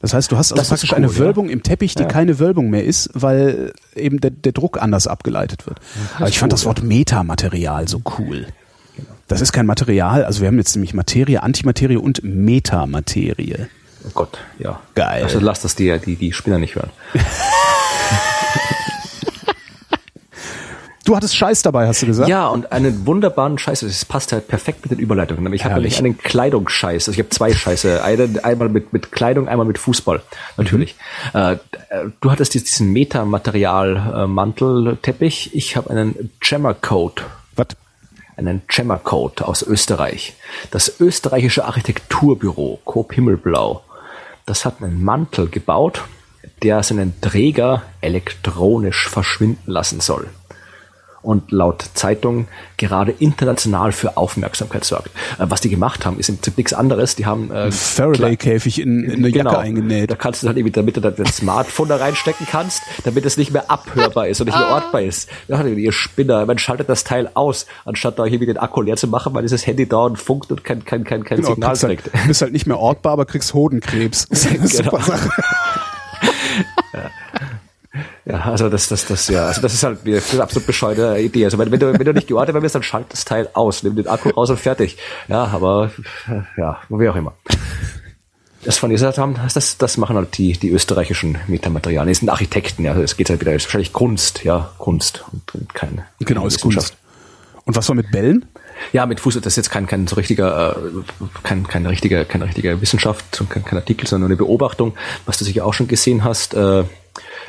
[0.00, 1.52] Das heißt, du hast also das praktisch cool, eine Wölbung ja.
[1.52, 2.08] im Teppich, die ja.
[2.08, 5.80] keine Wölbung mehr ist, weil eben der, der Druck anders abgeleitet wird.
[6.16, 8.46] Aber ich fand cool, das Wort Metamaterial so cool.
[9.28, 13.66] Das ist kein Material, also wir haben jetzt nämlich Materie, Antimaterie und Metamaterie.
[14.06, 14.80] Oh Gott, ja.
[14.94, 15.24] Geil.
[15.24, 16.90] Also lass das die, die, die Spinner nicht hören.
[21.06, 22.28] Du hattest Scheiß dabei, hast du gesagt?
[22.28, 23.78] Ja, und einen wunderbaren Scheiß.
[23.80, 25.52] Das passt halt perfekt mit den Überleitungen.
[25.52, 27.06] Ich habe nämlich einen Kleidungsscheiß.
[27.06, 28.02] Also ich habe zwei Scheiße.
[28.02, 30.20] Eine, einmal mit, mit Kleidung, einmal mit Fußball.
[30.56, 30.96] Natürlich.
[31.32, 31.38] Mhm.
[31.38, 31.58] Äh,
[32.20, 35.54] du hattest diesen Metamaterial-Mantelteppich.
[35.54, 37.22] Ich habe einen Gemmercoat.
[37.54, 37.68] Was?
[38.36, 40.34] Einen Gemmercoat aus Österreich.
[40.72, 43.84] Das österreichische Architekturbüro Coop Himmelblau
[44.46, 46.04] das hat einen Mantel gebaut,
[46.62, 50.28] der seinen Träger elektronisch verschwinden lassen soll.
[51.26, 52.46] Und laut Zeitung
[52.76, 55.08] gerade international für Aufmerksamkeit sorgt.
[55.38, 57.16] Äh, was die gemacht haben, ist im Prinzip nichts anderes.
[57.16, 60.10] Die haben äh, Faraday-Käfig in, in eine genau, Jacke eingenäht.
[60.10, 63.36] Da kannst du dann irgendwie, damit du dann das Smartphone da reinstecken kannst, damit es
[63.36, 65.28] nicht mehr abhörbar ist und nicht mehr ortbar ist.
[65.48, 68.96] Ja, ihr Spinner, man schaltet das Teil aus, anstatt da hier wieder den Akku leer
[68.96, 71.82] zu machen, weil dieses Handy dauernd funkt und kein, kein, kein, kein genau, Signal kriegst
[72.14, 74.28] halt, bist halt nicht mehr ortbar, aber kriegst Hodenkrebs.
[74.30, 74.98] genau.
[76.92, 77.10] ja.
[78.24, 81.44] Ja, also das, das, das, ja, also das ist halt eine absolut bescheuerte Idee.
[81.44, 83.96] Also wenn, wenn du, wenn du nicht geortet wirst, dann schalt das Teil aus, nimm
[83.96, 84.96] den Akku raus und fertig.
[85.28, 85.90] Ja, aber
[86.56, 87.34] ja, wie auch immer.
[88.64, 92.08] Das von dieser haben, das, das machen halt die, die österreichischen Metamaterialien.
[92.08, 92.96] Die sind Architekten, ja.
[92.96, 96.02] Es geht halt wieder, ist wahrscheinlich Kunst, ja, Kunst und, und kein.
[96.18, 96.96] Genau, ist Kunst.
[97.64, 98.44] Und was war mit Bällen?
[98.92, 100.80] Ja, mit Fuß, das ist jetzt kein, kein so richtiger, äh,
[101.42, 104.94] kein, kein richtiger, keine richtige Wissenschaft, kein, kein Artikel, sondern eine Beobachtung,
[105.26, 106.84] was du sicher auch schon gesehen hast, äh,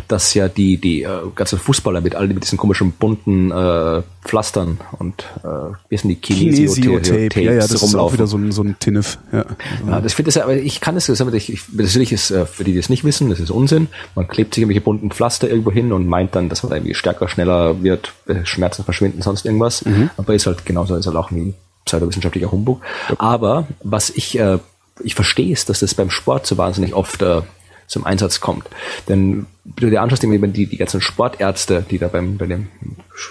[0.07, 4.79] dass ja die, die äh, ganzen Fußballer mit all mit diesen komischen bunten äh, Pflastern
[4.99, 5.47] und äh,
[5.89, 7.87] wie sind die Kinesio-Tape, ja, ja, das rumlaufen.
[7.87, 9.17] ist auch wieder so ein, so ein Tinnef.
[9.31, 9.45] Ja,
[9.87, 12.73] ja das finde ich, aber ich kann es, ich, ich, natürlich ist, äh, für die,
[12.73, 13.87] die es nicht wissen, das ist Unsinn.
[14.15, 17.27] Man klebt sich irgendwelche bunten Pflaster irgendwo hin und meint dann, dass man irgendwie stärker,
[17.27, 19.85] schneller wird, äh, Schmerzen verschwinden, sonst irgendwas.
[19.85, 20.09] Mhm.
[20.17, 21.53] Aber ist halt genauso, ist halt auch ein
[21.85, 22.81] pseudowissenschaftlicher Humbug.
[23.09, 23.15] Ja.
[23.19, 24.59] Aber was ich, äh,
[25.03, 27.41] ich verstehe ist, dass das beim Sport so wahnsinnig oft äh,
[27.87, 28.65] zum Einsatz kommt.
[29.07, 32.67] Denn wenn du dir anschaust, die, die ganzen Sportärzte, die da beim, bei den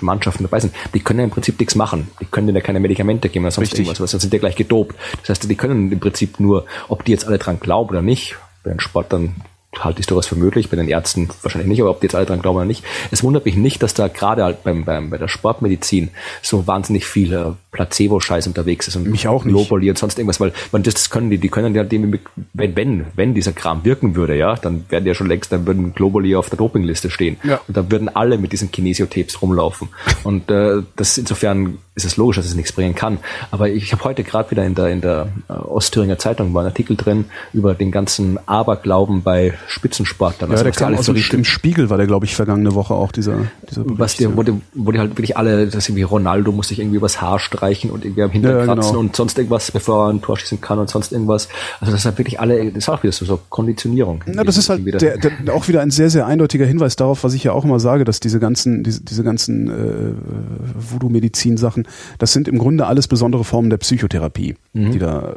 [0.01, 2.09] Mannschaften dabei sind, die können ja im Prinzip nichts machen.
[2.21, 3.87] Die können dir keine Medikamente geben oder sonst Richtig.
[3.87, 4.97] irgendwas, sonst sind die gleich gedopt.
[5.21, 8.37] Das heißt, die können im Prinzip nur, ob die jetzt alle dran glauben oder nicht,
[8.65, 9.37] bei den Sportlern
[9.81, 12.27] halte ich durchaus für möglich, bei den Ärzten wahrscheinlich nicht, aber ob die jetzt alle
[12.27, 12.85] dran glauben oder nicht.
[13.11, 16.11] Es wundert mich nicht, dass da gerade halt beim, beim, bei der Sportmedizin
[16.43, 19.55] so wahnsinnig viel äh, Placebo-Scheiß unterwegs ist und mich auch nicht.
[19.55, 22.19] Globally und sonst irgendwas, weil man das können die, die können ja dem,
[22.53, 25.67] wenn, wenn, wenn dieser Kram wirken würde, ja, dann werden die ja schon längst, dann
[25.67, 27.37] würden Globally auf der Dopingliste stehen.
[27.45, 27.61] Ja.
[27.67, 29.89] Und dann würden alle mit diesen Kinesiotapes rumlaufen.
[30.25, 33.19] Und äh, das insofern ist es logisch, dass es nichts bringen kann.
[33.51, 36.67] Aber ich habe heute gerade wieder in der in der äh, Ostthüringer Zeitung war ein
[36.67, 37.25] Artikel drin
[37.55, 40.51] über den ganzen Aberglauben bei Spitzensportlern.
[40.51, 43.13] Ja, also, der kam aus so im Spiegel war der, glaube ich, vergangene Woche auch
[43.13, 46.69] dieser, dieser Bericht, was wo, die, wo die halt wirklich alle, das irgendwie Ronaldo muss
[46.69, 49.01] sich irgendwie übers Haar streichen und irgendwie am Hintern ja, kratzen genau.
[49.01, 51.49] und sonst irgendwas, bevor er ein Tor schießen kann und sonst irgendwas.
[51.81, 54.23] Also das ist halt wirklich alle, das ist auch wieder so, so Konditionierung.
[54.27, 57.33] Ja, das ist halt der, der, auch wieder ein sehr, sehr eindeutiger Hinweis darauf, was
[57.33, 61.86] ich ja auch immer sage, dass diese ganzen, diese, diese ganzen äh, Voodoo-Medizin-Sachen,
[62.19, 64.93] das sind im Grunde alles besondere Formen der Psychotherapie, mhm.
[64.93, 65.37] die da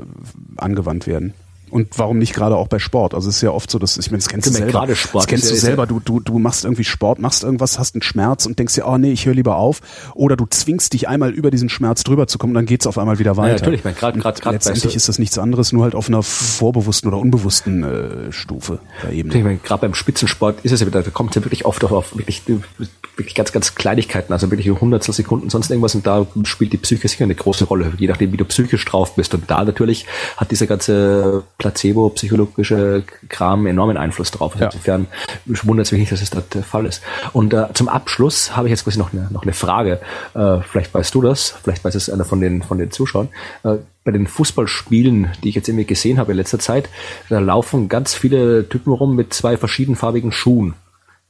[0.58, 1.34] angewandt werden.
[1.72, 3.14] Und warum nicht gerade auch bei Sport?
[3.14, 4.72] Also es ist ja oft so, dass ich meine, das kennst du selber.
[4.72, 5.88] Gerade Sport das kennst du selber.
[5.88, 8.98] Du, du, du machst irgendwie Sport, machst irgendwas, hast einen Schmerz und denkst dir, oh
[8.98, 9.82] nee, ich höre lieber auf.
[10.16, 13.20] Oder du zwingst dich einmal über diesen Schmerz drüber zu kommen, dann geht's auf einmal
[13.20, 13.50] wieder weiter.
[13.50, 13.84] Ja, natürlich.
[13.84, 17.84] Gerade gerade gerade letztendlich ist das nichts anderes, nur halt auf einer vorbewussten oder unbewussten
[17.84, 19.58] äh, Stufe der Ebene.
[19.64, 22.18] Gerade beim Spitzensport ist es ja wieder, da kommt es ja wirklich oft auf, auf
[22.18, 26.78] wirklich, wirklich ganz ganz Kleinigkeiten, also wirklich Hundertstel Sekunden, sonst irgendwas und da spielt die
[26.78, 30.06] Psyche sicher eine große Rolle, je nachdem wie du psychisch drauf bist und da natürlich
[30.38, 34.54] hat dieser ganze Placebo Psychologie psychologische Kram enormen Einfluss drauf.
[34.54, 34.72] Also ja.
[34.72, 35.08] Insofern
[35.46, 37.02] wundert es mich nicht, dass es das der Fall ist.
[37.34, 40.00] Und äh, zum Abschluss habe ich jetzt quasi noch eine, noch eine Frage.
[40.34, 43.30] Äh, vielleicht weißt du das, vielleicht weiß es einer von den, von den Zuschauern.
[43.64, 46.90] Äh, bei den Fußballspielen, die ich jetzt irgendwie gesehen habe in letzter Zeit,
[47.30, 50.74] da laufen ganz viele Typen rum mit zwei verschiedenfarbigen Schuhen.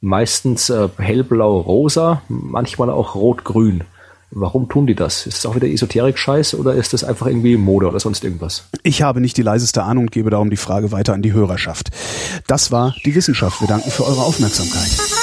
[0.01, 3.83] Meistens äh, hellblau-rosa, manchmal auch rot-grün.
[4.31, 5.25] Warum tun die das?
[5.25, 8.65] Ist das auch wieder Esoterik-Scheiß oder ist das einfach irgendwie Mode oder sonst irgendwas?
[8.83, 11.89] Ich habe nicht die leiseste Ahnung und gebe darum die Frage weiter an die Hörerschaft.
[12.47, 13.61] Das war die Wissenschaft.
[13.61, 15.18] Wir danken für eure Aufmerksamkeit.